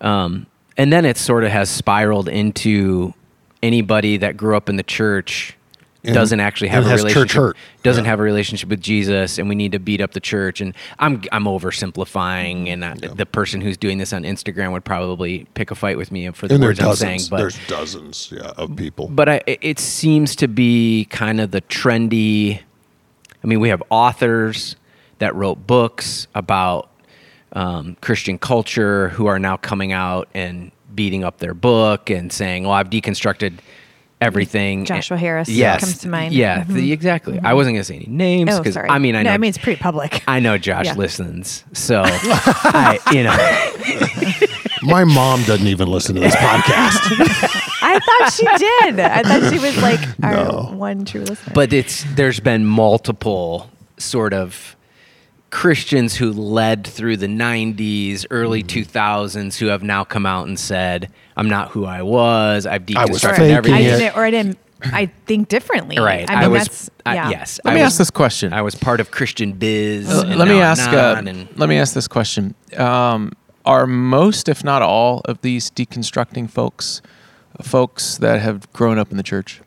Um, 0.00 0.46
and 0.76 0.92
then 0.92 1.04
it 1.04 1.16
sort 1.16 1.44
of 1.44 1.50
has 1.50 1.70
spiraled 1.70 2.28
into 2.28 3.14
anybody 3.62 4.18
that 4.18 4.36
grew 4.36 4.56
up 4.56 4.68
in 4.68 4.76
the 4.76 4.82
church 4.82 5.56
doesn't 6.04 6.38
actually 6.40 6.68
have 6.68 6.84
a 6.86 6.90
church 6.90 6.98
relationship 7.00 7.36
hurt. 7.36 7.56
doesn't 7.82 8.04
Yeah. 8.04 8.10
have 8.10 8.20
a 8.20 8.22
relationship 8.22 8.68
with 8.68 8.80
Jesus 8.80 9.38
and 9.38 9.48
we 9.48 9.54
need 9.54 9.72
to 9.72 9.78
beat 9.80 10.00
up 10.00 10.12
the 10.12 10.20
church 10.20 10.60
and 10.60 10.72
I'm 10.98 11.22
I'm 11.32 11.44
oversimplifying 11.44 12.68
and 12.68 12.84
I, 12.84 12.94
the 12.94 13.26
person 13.26 13.60
who's 13.60 13.76
doing 13.76 13.98
this 13.98 14.12
on 14.12 14.22
Instagram 14.22 14.72
would 14.72 14.84
probably 14.84 15.46
pick 15.54 15.70
a 15.70 15.74
fight 15.74 15.96
with 15.96 16.12
me 16.12 16.30
for 16.30 16.46
the 16.48 16.54
And 16.54 16.64
words 16.64 16.80
I'm 16.80 16.94
saying 16.94 17.20
but 17.30 17.38
There's 17.38 17.58
dozens. 17.66 18.32
Yeah, 18.32 18.52
of 18.56 18.76
people. 18.76 19.08
but 19.08 19.28
I, 19.28 19.40
it- 19.46 19.58
it 19.62 19.78
seems 19.80 20.36
to 20.36 20.48
be 20.48 21.06
kind 21.10 21.40
of 21.40 21.50
the 21.50 21.60
trendy. 21.62 22.60
I 23.42 23.46
mean, 23.46 23.58
we 23.60 23.68
have 23.70 23.82
authors 23.90 24.76
that 25.18 25.34
wrote 25.34 25.66
books 25.66 26.26
about 26.34 26.90
um, 27.52 27.96
Christian 28.00 28.38
culture 28.38 29.08
who 29.10 29.26
are 29.26 29.38
now 29.38 29.56
coming 29.56 29.92
out 29.92 30.28
and 30.34 30.70
beating 30.94 31.24
up 31.24 31.38
their 31.38 31.54
book 31.54 32.10
and 32.10 32.32
saying, 32.32 32.64
"Well, 32.64 32.72
I've 32.72 32.90
deconstructed 32.90 33.58
everything." 34.20 34.84
Joshua 34.84 35.16
Harris 35.16 35.48
yes, 35.48 35.80
comes 35.80 35.98
to 35.98 36.08
mind. 36.08 36.34
Yeah, 36.34 36.64
Mhm. 36.64 36.74
the- 36.74 36.92
exactly. 36.92 37.38
I 37.42 37.54
wasn't 37.54 37.74
going 37.74 37.80
to 37.80 37.84
say 37.84 37.96
any 37.96 38.06
names 38.08 38.50
Oh, 38.54 38.58
because 38.58 38.74
sorry. 38.74 38.88
I 38.90 38.98
mean, 38.98 39.14
I 39.16 39.22
no, 39.22 39.30
know. 39.30 39.34
I 39.34 39.38
mean 39.38 39.48
it's 39.50 39.58
pretty 39.58 39.80
public. 39.80 40.22
I 40.28 40.40
know 40.40 40.58
Josh 40.58 40.86
Yeah. 40.86 40.94
listens, 40.94 41.64
so 41.72 42.02
I, 42.06 42.98
you 43.12 43.22
know. 43.22 43.36
My 44.82 45.04
mom 45.04 45.42
doesn't 45.44 45.66
even 45.66 45.88
listen 45.88 46.14
to 46.14 46.20
this 46.20 46.34
podcast. 46.36 47.00
I 47.82 47.98
thought 47.98 48.32
she 48.32 48.44
did. 48.58 49.00
I 49.00 49.22
thought 49.22 49.52
she 49.52 49.58
was 49.58 49.76
like 49.82 50.00
our 50.22 50.32
No. 50.34 50.70
one 50.74 51.04
true 51.04 51.22
listener. 51.22 51.52
but 51.54 51.72
it's 51.72 52.04
there's 52.14 52.40
been 52.40 52.64
multiple 52.66 53.70
sort 53.98 54.32
of 54.34 54.75
Christians 55.56 56.14
who 56.16 56.32
led 56.32 56.86
through 56.86 57.16
the 57.16 57.26
90s, 57.26 58.26
early 58.28 58.62
Mm-hmm. 58.62 58.98
2000s 58.98 59.56
who 59.56 59.66
have 59.68 59.82
now 59.82 60.04
come 60.04 60.26
out 60.26 60.46
and 60.48 60.60
said, 60.60 61.10
I'm 61.34 61.48
not 61.48 61.70
who 61.70 61.86
I 61.86 62.02
was. 62.02 62.66
I've 62.66 62.84
deconstructed 62.84 63.36
faking 63.36 63.44
I 63.44 63.56
everything. 63.56 63.80
it. 63.86 63.98
didn't, 63.98 64.16
or 64.18 64.24
I 64.24 64.30
didn't. 64.30 64.58
I 64.82 65.06
think 65.24 65.48
differently. 65.48 65.98
Right. 65.98 66.30
I 66.30 66.42
mean, 66.42 66.50
was, 66.50 66.64
that's 66.66 66.90
I- 67.06 67.14
yes. 67.30 67.58
Let 67.64 67.70
I 67.70 67.74
me 67.74 67.80
was- 67.80 67.92
ask 67.92 67.98
this 67.98 68.10
question. 68.10 68.52
I 68.52 68.60
was 68.60 68.74
part 68.74 69.00
of 69.00 69.10
Christian 69.10 69.52
Biz. 69.52 70.10
Uh, 70.10 70.24
let 70.36 70.46
me 70.46 70.60
ask. 70.60 70.90
Uh, 70.90 71.22
and- 71.26 71.48
let 71.58 71.70
me 71.70 71.78
ask 71.78 71.94
this 71.94 72.06
question: 72.06 72.54
um, 72.76 73.32
Are 73.64 73.86
most, 73.86 74.50
if 74.50 74.62
not 74.62 74.82
all, 74.82 75.22
of 75.24 75.40
these 75.40 75.70
deconstructing 75.70 76.50
folks, 76.50 77.00
folks 77.62 78.18
that 78.18 78.42
have 78.42 78.70
grown 78.74 78.98
up 78.98 79.10
in 79.10 79.16
the 79.16 79.22
church? 79.22 79.62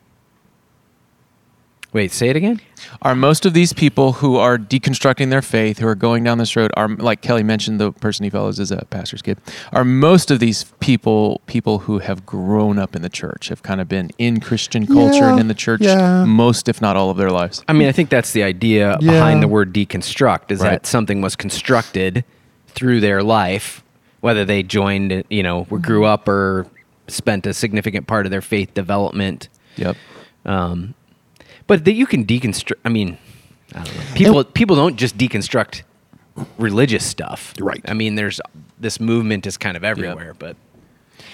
wait, 1.92 2.12
say 2.12 2.28
it 2.28 2.36
again? 2.36 2.60
Are 3.02 3.14
most 3.14 3.46
of 3.46 3.54
these 3.54 3.72
people 3.72 4.12
who 4.14 4.36
are 4.36 4.58
deconstructing 4.58 5.30
their 5.30 5.42
faith, 5.42 5.78
who 5.78 5.86
are 5.86 5.94
going 5.94 6.24
down 6.24 6.38
this 6.38 6.54
road, 6.56 6.70
are 6.76 6.88
like 6.88 7.22
Kelly 7.22 7.42
mentioned, 7.42 7.80
the 7.80 7.92
person 7.92 8.24
he 8.24 8.30
follows 8.30 8.58
is 8.58 8.70
a 8.70 8.84
pastor's 8.86 9.22
kid. 9.22 9.38
Are 9.72 9.84
most 9.84 10.30
of 10.30 10.40
these 10.40 10.64
people 10.80 11.40
people 11.46 11.78
who 11.80 11.98
have 12.00 12.26
grown 12.26 12.78
up 12.78 12.94
in 12.96 13.02
the 13.02 13.08
church, 13.08 13.48
have 13.48 13.62
kind 13.62 13.80
of 13.80 13.88
been 13.88 14.10
in 14.18 14.40
Christian 14.40 14.86
culture 14.86 15.16
Yeah, 15.24 15.30
and 15.32 15.40
in 15.40 15.48
the 15.48 15.54
church 15.54 15.80
yeah. 15.82 16.24
most, 16.24 16.68
if 16.68 16.80
not 16.80 16.96
all, 16.96 17.10
of 17.10 17.16
their 17.16 17.30
lives? 17.30 17.62
I 17.68 17.72
mean, 17.72 17.88
I 17.88 17.92
think 17.92 18.10
that's 18.10 18.32
the 18.32 18.42
idea 18.42 18.96
Yeah. 19.00 19.12
behind 19.12 19.42
the 19.42 19.48
word 19.48 19.72
deconstruct 19.72 20.50
is 20.50 20.60
Right. 20.60 20.70
that 20.70 20.86
something 20.86 21.20
was 21.20 21.36
constructed 21.36 22.24
through 22.68 23.00
their 23.00 23.22
life, 23.22 23.82
whether 24.20 24.44
they 24.44 24.62
joined, 24.62 25.24
you 25.30 25.42
know, 25.42 25.64
grew 25.64 26.04
up 26.04 26.28
or 26.28 26.66
spent 27.08 27.46
a 27.46 27.54
significant 27.54 28.06
part 28.06 28.26
of 28.26 28.30
their 28.30 28.40
faith 28.40 28.72
development. 28.74 29.48
Yep. 29.76 29.96
Um, 30.44 30.94
but 31.70 31.84
that 31.84 31.92
you 31.92 32.04
can 32.04 32.24
deconstruct. 32.24 32.80
I 32.84 32.88
mean, 32.88 33.16
I 33.76 33.84
don't 33.84 33.94
know. 33.94 34.02
people 34.16 34.42
people 34.42 34.74
don't 34.74 34.96
just 34.96 35.16
deconstruct 35.16 35.82
religious 36.58 37.06
stuff, 37.06 37.54
Right. 37.60 37.80
I 37.86 37.94
mean, 37.94 38.16
there's 38.16 38.40
this 38.80 38.98
movement 38.98 39.46
is 39.46 39.56
kind 39.56 39.76
of 39.76 39.84
everywhere, 39.84 40.34
but 40.36 40.56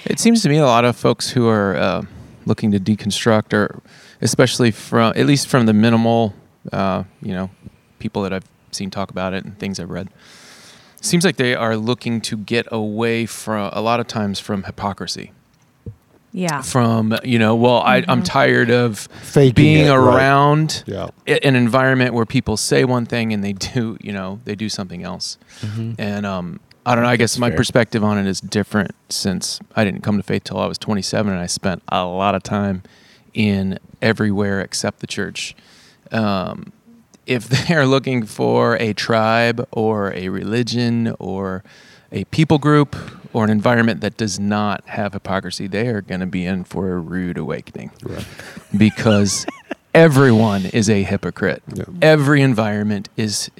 It 0.05 0.19
seems 0.19 0.43
to 0.43 0.51
me 0.51 0.59
a 0.59 0.67
lot 0.67 0.85
of 0.85 0.95
folks 0.95 1.31
who 1.31 1.49
are 1.49 1.75
uh, 1.77 2.03
looking 2.45 2.71
to 2.73 2.79
deconstruct, 2.79 3.55
or 3.55 3.81
especially 4.21 4.71
from 4.71 5.15
at 5.17 5.25
least 5.25 5.49
from 5.49 5.65
the 5.65 5.73
minimal, 5.73 6.35
uh, 6.71 7.05
you 7.23 7.33
know, 7.33 7.49
people 7.99 8.21
that 8.23 8.35
I've 8.35 8.45
seen 8.73 8.91
talk 8.91 9.11
about 9.11 9.33
it 9.33 9.43
and 9.43 9.59
things 9.59 9.81
I've 9.81 9.89
read, 9.89 10.11
seems 11.01 11.25
like 11.25 11.37
they 11.37 11.55
are 11.55 11.79
looking 11.79 12.21
to 12.21 12.37
get 12.37 12.67
away 12.71 13.25
from 13.25 13.71
a 13.73 13.81
lot 13.81 14.01
of 14.01 14.07
times 14.07 14.39
from 14.39 14.65
hypocrisy. 14.65 15.33
Yeah. 16.39 16.61
From 16.61 17.17
you 17.25 17.39
know, 17.39 17.55
well, 17.57 17.79
I, 17.79 18.05
I'm 18.07 18.23
tired 18.23 18.71
of 18.71 18.99
Faking 19.23 19.55
being 19.55 19.87
it, 19.87 19.91
right. 19.91 20.17
around 20.17 20.85
Yeah. 20.87 21.09
an 21.27 21.57
environment 21.57 22.13
where 22.13 22.27
people 22.27 22.59
say 22.59 22.85
one 22.85 23.07
thing 23.07 23.33
and 23.33 23.43
they 23.43 23.53
do, 23.75 23.97
you 24.03 24.13
know, 24.13 24.41
they 24.45 24.55
do 24.55 24.69
something 24.69 25.03
else. 25.03 25.39
And 25.99 26.27
um, 26.27 26.61
I 26.85 26.95
don't 26.95 27.05
know. 27.05 27.11
I 27.11 27.17
guess 27.17 27.39
my 27.39 27.49
fair. 27.49 27.57
perspective 27.57 28.05
on 28.05 28.19
it 28.19 28.27
is 28.27 28.41
different 28.43 28.93
since 29.09 29.61
I 29.75 29.83
didn't 29.85 30.03
come 30.03 30.19
to 30.19 30.23
faith 30.23 30.45
till 30.45 30.59
I 30.59 30.67
was 30.67 30.77
27, 30.79 31.33
and 31.33 31.41
I 31.41 31.47
spent 31.47 31.83
a 31.89 32.05
lot 32.05 32.35
of 32.35 32.43
time 32.43 32.83
in 33.33 33.79
everywhere 34.03 34.61
except 34.61 35.01
the 35.01 35.07
church. 35.07 35.55
Um, 36.13 36.71
if 37.27 37.49
they're 37.69 37.87
looking 37.87 38.25
for 38.27 38.77
a 38.77 38.93
tribe 38.93 39.67
or 39.73 40.13
a 40.13 40.29
religion 40.29 41.15
or 41.19 41.65
a 42.13 42.25
people 42.25 42.59
group 42.59 42.95
or 43.37 43.45
an 43.45 43.51
environment 43.51 44.01
that 44.01 44.17
does 44.17 44.41
not 44.41 44.83
have 44.87 45.13
hypocrisy, 45.13 45.67
they 45.67 45.89
are 45.89 46.01
going 46.01 46.21
to 46.21 46.27
be 46.27 46.47
in 46.47 46.65
for 46.65 46.91
a 46.93 46.99
rude 46.99 47.37
awakening 47.37 47.91
because 48.75 49.45
everyone 49.95 50.65
is 50.67 50.89
a 50.89 51.03
hypocrite. 51.03 51.63
Yeah. 51.75 51.85
Every 52.01 52.41
environment 52.41 53.11
is 53.17 53.51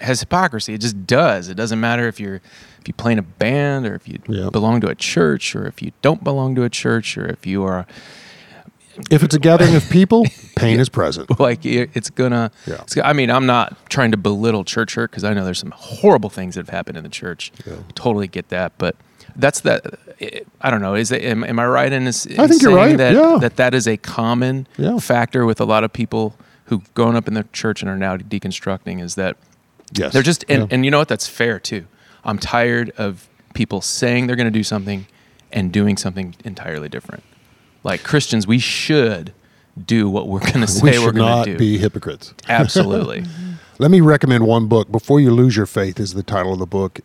has 0.00 0.20
hypocrisy. 0.20 0.74
It 0.74 0.82
just 0.82 1.06
does. 1.06 1.48
It 1.48 1.54
doesn't 1.54 1.80
matter 1.80 2.06
if 2.08 2.20
you're 2.20 2.36
if 2.80 2.86
you 2.88 2.92
play 2.92 3.12
in 3.12 3.18
a 3.18 3.22
band 3.22 3.86
or 3.86 3.94
if 3.94 4.06
you 4.06 4.18
Yeah. 4.28 4.50
belong 4.50 4.82
to 4.82 4.88
a 4.88 4.94
church 4.94 5.56
or 5.56 5.66
if 5.66 5.80
you 5.80 5.92
don't 6.02 6.22
belong 6.22 6.54
to 6.56 6.64
a 6.64 6.68
church 6.68 7.16
or 7.16 7.26
if 7.26 7.46
you 7.46 7.64
are 7.64 7.86
If 9.10 9.22
it's 9.22 9.34
a 9.34 9.38
gathering 9.38 9.74
of 9.74 9.88
people, 9.90 10.24
pain 10.56 10.78
is 10.78 10.88
present. 10.90 11.38
like 11.40 11.64
it's 11.64 12.10
gonna. 12.10 12.50
Yeah. 12.66 12.74
it's- 12.74 12.98
I 13.02 13.12
mean, 13.14 13.30
I'm 13.30 13.46
not 13.46 13.76
trying 13.88 14.10
to 14.10 14.16
belittle 14.18 14.64
church 14.64 14.94
hurt 14.94 15.10
because 15.10 15.24
I 15.24 15.32
know 15.34 15.44
there's 15.44 15.58
some 15.58 15.72
horrible 15.74 16.30
things 16.30 16.54
that 16.54 16.66
have 16.66 16.74
happened 16.74 16.96
in 16.98 17.02
the 17.04 17.10
church. 17.10 17.50
Yeah. 17.66 17.74
Totally 17.94 18.28
get 18.28 18.48
that, 18.50 18.72
but 18.78 18.94
that's 19.36 19.60
that. 19.60 19.84
I 20.60 20.70
don't 20.70 20.80
know. 20.80 20.94
Is 20.94 21.12
it? 21.12 21.22
Am, 21.22 21.44
am 21.44 21.58
I 21.58 21.66
right 21.66 21.92
in 21.92 22.04
this? 22.04 22.26
I 22.26 22.46
think 22.48 22.62
you're 22.62 22.72
saying 22.72 22.76
right, 22.76 22.96
That, 22.98 23.14
yeah. 23.14 23.38
that 23.40 23.56
that 23.56 23.74
is 23.74 23.86
a 23.86 23.96
common 23.96 24.66
Yeah. 24.78 24.98
factor 24.98 25.44
with 25.44 25.60
a 25.60 25.64
lot 25.64 25.84
of 25.84 25.92
people 25.92 26.36
who've 26.64 26.92
grown 26.94 27.14
up 27.16 27.28
in 27.28 27.34
the 27.34 27.44
church 27.52 27.82
and 27.82 27.90
are 27.90 27.96
now 27.98 28.16
deconstructing. 28.16 29.00
Is 29.02 29.14
that 29.16 29.36
Yes. 29.92 30.12
they're 30.12 30.22
just 30.22 30.44
and, 30.48 30.62
Yeah. 30.62 30.68
and 30.70 30.84
you 30.84 30.90
know 30.90 30.98
what? 30.98 31.08
That's 31.08 31.28
fair 31.28 31.58
too. 31.60 31.84
I'm 32.24 32.38
tired 32.38 32.90
of 32.98 33.28
people 33.54 33.80
saying 33.80 34.26
they're 34.26 34.36
going 34.36 34.52
to 34.52 34.58
do 34.58 34.64
something 34.64 35.06
and 35.52 35.70
doing 35.72 35.96
something 35.96 36.34
entirely 36.44 36.88
different. 36.88 37.22
Like 37.84 38.02
Christians, 38.02 38.46
we 38.46 38.58
should 38.58 39.32
do 39.86 40.10
what 40.10 40.26
we're 40.28 40.40
going 40.40 40.60
to 40.62 40.66
say 40.66 40.98
we 40.98 41.06
are 41.06 41.12
going 41.12 41.44
to 41.44 41.52
do. 41.52 41.56
be 41.58 41.78
hypocrites. 41.78 42.34
Absolutely. 42.48 43.24
Let 43.78 43.90
me 43.90 44.00
recommend 44.00 44.46
one 44.46 44.66
book. 44.68 44.90
Before 44.90 45.20
You 45.20 45.30
Lose 45.30 45.54
Your 45.56 45.66
Faith 45.66 46.00
is 46.00 46.14
the 46.14 46.22
title 46.22 46.54
of 46.54 46.58
the 46.58 46.66
book. 46.66 47.00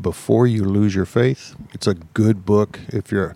Before 0.00 0.46
You 0.46 0.64
Lose 0.64 0.94
Your 0.94 1.06
Faith. 1.06 1.54
It's 1.72 1.86
a 1.86 1.94
good 1.94 2.44
book 2.44 2.80
if 2.88 3.10
you're 3.10 3.34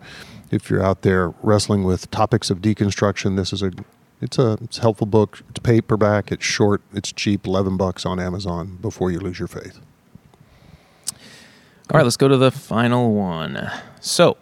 if 0.50 0.68
you're 0.68 0.82
out 0.82 1.02
there 1.02 1.30
wrestling 1.42 1.84
with 1.84 2.10
topics 2.10 2.50
of 2.50 2.58
deconstruction. 2.58 3.36
This 3.36 3.52
is 3.52 3.62
a 3.62 3.72
it's 4.20 4.38
a 4.38 4.58
it's 4.62 4.78
a 4.78 4.80
helpful 4.82 5.06
book. 5.06 5.42
It's 5.48 5.60
paperback. 5.60 6.30
It's 6.30 6.44
short. 6.44 6.82
It's 6.92 7.12
cheap. 7.12 7.46
Eleven 7.46 7.76
bucks 7.76 8.04
on 8.04 8.20
Amazon. 8.20 8.78
Before 8.80 9.10
You 9.10 9.20
Lose 9.20 9.38
Your 9.38 9.48
Faith. 9.48 9.80
All 11.90 11.96
right, 11.96 12.04
let's 12.04 12.16
go 12.16 12.28
to 12.28 12.36
the 12.36 12.52
final 12.52 13.14
one. 13.14 13.68
So, 14.00 14.36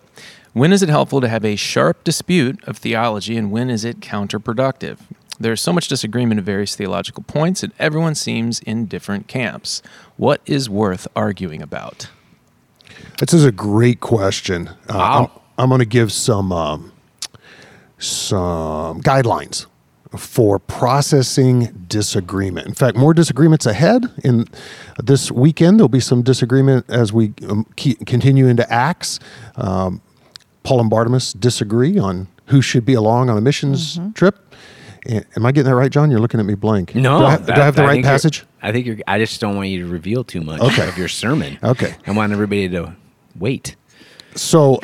when 0.53 0.71
is 0.71 0.83
it 0.83 0.91
helpful 0.91 1.23
to 1.23 1.29
have 1.29 1.47
a 1.47 1.57
sharp 1.57 2.05
dispute 2.05 2.63
of 2.65 2.77
theology 2.77 3.39
and 3.39 3.51
when 3.51 3.71
is 3.71 3.87
it 3.87 4.01
counterproductive? 4.01 4.99
There's 5.41 5.61
so 5.61 5.73
much 5.73 5.89
disagreement 5.89 6.39
of 6.39 6.45
various 6.47 6.75
theological 6.75 7.23
points 7.23 7.63
and 7.63 7.73
everyone 7.79 8.15
seems 8.15 8.61
in 8.61 8.87
different 8.87 9.29
camps. 9.29 9.83
What 10.17 10.41
is 10.47 10.69
worth 10.69 11.07
arguing 11.15 11.63
about? 11.63 12.09
This 13.19 13.33
is 13.35 13.45
a 13.45 13.53
great 13.53 14.01
question. 14.01 14.69
Uh, 14.89 14.95
Wow. 14.95 15.31
I'm, 15.57 15.65
I'm 15.65 15.69
going 15.69 15.81
to 15.81 15.85
give 15.87 16.13
some 16.13 16.53
um, 16.53 16.93
some 17.99 19.01
guidelines 19.03 19.67
for 20.17 20.59
processing 20.59 21.85
disagreement. 21.89 22.67
In 22.67 22.75
fact, 22.75 22.97
more 22.97 23.13
disagreements 23.13 23.67
ahead. 23.67 24.07
In 24.25 24.47
this 25.03 25.31
weekend, 25.31 25.79
there'll 25.79 25.89
be 25.89 26.01
some 26.01 26.23
disagreement 26.23 26.87
as 26.89 27.13
we 27.13 27.35
um, 27.49 27.67
keep, 27.77 28.07
continue 28.07 28.47
into 28.47 28.71
Acts. 28.73 29.19
Um, 29.57 30.01
Paul 30.63 30.81
and 30.81 30.91
Bartimaeus 30.91 31.33
disagree 31.33 31.99
on 31.99 32.29
who 32.47 32.63
should 32.63 32.85
be 32.87 32.95
along 32.95 33.29
on 33.31 33.37
a 33.37 33.41
missions 33.41 34.01
trip. 34.15 34.55
Am 35.09 35.47
I 35.47 35.53
getting 35.53 35.71
that 35.71 35.75
right, 35.77 35.91
John? 35.91 36.11
You're 36.11 36.21
looking 36.21 36.39
at 36.39 36.45
me 36.47 36.55
blank. 36.55 36.95
No, 36.95 37.21
do 37.21 37.25
I, 37.25 37.37
do 37.39 37.53
I 37.53 37.65
have 37.65 37.77
the 37.77 37.83
right 37.83 38.05
passage? 38.05 38.45
I 38.61 38.73
think 38.73 38.87
you're. 38.87 38.99
I 39.07 39.19
just 39.19 39.41
don't 39.41 39.57
want 39.57 39.69
you 39.69 39.85
to 39.85 39.91
reveal 39.91 40.23
too 40.25 40.43
much 40.43 40.61
Okay. 40.61 40.87
of 40.87 40.99
your 40.99 41.09
sermon. 41.09 41.59
Okay. 41.63 41.95
I 42.07 42.11
want 42.13 42.33
everybody 42.33 42.69
to 42.69 42.95
wait. 43.35 43.77
So 44.35 44.81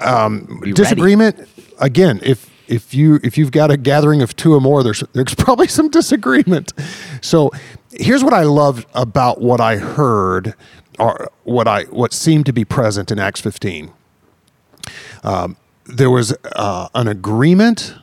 ready. 0.00 0.72
disagreement 0.72 1.48
again 1.78 2.20
if 2.22 2.50
if 2.68 2.94
you 2.94 3.20
if 3.22 3.36
you've 3.36 3.52
got 3.52 3.70
a 3.70 3.76
gathering 3.76 4.22
of 4.22 4.34
two 4.36 4.54
or 4.54 4.60
more 4.60 4.82
there's 4.82 5.04
there's 5.12 5.34
probably 5.38 5.68
some 5.68 5.88
disagreement 5.90 6.72
so 7.20 7.50
here's 7.92 8.24
what 8.24 8.32
i 8.32 8.42
love 8.42 8.86
about 8.94 9.40
what 9.42 9.60
i 9.60 9.76
heard 9.76 10.54
or 10.98 11.30
what 11.44 11.68
i 11.68 11.82
what 11.84 12.12
seemed 12.14 12.46
to 12.46 12.52
be 12.52 12.64
present 12.64 13.10
in 13.10 13.18
acts 13.18 13.40
15 13.40 13.92
um, 15.22 15.56
there 15.84 16.10
was 16.10 16.34
uh, 16.56 16.88
an 16.94 17.06
agreement 17.08 17.94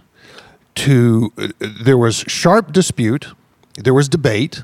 to 0.77 1.31
there 1.59 1.97
was 1.97 2.23
sharp 2.27 2.71
dispute 2.71 3.33
there 3.75 3.93
was 3.93 4.07
debate 4.07 4.63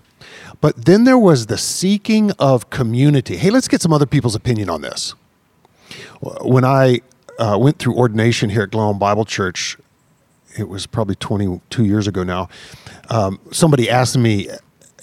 but 0.61 0.86
then 0.86 1.03
there 1.03 1.18
was 1.18 1.47
the 1.47 1.57
seeking 1.57 2.32
of 2.39 2.70
community 2.70 3.38
hey 3.38 3.49
let's 3.49 3.68
get 3.68 3.82
some 3.82 3.91
other 3.91 4.05
people's 4.05 4.36
opinion 4.36 4.70
on 4.70 4.82
this 4.82 5.16
when 6.41 6.64
I 6.64 7.01
uh, 7.39 7.57
went 7.59 7.80
through 7.80 7.95
ordination 7.95 8.49
here 8.49 8.64
at 8.64 8.72
Glen 8.72 8.93
Ellyn 8.93 8.99
Bible 8.99 9.26
Church, 9.26 9.78
it 10.57 10.70
was 10.70 10.86
probably 10.86 11.16
22 11.16 11.86
years 11.86 12.07
ago 12.07 12.24
now. 12.24 12.47
Um, 13.09 13.39
somebody 13.51 13.89
asked 13.89 14.18
me 14.18 14.49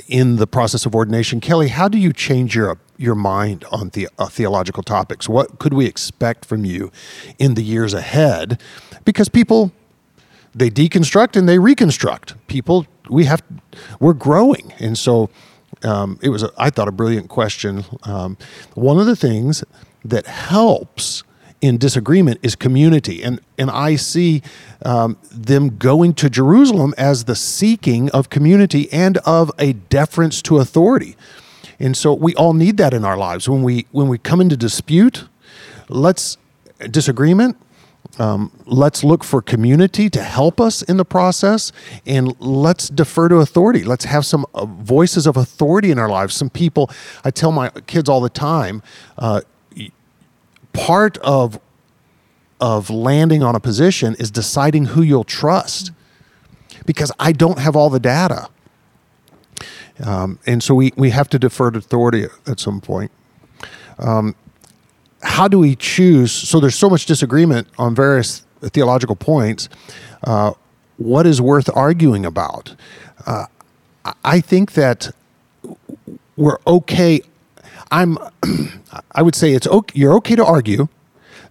in 0.08 0.36
the 0.36 0.46
process 0.46 0.86
of 0.86 0.94
ordination, 0.94 1.40
Kelly, 1.40 1.68
how 1.68 1.88
do 1.88 1.98
you 1.98 2.12
change 2.12 2.54
your 2.54 2.78
your 2.96 3.14
mind 3.14 3.64
on 3.72 3.88
the, 3.90 4.06
uh, 4.18 4.26
theological 4.26 4.82
topics? 4.82 5.26
What 5.26 5.58
could 5.58 5.72
we 5.72 5.86
expect 5.86 6.44
from 6.44 6.66
you 6.66 6.92
in 7.38 7.54
the 7.54 7.62
years 7.62 7.94
ahead? 7.94 8.60
Because 9.06 9.30
people 9.30 9.72
they 10.54 10.70
deconstruct 10.70 11.36
and 11.36 11.48
they 11.48 11.58
reconstruct. 11.58 12.34
People, 12.46 12.86
we 13.08 13.24
have, 13.24 13.42
we're 13.98 14.14
growing, 14.14 14.72
and 14.78 14.96
so 14.98 15.30
um, 15.82 16.18
it 16.22 16.28
was, 16.30 16.42
a, 16.42 16.50
I 16.58 16.70
thought, 16.70 16.88
a 16.88 16.92
brilliant 16.92 17.28
question. 17.28 17.84
Um, 18.02 18.36
one 18.74 18.98
of 18.98 19.06
the 19.06 19.16
things 19.16 19.64
that 20.04 20.26
helps 20.26 21.22
in 21.60 21.76
disagreement 21.76 22.40
is 22.42 22.56
community, 22.56 23.22
and 23.22 23.40
and 23.58 23.70
I 23.70 23.96
see 23.96 24.42
um, 24.84 25.18
them 25.30 25.76
going 25.76 26.14
to 26.14 26.30
Jerusalem 26.30 26.94
as 26.96 27.24
the 27.24 27.36
seeking 27.36 28.10
of 28.10 28.30
community 28.30 28.90
and 28.90 29.18
of 29.18 29.50
a 29.58 29.74
deference 29.74 30.40
to 30.42 30.58
authority, 30.58 31.16
and 31.78 31.96
so 31.96 32.14
we 32.14 32.34
all 32.34 32.54
need 32.54 32.78
that 32.78 32.94
in 32.94 33.04
our 33.04 33.16
lives 33.16 33.48
when 33.48 33.62
we 33.62 33.86
when 33.92 34.08
we 34.08 34.16
come 34.16 34.40
into 34.40 34.56
dispute. 34.56 35.26
Let's 35.88 36.38
disagreement 36.90 37.58
um, 38.20 38.52
let's 38.66 39.02
look 39.02 39.24
for 39.24 39.40
community 39.40 40.10
to 40.10 40.22
help 40.22 40.60
us 40.60 40.82
in 40.82 40.98
the 40.98 41.06
process 41.06 41.72
and 42.04 42.38
let's 42.38 42.90
defer 42.90 43.30
to 43.30 43.36
authority. 43.36 43.82
Let's 43.82 44.04
have 44.04 44.26
some 44.26 44.44
uh, 44.54 44.66
voices 44.66 45.26
of 45.26 45.38
authority 45.38 45.90
in 45.90 45.98
our 45.98 46.08
lives. 46.08 46.34
Some 46.34 46.50
people 46.50 46.90
i 47.24 47.30
tell 47.30 47.50
my 47.50 47.70
kids 47.86 48.10
all 48.10 48.20
the 48.20 48.28
time 48.28 48.82
uh, 49.16 49.40
part 50.74 51.16
of 51.18 51.58
of 52.60 52.90
landing 52.90 53.42
on 53.42 53.56
a 53.56 53.60
position 53.60 54.14
is 54.18 54.30
deciding 54.30 54.84
who 54.84 55.00
you'll 55.00 55.24
trust. 55.24 55.90
Because 56.84 57.10
i 57.18 57.32
don't 57.32 57.58
have 57.58 57.74
all 57.74 57.88
the 57.88 58.00
data. 58.00 58.48
Um, 60.04 60.38
and 60.46 60.62
so 60.62 60.74
we, 60.74 60.92
we 60.96 61.10
have 61.10 61.28
to 61.30 61.38
defer 61.38 61.70
to 61.70 61.78
authority 61.78 62.26
at 62.46 62.60
some 62.60 62.80
point 62.82 63.10
how 65.22 65.48
do 65.48 65.58
we 65.58 65.76
choose? 65.76 66.32
So 66.32 66.60
there's 66.60 66.74
so 66.74 66.88
much 66.88 67.06
disagreement 67.06 67.68
on 67.78 67.94
various 67.94 68.44
theological 68.62 69.16
points. 69.16 69.68
Uh, 70.24 70.52
what 70.96 71.26
is 71.26 71.40
worth 71.40 71.68
arguing 71.74 72.26
about? 72.26 72.74
Uh, 73.26 73.46
I- 74.24 74.40
think 74.40 74.72
that 74.72 75.10
we're 76.36 76.58
okay. 76.66 77.20
I'm. 77.90 78.18
I 79.12 79.22
would 79.22 79.34
say 79.34 79.52
it's 79.52 79.66
okay. 79.66 79.98
You're 79.98 80.14
okay 80.14 80.36
to 80.36 80.44
argue. 80.44 80.88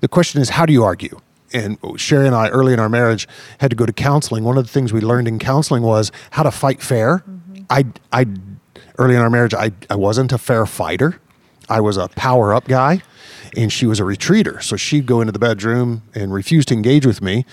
The 0.01 0.07
question 0.07 0.41
is, 0.41 0.49
how 0.49 0.65
do 0.65 0.73
you 0.73 0.83
argue? 0.83 1.19
And 1.53 1.77
Sherry 1.97 2.27
and 2.27 2.35
I, 2.35 2.49
early 2.49 2.73
in 2.73 2.79
our 2.79 2.89
marriage, 2.89 3.27
had 3.59 3.69
to 3.71 3.75
go 3.75 3.85
to 3.85 3.93
counseling. 3.93 4.43
One 4.43 4.57
of 4.57 4.65
the 4.65 4.71
things 4.71 4.93
we 4.93 5.01
learned 5.01 5.27
in 5.27 5.39
counseling 5.39 5.83
was 5.83 6.11
how 6.31 6.43
to 6.43 6.51
fight 6.51 6.81
fair. 6.81 7.23
I, 7.69 7.85
I, 8.11 8.25
early 8.97 9.15
in 9.15 9.21
our 9.21 9.29
marriage, 9.29 9.53
I, 9.53 9.71
I 9.89 9.95
wasn't 9.95 10.31
a 10.31 10.37
fair 10.37 10.65
fighter. 10.65 11.19
I 11.69 11.81
was 11.81 11.97
a 11.97 12.07
power 12.09 12.53
up 12.53 12.65
guy, 12.67 13.01
and 13.57 13.71
she 13.71 13.85
was 13.85 13.99
a 13.99 14.03
retreater. 14.03 14.61
So 14.61 14.75
she'd 14.75 15.05
go 15.05 15.21
into 15.21 15.31
the 15.31 15.39
bedroom 15.39 16.03
and 16.15 16.33
refuse 16.33 16.65
to 16.67 16.73
engage 16.73 17.05
with 17.05 17.21
me, 17.21 17.45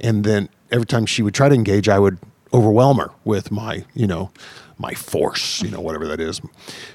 and 0.00 0.24
then 0.24 0.48
every 0.70 0.86
time 0.86 1.06
she 1.06 1.22
would 1.22 1.34
try 1.34 1.48
to 1.48 1.54
engage, 1.54 1.88
I 1.88 1.98
would 1.98 2.18
overwhelm 2.52 2.98
her 2.98 3.10
with 3.24 3.50
my, 3.50 3.84
you 3.94 4.06
know, 4.06 4.30
my 4.78 4.94
force, 4.94 5.62
you 5.62 5.70
know, 5.70 5.80
whatever 5.80 6.06
that 6.08 6.20
is. 6.20 6.40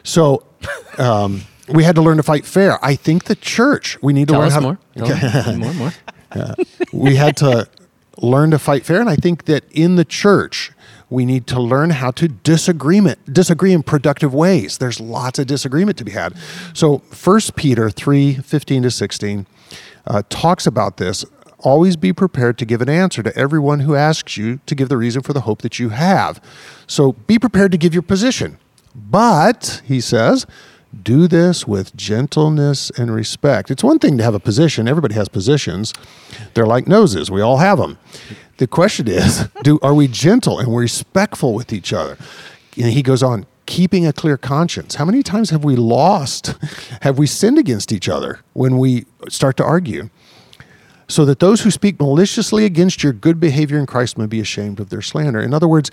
So 0.03 0.45
um, 0.97 1.41
we 1.67 1.83
had 1.83 1.95
to 1.95 2.01
learn 2.01 2.17
to 2.17 2.23
fight 2.23 2.45
fair. 2.45 2.83
I 2.83 2.95
think 2.95 3.25
the 3.25 3.35
church 3.35 4.01
we 4.01 4.13
need 4.13 4.27
to 4.29 4.33
Tell 4.33 4.41
learn 4.41 4.51
how 4.51 4.59
more. 4.61 4.79
to. 4.95 5.57
More, 5.57 5.73
more. 5.73 6.55
we 6.93 7.15
had 7.15 7.37
to 7.37 7.67
learn 8.21 8.51
to 8.51 8.59
fight 8.59 8.85
fair, 8.85 8.99
and 8.99 9.09
I 9.09 9.15
think 9.15 9.45
that 9.45 9.63
in 9.71 9.95
the 9.95 10.05
church 10.05 10.71
we 11.09 11.25
need 11.25 11.47
to 11.47 11.59
learn 11.59 11.89
how 11.89 12.11
to 12.11 12.27
disagreement 12.27 13.33
disagree 13.33 13.73
in 13.73 13.83
productive 13.83 14.33
ways. 14.33 14.77
There's 14.77 14.99
lots 14.99 15.39
of 15.39 15.47
disagreement 15.47 15.97
to 15.97 16.05
be 16.05 16.11
had. 16.11 16.35
So 16.73 16.99
First 17.09 17.55
Peter 17.55 17.89
three 17.89 18.35
fifteen 18.35 18.83
to 18.83 18.91
sixteen 18.91 19.47
uh, 20.05 20.23
talks 20.29 20.67
about 20.67 20.97
this. 20.97 21.25
Always 21.61 21.97
be 21.97 22.13
prepared 22.13 22.57
to 22.59 22.65
give 22.65 22.81
an 22.81 22.87
answer 22.87 23.21
to 23.21 23.35
everyone 23.35 23.81
who 23.81 23.93
asks 23.93 24.37
you 24.37 24.61
to 24.65 24.75
give 24.75 24.87
the 24.87 24.95
reason 24.95 25.21
for 25.21 25.33
the 25.33 25.41
hope 25.41 25.61
that 25.61 25.77
you 25.77 25.89
have. 25.89 26.41
So 26.87 27.13
be 27.13 27.37
prepared 27.37 27.73
to 27.73 27.77
give 27.77 27.93
your 27.93 28.01
position. 28.01 28.57
But, 28.95 29.81
he 29.85 29.99
says, 29.99 30.45
do 31.03 31.27
this 31.27 31.67
with 31.67 31.95
gentleness 31.95 32.91
and 32.91 33.13
respect. 33.13 33.69
It's 33.69 33.83
one 33.83 33.99
thing 33.99 34.17
to 34.17 34.23
have 34.23 34.33
a 34.33 34.39
position. 34.39 34.87
Everybody 34.87 35.15
has 35.15 35.27
positions. 35.27 35.93
They're 36.53 36.65
like 36.65 36.87
noses. 36.87 37.29
We 37.29 37.41
all 37.41 37.57
have 37.57 37.77
them. 37.77 37.97
The 38.59 38.67
question 38.67 39.07
is, 39.07 39.47
do 39.63 39.79
are 39.81 39.93
we 39.93 40.07
gentle 40.07 40.59
and 40.59 40.75
respectful 40.75 41.53
with 41.53 41.73
each 41.73 41.91
other? 41.91 42.17
And 42.77 42.91
he 42.91 43.01
goes 43.01 43.23
on, 43.23 43.45
keeping 43.65 44.05
a 44.05 44.13
clear 44.13 44.37
conscience. 44.37 44.95
How 44.95 45.05
many 45.05 45.23
times 45.23 45.49
have 45.49 45.63
we 45.63 45.75
lost? 45.75 46.55
Have 47.01 47.17
we 47.17 47.27
sinned 47.27 47.57
against 47.57 47.91
each 47.91 48.09
other 48.09 48.39
when 48.53 48.77
we 48.77 49.05
start 49.29 49.57
to 49.57 49.63
argue? 49.63 50.09
so 51.09 51.25
that 51.25 51.39
those 51.39 51.61
who 51.61 51.71
speak 51.71 51.99
maliciously 51.99 52.65
against 52.65 53.01
your 53.01 53.11
good 53.11 53.39
behavior 53.39 53.79
in 53.79 53.87
Christ 53.87 54.15
may 54.15 54.27
be 54.27 54.39
ashamed 54.39 54.79
of 54.79 54.89
their 54.89 55.01
slander. 55.01 55.41
In 55.41 55.55
other 55.55 55.67
words, 55.67 55.89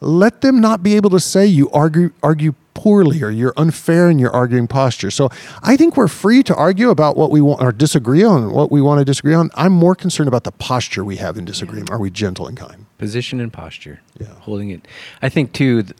let 0.00 0.42
them 0.42 0.60
not 0.60 0.82
be 0.82 0.94
able 0.94 1.10
to 1.10 1.18
say 1.18 1.44
you 1.44 1.68
argue 1.72 2.12
argue 2.22 2.54
poorly 2.82 3.22
or 3.22 3.30
you're 3.30 3.52
unfair 3.58 4.08
in 4.08 4.18
your 4.18 4.30
arguing 4.30 4.66
posture. 4.66 5.10
So 5.10 5.28
I 5.62 5.76
think 5.76 5.96
we're 5.98 6.08
free 6.08 6.42
to 6.44 6.54
argue 6.54 6.88
about 6.90 7.14
what 7.16 7.30
we 7.30 7.40
want 7.42 7.60
or 7.62 7.72
disagree 7.72 8.24
on 8.24 8.52
what 8.52 8.72
we 8.72 8.80
want 8.80 9.00
to 9.00 9.04
disagree 9.04 9.34
on. 9.34 9.50
I'm 9.54 9.72
more 9.72 9.94
concerned 9.94 10.28
about 10.28 10.44
the 10.44 10.52
posture 10.52 11.04
we 11.04 11.16
have 11.16 11.36
in 11.36 11.44
disagreement. 11.44 11.90
Are 11.90 11.98
we 11.98 12.08
gentle 12.10 12.46
and 12.46 12.56
kind? 12.56 12.86
Position 12.96 13.38
and 13.38 13.52
posture. 13.52 14.00
Yeah. 14.18 14.28
Holding 14.40 14.70
it. 14.70 14.88
I 15.20 15.28
think 15.28 15.52
too. 15.52 15.82
th- 15.82 15.96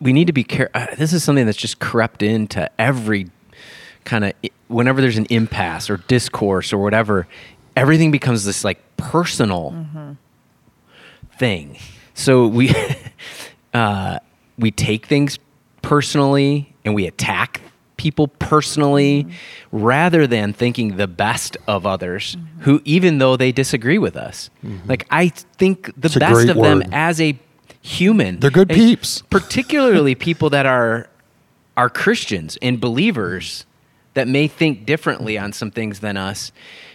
We 0.00 0.12
need 0.14 0.26
to 0.28 0.32
be 0.32 0.44
careful. 0.44 0.80
Uh, 0.80 0.94
this 0.96 1.12
is 1.12 1.22
something 1.22 1.44
that's 1.46 1.58
just 1.58 1.78
crept 1.78 2.22
into 2.22 2.70
every 2.80 3.28
kind 4.04 4.24
of 4.24 4.32
whenever 4.68 5.00
there's 5.02 5.18
an 5.18 5.26
impasse 5.30 5.90
or 5.90 5.98
discourse 6.08 6.72
or 6.72 6.78
whatever, 6.78 7.26
everything 7.76 8.10
becomes 8.10 8.44
this 8.44 8.64
like 8.64 8.78
personal 8.96 9.74
thing. 11.38 11.76
So 12.14 12.46
we 12.46 12.74
uh, 13.74 14.18
we 14.58 14.70
take 14.70 15.04
things 15.06 15.38
personally 15.86 16.74
and 16.84 16.96
we 16.96 17.06
attack 17.06 17.60
people 17.96 18.26
personally 18.26 19.24
rather 19.70 20.26
than 20.26 20.52
thinking 20.52 20.96
the 20.96 21.06
best 21.06 21.56
of 21.68 21.86
others 21.86 22.36
who 22.60 22.82
even 22.84 23.18
though 23.18 23.36
they 23.36 23.52
disagree 23.52 23.96
with 23.96 24.16
us. 24.16 24.50
Mm-hmm. 24.64 24.88
Like 24.88 25.06
I 25.10 25.28
think 25.28 25.86
the 25.96 26.06
It's 26.06 26.18
best 26.18 26.48
of 26.48 26.56
them 26.56 26.82
as 26.92 27.20
a 27.20 27.38
human. 27.80 28.40
They're 28.40 28.50
good 28.50 28.68
peeps. 28.68 29.22
Particularly 29.30 30.16
people 30.16 30.50
that 30.50 30.66
are 30.66 31.08
are 31.76 31.88
Christians 31.88 32.58
and 32.60 32.80
believers 32.80 33.64
that 34.14 34.26
may 34.26 34.48
think 34.48 34.86
differently 34.86 35.38
on 35.38 35.52
some 35.52 35.70
things 35.70 36.00
than 36.00 36.16
us. 36.16 36.50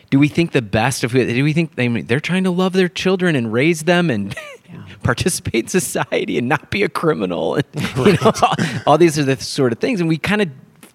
Do 0.09 0.19
we 0.19 0.27
think 0.27 0.51
the 0.51 0.61
best 0.61 1.05
of 1.05 1.13
who? 1.13 1.25
Do 1.25 1.43
we 1.45 1.53
think 1.53 1.75
they, 1.75 1.87
they're 2.01 2.19
trying 2.19 2.43
to 2.43 2.51
love 2.51 2.73
their 2.73 2.89
children 2.89 3.37
and 3.37 3.53
raise 3.53 3.83
them 3.83 4.09
and 4.09 4.35
participate 5.03 5.65
in 5.65 5.67
society 5.67 6.37
and 6.37 6.47
not 6.47 6.71
be 6.71 6.83
a 6.83 6.89
criminal? 6.89 7.55
And, 7.55 7.65
you 7.97 8.13
know, 8.13 8.31
all, 8.41 8.55
all 8.87 8.97
these 8.97 9.17
are 9.19 9.23
the 9.23 9.37
sort 9.37 9.71
of 9.71 9.79
things, 9.79 9.99
and 9.99 10.09
we 10.09 10.17
kind 10.17 10.41
of 10.41 10.49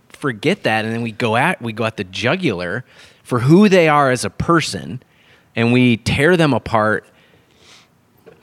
forget 0.09 0.63
that, 0.65 0.85
and 0.85 0.95
then 0.95 1.03
we 1.03 1.13
go 1.13 1.37
at 1.37 1.61
we 1.61 1.73
go 1.73 1.85
at 1.85 1.97
the 1.97 2.05
jugular 2.05 2.85
for 3.23 3.41
who 3.41 3.69
they 3.69 3.89
are 3.89 4.11
as 4.11 4.25
a 4.25 4.31
person, 4.31 5.03
and 5.55 5.73
we 5.73 5.97
tear 5.99 6.37
them 6.37 6.53
apart 6.53 7.07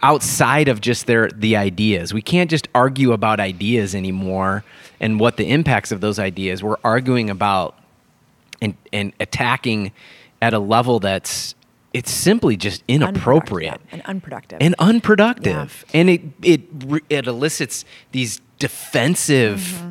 outside 0.01 0.67
of 0.67 0.81
just 0.81 1.07
their 1.07 1.29
the 1.29 1.55
ideas. 1.55 2.13
We 2.13 2.21
can't 2.21 2.49
just 2.49 2.67
argue 2.75 3.13
about 3.13 3.39
ideas 3.39 3.95
anymore 3.95 4.63
and 4.99 5.19
what 5.19 5.37
the 5.37 5.49
impacts 5.49 5.91
of 5.91 6.01
those 6.01 6.19
ideas. 6.19 6.61
We're 6.61 6.77
arguing 6.83 7.29
about 7.29 7.77
and 8.61 8.75
and 8.91 9.13
attacking 9.19 9.91
at 10.41 10.53
a 10.53 10.59
level 10.59 10.99
that's 10.99 11.55
it's 11.93 12.11
simply 12.11 12.57
just 12.57 12.83
inappropriate 12.87 13.73
Unproductive, 13.91 13.91
and 13.91 14.01
unproductive. 14.05 14.57
and 14.61 14.75
unproductive. 14.79 15.85
And 15.93 16.09
it 16.09 16.21
it 16.41 16.61
it 17.09 17.27
elicits 17.27 17.85
these 18.11 18.41
defensive 18.59 19.59
mm-hmm. 19.59 19.89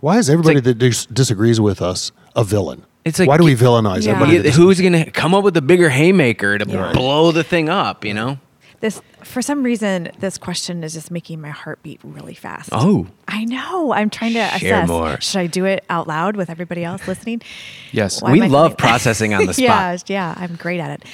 Why 0.00 0.18
is 0.18 0.30
everybody 0.30 0.56
like- 0.56 0.64
that 0.64 0.74
dis- 0.78 1.06
disagrees 1.06 1.60
with 1.60 1.82
us 1.82 2.12
a 2.36 2.44
villain? 2.44 2.84
It's 3.04 3.18
like 3.18 3.28
why 3.28 3.36
do 3.36 3.44
we 3.44 3.56
villainize 3.56 4.04
Yeah. 4.06 4.20
everybody? 4.20 4.50
Who's 4.50 4.80
going 4.80 4.92
to 4.92 5.10
come 5.10 5.34
up 5.34 5.42
with 5.42 5.56
a 5.56 5.62
bigger 5.62 5.88
haymaker 5.88 6.58
to 6.58 6.68
Yeah. 6.68 6.92
blow 6.92 7.32
the 7.32 7.42
thing 7.42 7.68
up, 7.68 8.04
you 8.04 8.14
know? 8.14 8.38
This 8.80 9.00
for 9.24 9.42
some 9.42 9.62
reason 9.62 10.10
this 10.20 10.38
question 10.38 10.84
is 10.84 10.92
just 10.94 11.10
making 11.10 11.40
my 11.40 11.50
heart 11.50 11.82
beat 11.82 12.00
really 12.04 12.34
fast. 12.34 12.68
Oh. 12.72 13.06
I 13.26 13.44
know. 13.44 13.92
I'm 13.92 14.08
trying 14.10 14.34
to 14.34 14.46
Share 14.58 14.82
assess. 14.82 14.88
more. 14.88 15.20
Should 15.20 15.38
I 15.38 15.46
do 15.48 15.64
it 15.64 15.84
out 15.90 16.06
loud 16.06 16.36
with 16.36 16.48
everybody 16.50 16.84
else 16.84 17.06
listening? 17.08 17.42
Yes. 17.92 18.20
Why 18.22 18.32
we 18.32 18.46
love 18.48 18.76
processing 18.78 19.32
on 19.34 19.46
the 19.46 19.54
spot. 19.54 19.58
yeah, 19.64 19.96
yeah, 20.06 20.34
I'm 20.36 20.56
great 20.56 20.78
at 20.78 21.00
it. 21.00 21.04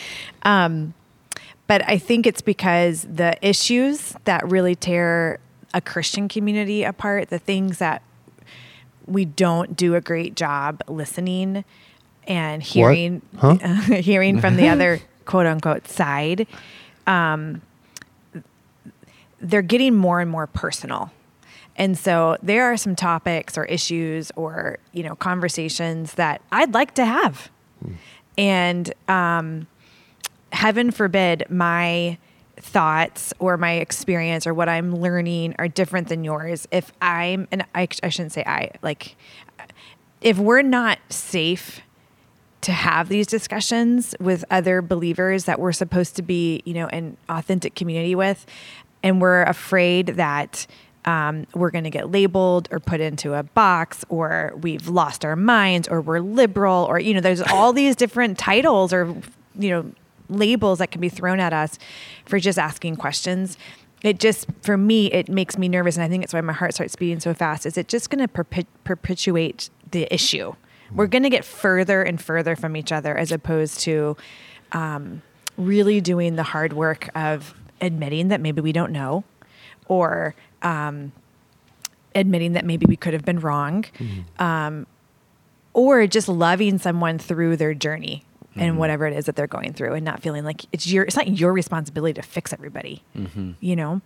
Um, 0.43 0.93
but 1.67 1.89
I 1.89 1.99
think 1.99 2.27
it's 2.27 2.43
because 2.43 3.07
the 3.11 3.37
issues 3.47 4.15
that 4.25 4.47
really 4.51 4.75
tear 4.75 5.39
a 5.73 5.81
Christian 5.81 6.29
community 6.29 6.83
apart, 6.85 7.31
the 7.31 7.39
things 7.39 7.79
that 7.79 8.03
we 9.07 9.25
don't 9.25 9.77
do 9.77 9.95
a 9.95 10.01
great 10.01 10.35
job 10.35 10.83
listening 10.89 11.65
and 12.27 12.63
hearing 12.63 13.23
Huh? 13.39 13.55
hearing 13.57 14.41
from 14.41 14.57
the 14.57 14.69
other 14.69 15.01
quote 15.25 15.47
unquote 15.47 15.89
side 15.89 16.47
um, 17.07 17.63
they're 19.41 19.63
getting 19.63 19.95
more 19.95 20.21
and 20.21 20.31
more 20.31 20.47
personal. 20.47 21.11
And 21.77 21.99
so 21.99 22.37
there 22.43 22.65
are 22.73 22.77
some 22.77 22.95
topics 22.97 23.59
or 23.59 23.65
issues 23.65 24.31
or 24.37 24.79
you 24.93 25.03
know 25.03 25.17
conversations 25.17 26.15
that 26.15 26.41
i'd 26.53 26.73
like 26.73 26.95
to 26.95 27.05
have. 27.05 27.51
And 28.39 28.93
um, 29.07 29.67
heaven 30.53 30.91
forbid 30.91 31.45
my 31.51 32.19
thoughts 32.57 33.33
or 33.39 33.57
my 33.57 33.73
experience 33.73 34.47
or 34.47 34.55
what 34.55 34.69
i'm 34.69 34.95
learning 34.97 35.55
are 35.59 35.69
different 35.69 36.09
than 36.09 36.25
yours. 36.25 36.69
If 36.71 36.93
i'm 37.03 37.49
and 37.51 37.65
i, 37.75 37.89
I 38.03 38.09
shouldn't 38.09 38.33
say 38.33 38.45
i 38.47 38.71
like 38.83 39.17
if 40.21 40.39
we're 40.39 40.63
not 40.63 40.99
safe 41.11 41.81
to 42.65 42.73
have 42.73 43.09
these 43.09 43.27
discussions 43.27 44.15
with 44.21 44.45
other 44.51 44.81
believers 44.81 45.45
that 45.45 45.61
we're 45.61 45.73
supposed 45.73 46.17
to 46.17 46.23
be, 46.23 46.63
you 46.65 46.75
know, 46.75 46.89
in 46.89 47.17
authentic 47.29 47.75
community 47.75 48.15
with, 48.15 48.47
and 49.03 49.21
we're 49.21 49.43
afraid 49.43 50.09
that 50.09 50.67
um, 51.05 51.47
we're 51.55 51.71
going 51.71 51.85
to 51.85 51.91
get 51.91 52.11
labeled 52.11 52.69
or 52.71 52.81
put 52.81 53.01
into 53.01 53.35
a 53.35 53.43
box, 53.43 54.05
or 54.09 54.55
we've 54.63 54.89
lost 54.89 55.25
our 55.25 55.37
minds, 55.37 55.89
or 55.89 56.01
we're 56.01 56.21
liberal, 56.21 56.87
or 56.89 56.99
you 56.99 57.13
know, 57.13 57.21
there's 57.21 57.43
all 57.53 57.73
these 57.73 57.97
different 57.97 58.39
titles 58.39 58.93
or 58.93 59.15
you 59.59 59.71
know 59.71 59.93
labels 60.31 60.79
that 60.79 60.91
can 60.91 61.03
be 61.03 61.11
thrown 61.11 61.39
at 61.39 61.53
us 61.53 61.79
for 62.25 62.39
just 62.39 62.59
asking 62.59 62.97
questions. 62.97 63.59
It 64.03 64.21
just, 64.21 64.47
for 64.63 64.77
me, 64.77 65.07
it 65.13 65.29
makes 65.29 65.57
me 65.57 65.69
nervous, 65.69 65.97
and 65.97 66.05
I 66.05 66.09
think 66.09 66.25
it's 66.25 66.35
why 66.35 66.41
my 66.41 66.53
heart 66.53 66.75
starts 66.75 66.97
beating 66.97 67.21
so 67.21 67.33
fast. 67.35 67.65
Is 67.65 67.79
it 67.79 67.89
just 67.89 68.11
going 68.11 68.21
to 68.21 68.29
perpet- 68.29 68.67
perpetuate 68.85 69.71
the 69.91 70.13
issue? 70.13 70.55
We're 70.93 71.07
going 71.07 71.23
to 71.23 71.31
get 71.31 71.45
further 71.45 72.03
and 72.03 72.21
further 72.21 72.57
from 72.57 72.77
each 72.77 72.93
other 72.93 73.17
as 73.17 73.31
opposed 73.33 73.81
to 73.81 74.17
um, 74.73 75.23
really 75.57 76.01
doing 76.01 76.37
the 76.37 76.43
hard 76.43 76.73
work 76.73 77.09
of 77.15 77.55
admitting 77.81 78.29
that 78.29 78.41
maybe 78.41 78.61
we 78.61 78.73
don't 78.73 78.93
know 78.93 79.25
or 79.89 80.35
um, 80.63 81.13
admitting 82.15 82.53
that 82.53 82.65
maybe 82.65 82.87
we 82.87 82.97
could 82.97 83.13
have 83.13 83.25
been 83.25 83.39
wrong 83.41 83.85
um, 84.39 84.87
or 85.73 86.07
just 86.07 86.29
loving 86.29 86.79
someone 86.79 87.19
through 87.19 87.57
their 87.57 87.75
journey 87.75 88.25
and 88.57 88.79
whatever 88.79 89.05
it 89.07 89.13
is 89.17 89.25
that 89.27 89.35
they're 89.35 89.49
going 89.49 89.73
through 89.73 89.95
and 89.95 90.05
not 90.05 90.23
feeling 90.23 90.45
like 90.45 90.65
it's 90.71 90.87
your 90.87 91.03
it's 91.05 91.17
not 91.17 91.27
your 91.29 91.53
responsibility 91.53 92.15
to 92.15 92.23
fix 92.23 92.53
everybody 92.53 93.03
you 93.59 93.75
know? 93.75 94.01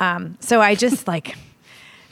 Um, 0.00 0.36
so 0.40 0.60
i 0.60 0.74
just 0.74 1.06
like 1.06 1.36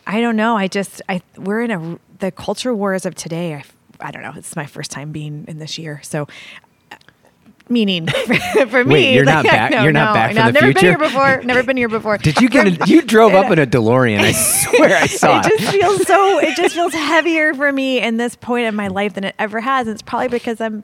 i 0.07 0.21
don't 0.21 0.37
know. 0.37 0.57
I 0.57 0.69
just 0.69 1.03
i 1.09 1.21
we're 1.37 1.63
in 1.63 1.71
a 1.73 1.99
the 2.21 2.31
culture 2.31 2.73
wars 2.73 3.05
of 3.05 3.17
today 3.17 3.55
i, 3.57 3.65
I 4.03 4.11
don't 4.11 4.23
know 4.23 4.33
it's 4.37 4.57
my 4.57 4.67
first 4.67 4.91
time 4.91 5.13
being 5.13 5.45
in 5.49 5.59
this 5.59 5.79
year 5.79 6.01
so 6.03 6.27
uh, 6.91 6.97
meaning 7.69 8.07
for, 8.27 8.67
for 8.67 8.85
me 8.85 8.93
Wait, 8.95 9.15
you're 9.15 9.25
not 9.25 9.45
back- 9.55 9.71
no, 9.71 9.83
you're 9.83 9.93
not 9.93 10.11
no, 10.11 10.15
back 10.15 10.35
no, 10.35 10.43
I've 10.43 10.55
never 10.55 10.67
future? 10.67 10.81
been 10.81 10.89
here 10.91 10.99
before 10.99 11.43
never 11.43 11.63
been 11.63 11.77
here 11.77 11.89
before 11.89 12.19
Did 12.19 12.41
you 12.41 12.49
get 12.49 12.67
a, 12.67 12.87
you 12.87 13.03
drove 13.03 13.33
up 13.35 13.51
in 13.51 13.59
a 13.59 13.67
DeLorean? 13.67 14.19
I 14.21 14.33
swear 14.33 14.97
I 14.97 15.07
saw 15.07 15.41
it 15.41 15.47
it. 15.47 15.59
just 15.59 15.73
feels 15.73 16.07
so 16.07 16.39
it 16.41 16.57
just 16.57 16.75
feels 16.75 16.93
heavier 16.93 17.55
for 17.55 17.71
me 17.73 18.01
in 18.01 18.17
this 18.17 18.37
point 18.37 18.67
in 18.67 18.75
my 18.75 18.89
life 18.89 19.15
than 19.15 19.25
it 19.25 19.35
ever 19.39 19.61
has 19.61 19.87
and 19.87 19.95
it's 19.95 20.03
probably 20.03 20.29
because 20.29 20.61
i'm 20.61 20.83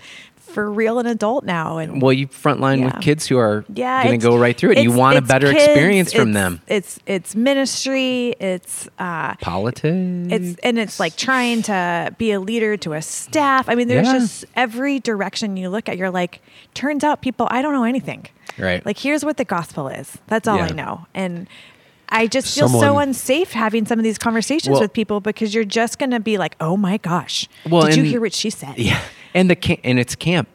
for 0.49 0.71
real 0.71 0.99
an 0.99 1.07
adult 1.07 1.45
now 1.45 1.79
and 1.79 2.01
Well, 2.03 2.13
you 2.13 2.27
frontline 2.29 2.79
Yeah. 2.81 2.85
with 2.87 3.01
kids 3.01 3.27
who 3.27 3.39
are 3.39 3.65
yeah 3.75 4.03
going 4.05 4.19
to 4.19 4.27
go 4.27 4.37
right 4.37 4.57
through 4.57 4.73
it. 4.73 4.79
You 4.83 4.93
want 4.93 5.19
a 5.19 5.23
better 5.23 5.53
kids, 5.53 5.65
experience 5.65 6.13
from 6.13 6.31
it's- 6.31 6.35
them. 6.35 6.61
it's 6.67 6.99
it's 7.07 7.35
ministry 7.37 8.35
it's 8.41 8.89
uh 8.99 9.35
Politics. 9.37 10.33
it's 10.33 10.59
and 10.63 10.79
it's 10.79 10.99
like 11.01 11.17
trying 11.17 11.63
to 11.63 12.15
be 12.19 12.33
a 12.33 12.41
leader 12.41 12.77
to 12.79 12.93
a 12.95 13.03
staff 13.03 13.69
i 13.69 13.75
mean 13.75 13.89
there's 13.89 14.07
Yeah. 14.07 14.19
just 14.19 14.45
every 14.57 14.99
direction 15.01 15.57
you 15.57 15.69
look 15.69 15.89
at 15.89 15.97
you're 15.99 16.11
like 16.11 16.41
turns 16.75 17.05
out 17.05 17.21
people 17.23 17.47
i 17.51 17.63
don't 17.63 17.73
know 17.73 17.85
anything 17.85 18.27
Right. 18.59 18.85
like 18.85 18.99
here's 18.99 19.25
what 19.25 19.37
the 19.37 19.45
gospel 19.45 19.89
is 19.89 20.19
that's 20.27 20.49
all 20.49 20.59
i 20.61 20.69
know 20.69 21.07
and 21.15 21.47
I 22.11 22.27
just 22.27 22.55
feel 22.59 22.69
so 22.71 22.97
unsafe 22.99 23.53
having 23.53 23.85
some 23.85 23.99
of 23.99 24.03
these 24.03 24.17
conversations 24.17 24.73
Well- 24.73 24.81
with 24.81 24.95
people 24.95 25.21
because 25.21 25.55
you're 25.55 25.67
just 25.67 25.99
going 25.99 26.13
to 26.13 26.21
be 26.21 26.39
like, 26.39 26.57
"Oh 26.59 26.75
my 26.75 26.97
gosh, 26.97 27.47
Well, 27.69 27.83
did 27.83 27.97
you 27.97 28.03
hear 28.05 28.19
what 28.23 28.33
she 28.33 28.49
said?" 28.49 28.79
yeah, 28.79 28.99
and 29.35 29.51
the 29.51 29.81
and 29.85 29.99
it's 29.99 30.15
camp. 30.15 30.49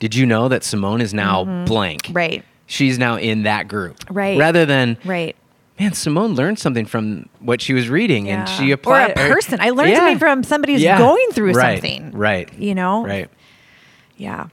Did 0.00 0.14
you 0.14 0.26
know 0.26 0.48
that 0.48 0.64
Simone 0.64 1.00
is 1.00 1.14
now 1.14 1.44
blank? 1.64 2.02
Mm-hmm. 2.04 2.12
Right. 2.16 2.44
She's 2.66 2.98
now 2.98 3.16
in 3.16 3.42
that 3.44 3.68
group. 3.68 3.98
Right. 4.10 4.38
Rather 4.38 4.64
than 4.66 4.96
Right. 5.04 5.36
man, 5.78 5.92
Simone 5.92 6.34
learned 6.34 6.58
something 6.58 6.86
from 6.86 7.28
what 7.40 7.60
she 7.60 7.72
was 7.74 7.88
reading, 7.88 8.28
and 8.28 8.48
she 8.48 8.66
Yeah. 8.66 8.74
applied. 8.74 9.10
or 9.18 9.26
a 9.26 9.28
person. 9.34 9.60
I 9.60 9.70
learned 9.70 9.90
Yeah. 9.90 9.96
something 9.98 10.18
from 10.18 10.42
somebody 10.42 10.72
who's 10.74 10.82
Yeah. 10.82 10.98
going 10.98 11.26
through 11.32 11.52
Right. 11.52 11.80
something. 11.80 12.12
Right. 12.12 12.48
You 12.58 12.74
know. 12.74 13.04
Right. 13.04 13.28
Yeah. 14.16 14.46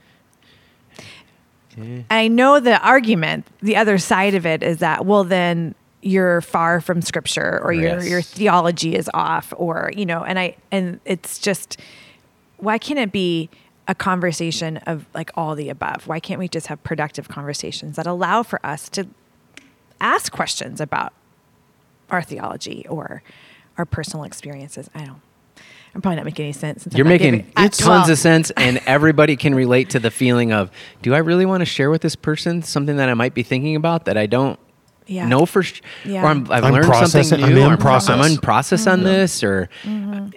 I 2.12 2.28
know 2.28 2.60
the 2.60 2.78
argument, 2.86 3.48
the 3.62 3.78
other 3.78 3.98
side 3.98 4.36
of 4.36 4.46
it 4.46 4.64
is 4.64 4.80
that, 4.80 5.06
well, 5.06 5.24
then 5.24 5.76
you're 6.02 6.42
far 6.42 6.82
from 6.82 7.02
scripture 7.02 7.60
or 7.64 7.72
your 7.74 8.02
your 8.04 8.22
theology 8.22 8.96
is 8.96 9.10
off 9.14 9.54
or, 9.56 9.92
you 9.96 10.06
know, 10.06 10.24
and 10.24 10.38
I 10.40 10.56
and 10.72 11.00
it's 11.06 11.40
just 11.40 11.78
why 12.60 12.78
can't 12.78 13.00
it 13.00 13.12
be 13.12 13.50
a 13.88 13.96
conversation 13.96 14.78
of 14.78 15.06
like 15.14 15.32
all 15.36 15.56
the 15.56 15.70
above? 15.70 16.08
Why 16.08 16.20
can't 16.20 16.40
we 16.40 16.48
just 16.48 16.68
have 16.68 16.82
productive 16.84 17.28
conversations 17.28 17.96
that 17.96 18.06
allow 18.08 18.44
for 18.44 18.64
us 18.66 18.88
to 18.90 19.08
ask 20.02 20.32
questions 20.32 20.80
about 20.80 21.14
our 22.10 22.22
theology 22.22 22.86
or 22.90 23.24
our 23.78 23.86
personal 23.86 24.24
experiences? 24.26 24.90
I 24.94 25.06
don't. 25.06 25.22
I'm 25.96 26.04
probably 26.04 26.18
not 26.18 26.26
making 26.26 26.46
any 26.46 26.54
sense. 26.54 26.84
Since 26.84 26.96
You're 26.96 27.06
making 27.06 27.32
giving- 27.38 27.52
I- 27.56 27.64
tons 27.70 27.88
well, 27.88 28.10
of 28.12 28.18
sense, 28.20 28.52
and 28.58 28.80
everybody 28.86 29.36
can 29.36 29.56
relate 29.56 29.90
to 29.92 30.00
the 30.00 30.12
feeling 30.12 30.52
of, 30.54 30.70
do 31.02 31.16
I 31.16 31.18
really 31.18 31.48
want 31.48 31.62
to 31.62 31.66
share 31.66 31.90
with 31.90 32.02
this 32.04 32.16
person 32.16 32.62
something 32.62 32.98
that 32.98 33.10
I 33.10 33.16
might 33.16 33.34
be 33.34 33.42
thinking 33.42 33.76
about 33.76 34.06
that 34.06 34.16
I 34.16 34.28
don't 34.28 34.60
Yeah. 35.08 35.28
know 35.28 35.48
for 35.48 35.64
sure, 35.64 35.80
Yeah. 36.06 36.22
or 36.24 36.28
I'm, 36.28 36.42
I've 36.52 36.64
I'm 36.64 36.74
learned 36.74 36.86
something 36.86 37.00
processing- 37.00 37.40
new, 37.40 37.46
I'm 37.48 37.58
in 37.58 37.64
or 37.64 37.72
I'm 37.72 37.78
process. 37.80 38.32
in 38.32 38.38
process 38.38 38.86
on 38.86 39.04
this, 39.04 39.44
or 39.44 39.68
Mm-hmm. 39.84 40.28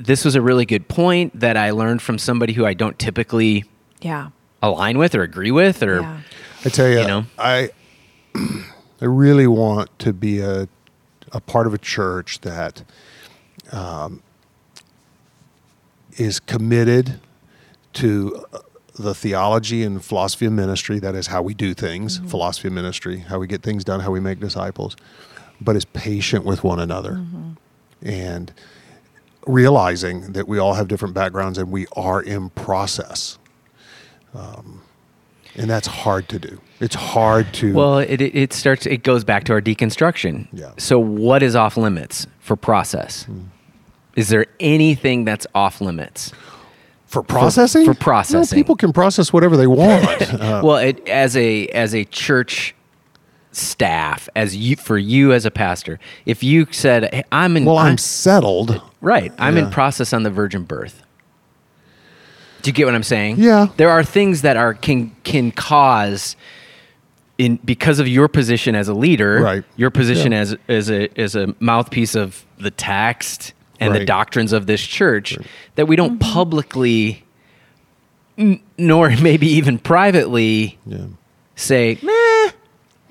This 0.00 0.24
was 0.24 0.34
a 0.34 0.40
really 0.42 0.64
good 0.66 0.88
point 0.88 1.38
that 1.38 1.56
I 1.56 1.70
learned 1.70 2.00
from 2.02 2.18
somebody 2.18 2.52
who 2.54 2.64
I 2.66 2.74
don't 2.74 2.98
typically 2.98 3.64
Yeah. 4.00 4.30
align 4.62 4.98
with 4.98 5.14
or 5.14 5.22
agree 5.22 5.50
with, 5.50 5.82
or 5.82 6.00
Yeah. 6.00 6.20
I 6.64 6.68
tell 6.70 6.88
you, 6.88 7.00
You 7.00 7.06
know? 7.06 7.26
I 7.38 7.70
I 8.34 9.04
really 9.06 9.46
want 9.46 9.96
to 10.00 10.12
be 10.12 10.40
a 10.40 10.68
a 11.32 11.40
part 11.40 11.66
of 11.66 11.72
a 11.74 11.78
church 11.78 12.40
that 12.40 12.82
um, 13.72 14.20
is 16.16 16.40
committed 16.40 17.20
to 17.94 18.44
uh, 18.52 18.58
the 18.98 19.14
theology 19.14 19.82
and 19.84 20.04
philosophy 20.04 20.46
of 20.46 20.52
ministry. 20.52 20.98
That 20.98 21.14
is 21.14 21.28
how 21.28 21.40
we 21.42 21.54
do 21.54 21.72
things. 21.72 22.18
Philosophy 22.26 22.68
of 22.68 22.74
ministry, 22.74 23.18
how 23.20 23.38
we 23.38 23.46
get 23.46 23.62
things 23.62 23.84
done, 23.84 24.00
how 24.00 24.10
we 24.10 24.20
make 24.20 24.40
disciples, 24.40 24.96
but 25.60 25.76
is 25.76 25.84
patient 25.84 26.44
with 26.44 26.64
one 26.64 26.80
another, 26.80 27.20
and 28.02 28.52
realizing 29.46 30.32
that 30.32 30.46
we 30.48 30.58
all 30.58 30.74
have 30.74 30.88
different 30.88 31.14
backgrounds 31.14 31.58
and 31.58 31.70
we 31.70 31.86
are 31.96 32.22
in 32.22 32.50
process. 32.50 33.38
Um, 34.34 34.82
and 35.56 35.68
that's 35.68 35.86
hard 35.86 36.28
to 36.28 36.38
do. 36.38 36.60
It's 36.80 36.94
hard 36.94 37.52
to. 37.54 37.74
Well, 37.74 37.98
it, 37.98 38.20
it 38.20 38.52
starts. 38.52 38.86
It 38.86 39.02
goes 39.02 39.24
back 39.24 39.44
to 39.44 39.52
our 39.52 39.60
deconstruction. 39.60 40.48
Yeah. 40.52 40.72
So, 40.78 40.98
what 40.98 41.42
is 41.42 41.56
off 41.56 41.76
limits 41.76 42.26
for 42.38 42.56
process? 42.56 43.26
Is 44.16 44.28
there 44.28 44.46
anything 44.60 45.24
that's 45.24 45.46
off 45.54 45.80
limits? 45.80 46.32
for 47.10 47.24
processing, 47.24 47.84
for 47.84 47.94
processing. 47.94 48.56
No, 48.56 48.60
people 48.60 48.76
can 48.76 48.92
process 48.92 49.32
whatever 49.32 49.56
they 49.56 49.66
want. 49.66 50.20
Uh, 50.40 50.62
well, 50.64 50.76
it, 50.76 51.06
as 51.08 51.36
a 51.36 51.66
as 51.68 51.94
a 51.94 52.04
church 52.04 52.74
staff, 53.52 54.28
as 54.36 54.56
you 54.56 54.76
for 54.76 54.96
you 54.98 55.32
as 55.32 55.44
a 55.44 55.50
pastor, 55.50 55.98
if 56.26 56.42
you 56.42 56.66
said, 56.70 57.12
hey, 57.12 57.24
"I'm 57.32 57.56
in," 57.56 57.64
well, 57.64 57.78
I'm 57.78 57.86
I'm- 57.86 57.98
settled. 57.98 58.80
right, 59.00 59.32
I'm 59.38 59.56
in 59.56 59.70
process 59.70 60.12
on 60.12 60.22
the 60.22 60.30
virgin 60.30 60.62
birth. 60.64 61.02
Do 62.62 62.68
you 62.68 62.74
get 62.74 62.84
what 62.84 62.94
I'm 62.94 63.02
saying? 63.02 63.36
Yeah. 63.38 63.68
There 63.78 63.90
are 63.90 64.04
things 64.04 64.42
that 64.42 64.56
are 64.56 64.74
can 64.74 65.14
can 65.24 65.50
cause. 65.50 66.36
In, 67.38 67.56
because 67.64 68.00
of 68.00 68.06
your 68.06 68.28
position 68.28 68.74
as 68.74 68.86
a 68.88 68.92
leader, 68.92 69.40
Right. 69.40 69.64
your 69.76 69.88
position 69.90 70.32
Yeah. 70.32 70.40
as 70.40 70.56
as 70.68 70.90
a 70.90 71.08
as 71.18 71.34
a 71.34 71.54
mouthpiece 71.58 72.14
of 72.14 72.44
the 72.58 72.70
text 72.70 73.54
and 73.80 73.94
the 73.94 74.04
doctrines 74.04 74.52
of 74.52 74.66
this 74.66 74.82
church, 74.82 75.38
that 75.76 75.86
we 75.86 75.96
don't 75.96 76.18
mm-hmm. 76.20 76.32
publicly, 76.34 77.24
n- 78.36 78.60
nor 78.76 79.08
maybe 79.22 79.46
even 79.46 79.78
privately, 79.78 80.78
Yeah. 80.84 80.98
say, 81.56 81.98
meh, 82.02 82.12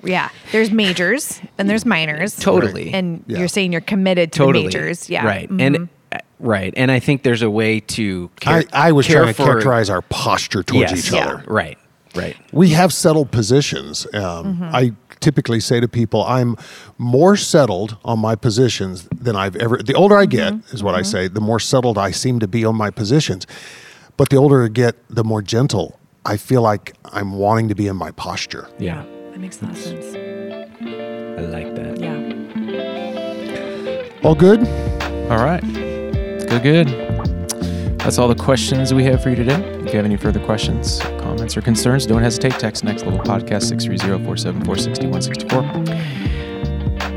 Yeah. 0.04 0.28
There's 0.52 0.70
majors 0.70 1.40
and 1.58 1.68
there's 1.68 1.84
minors. 1.84 2.36
Totally. 2.36 2.92
And 2.92 3.22
Yeah. 3.26 3.38
you're 3.38 3.48
saying 3.48 3.72
you're 3.72 3.80
committed 3.80 4.32
to 4.32 4.38
totally. 4.38 4.68
the 4.68 4.78
majors. 4.78 5.10
Yeah. 5.10 5.24
Right. 5.26 5.48
Mhm. 5.50 5.60
And 5.60 5.88
right. 6.38 6.72
And 6.76 6.90
I 6.90 6.98
think 7.00 7.22
there's 7.22 7.42
a 7.42 7.50
way 7.50 7.80
to 7.80 8.30
care, 8.40 8.64
I, 8.72 8.88
I 8.88 8.92
was 8.92 9.06
care 9.06 9.22
trying 9.22 9.28
to 9.28 9.34
for- 9.34 9.44
characterize 9.44 9.90
our 9.90 10.02
posture 10.02 10.62
towards 10.62 10.90
yes, 10.92 11.06
each 11.06 11.12
Yeah. 11.12 11.24
other. 11.26 11.44
Right. 11.46 11.78
Right. 12.14 12.36
We 12.52 12.70
have 12.70 12.92
settled 12.92 13.30
positions. 13.30 14.06
Um, 14.14 14.20
Mm-hmm. 14.20 14.64
I 14.74 14.92
typically 15.20 15.60
say 15.60 15.80
to 15.80 15.86
people, 15.86 16.24
I'm 16.24 16.56
more 16.98 17.36
settled 17.36 17.98
on 18.04 18.18
my 18.18 18.34
positions 18.34 19.06
than 19.14 19.36
I've 19.36 19.54
ever. 19.56 19.76
The 19.78 19.94
older 19.94 20.16
I 20.16 20.24
get, 20.26 20.54
Mm-hmm. 20.54 20.74
is 20.74 20.82
what 20.82 20.94
I 20.94 21.02
say, 21.02 21.28
the 21.28 21.40
more 21.42 21.60
settled 21.60 21.98
I 21.98 22.10
seem 22.10 22.38
to 22.40 22.48
be 22.48 22.64
on 22.64 22.74
my 22.74 22.90
positions. 22.90 23.46
But 24.16 24.30
the 24.30 24.36
older 24.36 24.64
I 24.64 24.68
get, 24.68 24.96
the 25.08 25.22
more 25.24 25.42
gentle 25.42 25.98
I 26.26 26.36
feel 26.36 26.62
like 26.62 26.94
I'm 27.12 27.32
wanting 27.32 27.68
to 27.68 27.74
be 27.74 27.86
in 27.86 27.96
my 27.96 28.10
posture. 28.10 28.68
Yeah. 28.78 29.04
That 29.40 29.44
makes 29.44 29.62
a 29.62 29.64
lot 29.64 29.72
of 29.72 29.78
sense. 29.78 30.14
I 30.14 31.40
like 31.46 31.74
that. 31.74 31.98
Yeah. 31.98 32.18
All 34.22 34.34
good? 34.34 34.60
All 35.30 35.42
right. 35.42 35.62
Good, 35.62 36.62
good. 36.62 36.88
That's 38.00 38.18
all 38.18 38.28
the 38.28 38.34
questions 38.34 38.92
we 38.92 39.04
have 39.04 39.22
for 39.22 39.30
you 39.30 39.36
today. 39.36 39.62
If 39.78 39.94
you 39.94 39.96
have 39.96 40.04
any 40.04 40.18
further 40.18 40.40
questions, 40.40 41.00
comments, 41.20 41.56
or 41.56 41.62
concerns, 41.62 42.04
don't 42.04 42.20
hesitate. 42.20 42.58
Text 42.58 42.84
Next 42.84 43.06
Level 43.06 43.20
Podcast 43.20 43.62
630 43.62 44.22
474 44.26 44.76
6164. 44.76 46.29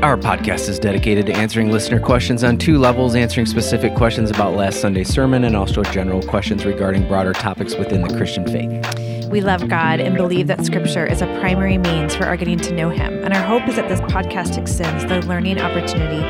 Our 0.04 0.18
podcast 0.18 0.68
is 0.68 0.78
dedicated 0.78 1.24
to 1.26 1.32
answering 1.32 1.72
listener 1.72 1.98
questions 1.98 2.44
on 2.44 2.58
two 2.58 2.76
levels 2.76 3.14
answering 3.14 3.46
specific 3.46 3.94
questions 3.94 4.30
about 4.30 4.52
last 4.52 4.82
Sunday's 4.82 5.08
sermon 5.08 5.44
and 5.44 5.56
also 5.56 5.82
general 5.82 6.20
questions 6.20 6.66
regarding 6.66 7.08
broader 7.08 7.32
topics 7.32 7.74
within 7.76 8.02
the 8.02 8.14
Christian 8.14 8.46
faith. 8.46 9.30
We 9.30 9.40
love 9.40 9.66
God 9.66 10.00
and 10.00 10.14
believe 10.14 10.46
that 10.48 10.62
Scripture 10.62 11.06
is 11.06 11.22
a 11.22 11.26
primary 11.40 11.78
means 11.78 12.14
for 12.14 12.26
our 12.26 12.36
getting 12.36 12.58
to 12.58 12.74
know 12.74 12.90
Him. 12.90 13.24
And 13.24 13.32
our 13.32 13.42
hope 13.42 13.66
is 13.66 13.76
that 13.76 13.88
this 13.88 14.02
podcast 14.02 14.58
extends 14.58 15.06
the 15.06 15.26
learning 15.26 15.58
opportunity 15.58 16.20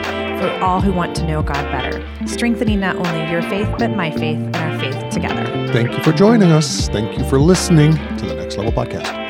for 0.41 0.53
all 0.65 0.81
who 0.81 0.93
want 0.93 1.17
to 1.17 1.27
know 1.27 1.43
God 1.43 1.65
better, 1.73 2.01
strengthening 2.29 2.79
not 2.79 2.95
only 2.95 3.29
your 3.29 3.43
faith, 3.43 3.69
but 3.77 3.91
my 3.91 4.13
faith 4.13 4.39
and 4.39 4.55
our 4.55 4.79
faith 4.79 5.13
together. 5.13 5.47
Thank 5.73 5.91
you 5.91 6.03
for 6.05 6.13
joining 6.13 6.53
us. 6.53 6.89
Thank 6.91 7.19
you 7.19 7.29
for 7.29 7.41
listening 7.41 7.97
to 8.19 8.25
the 8.25 8.37
Next 8.37 8.57
Level 8.57 8.71
Podcast. 8.71 9.24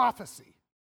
Prophecy. 0.00 0.54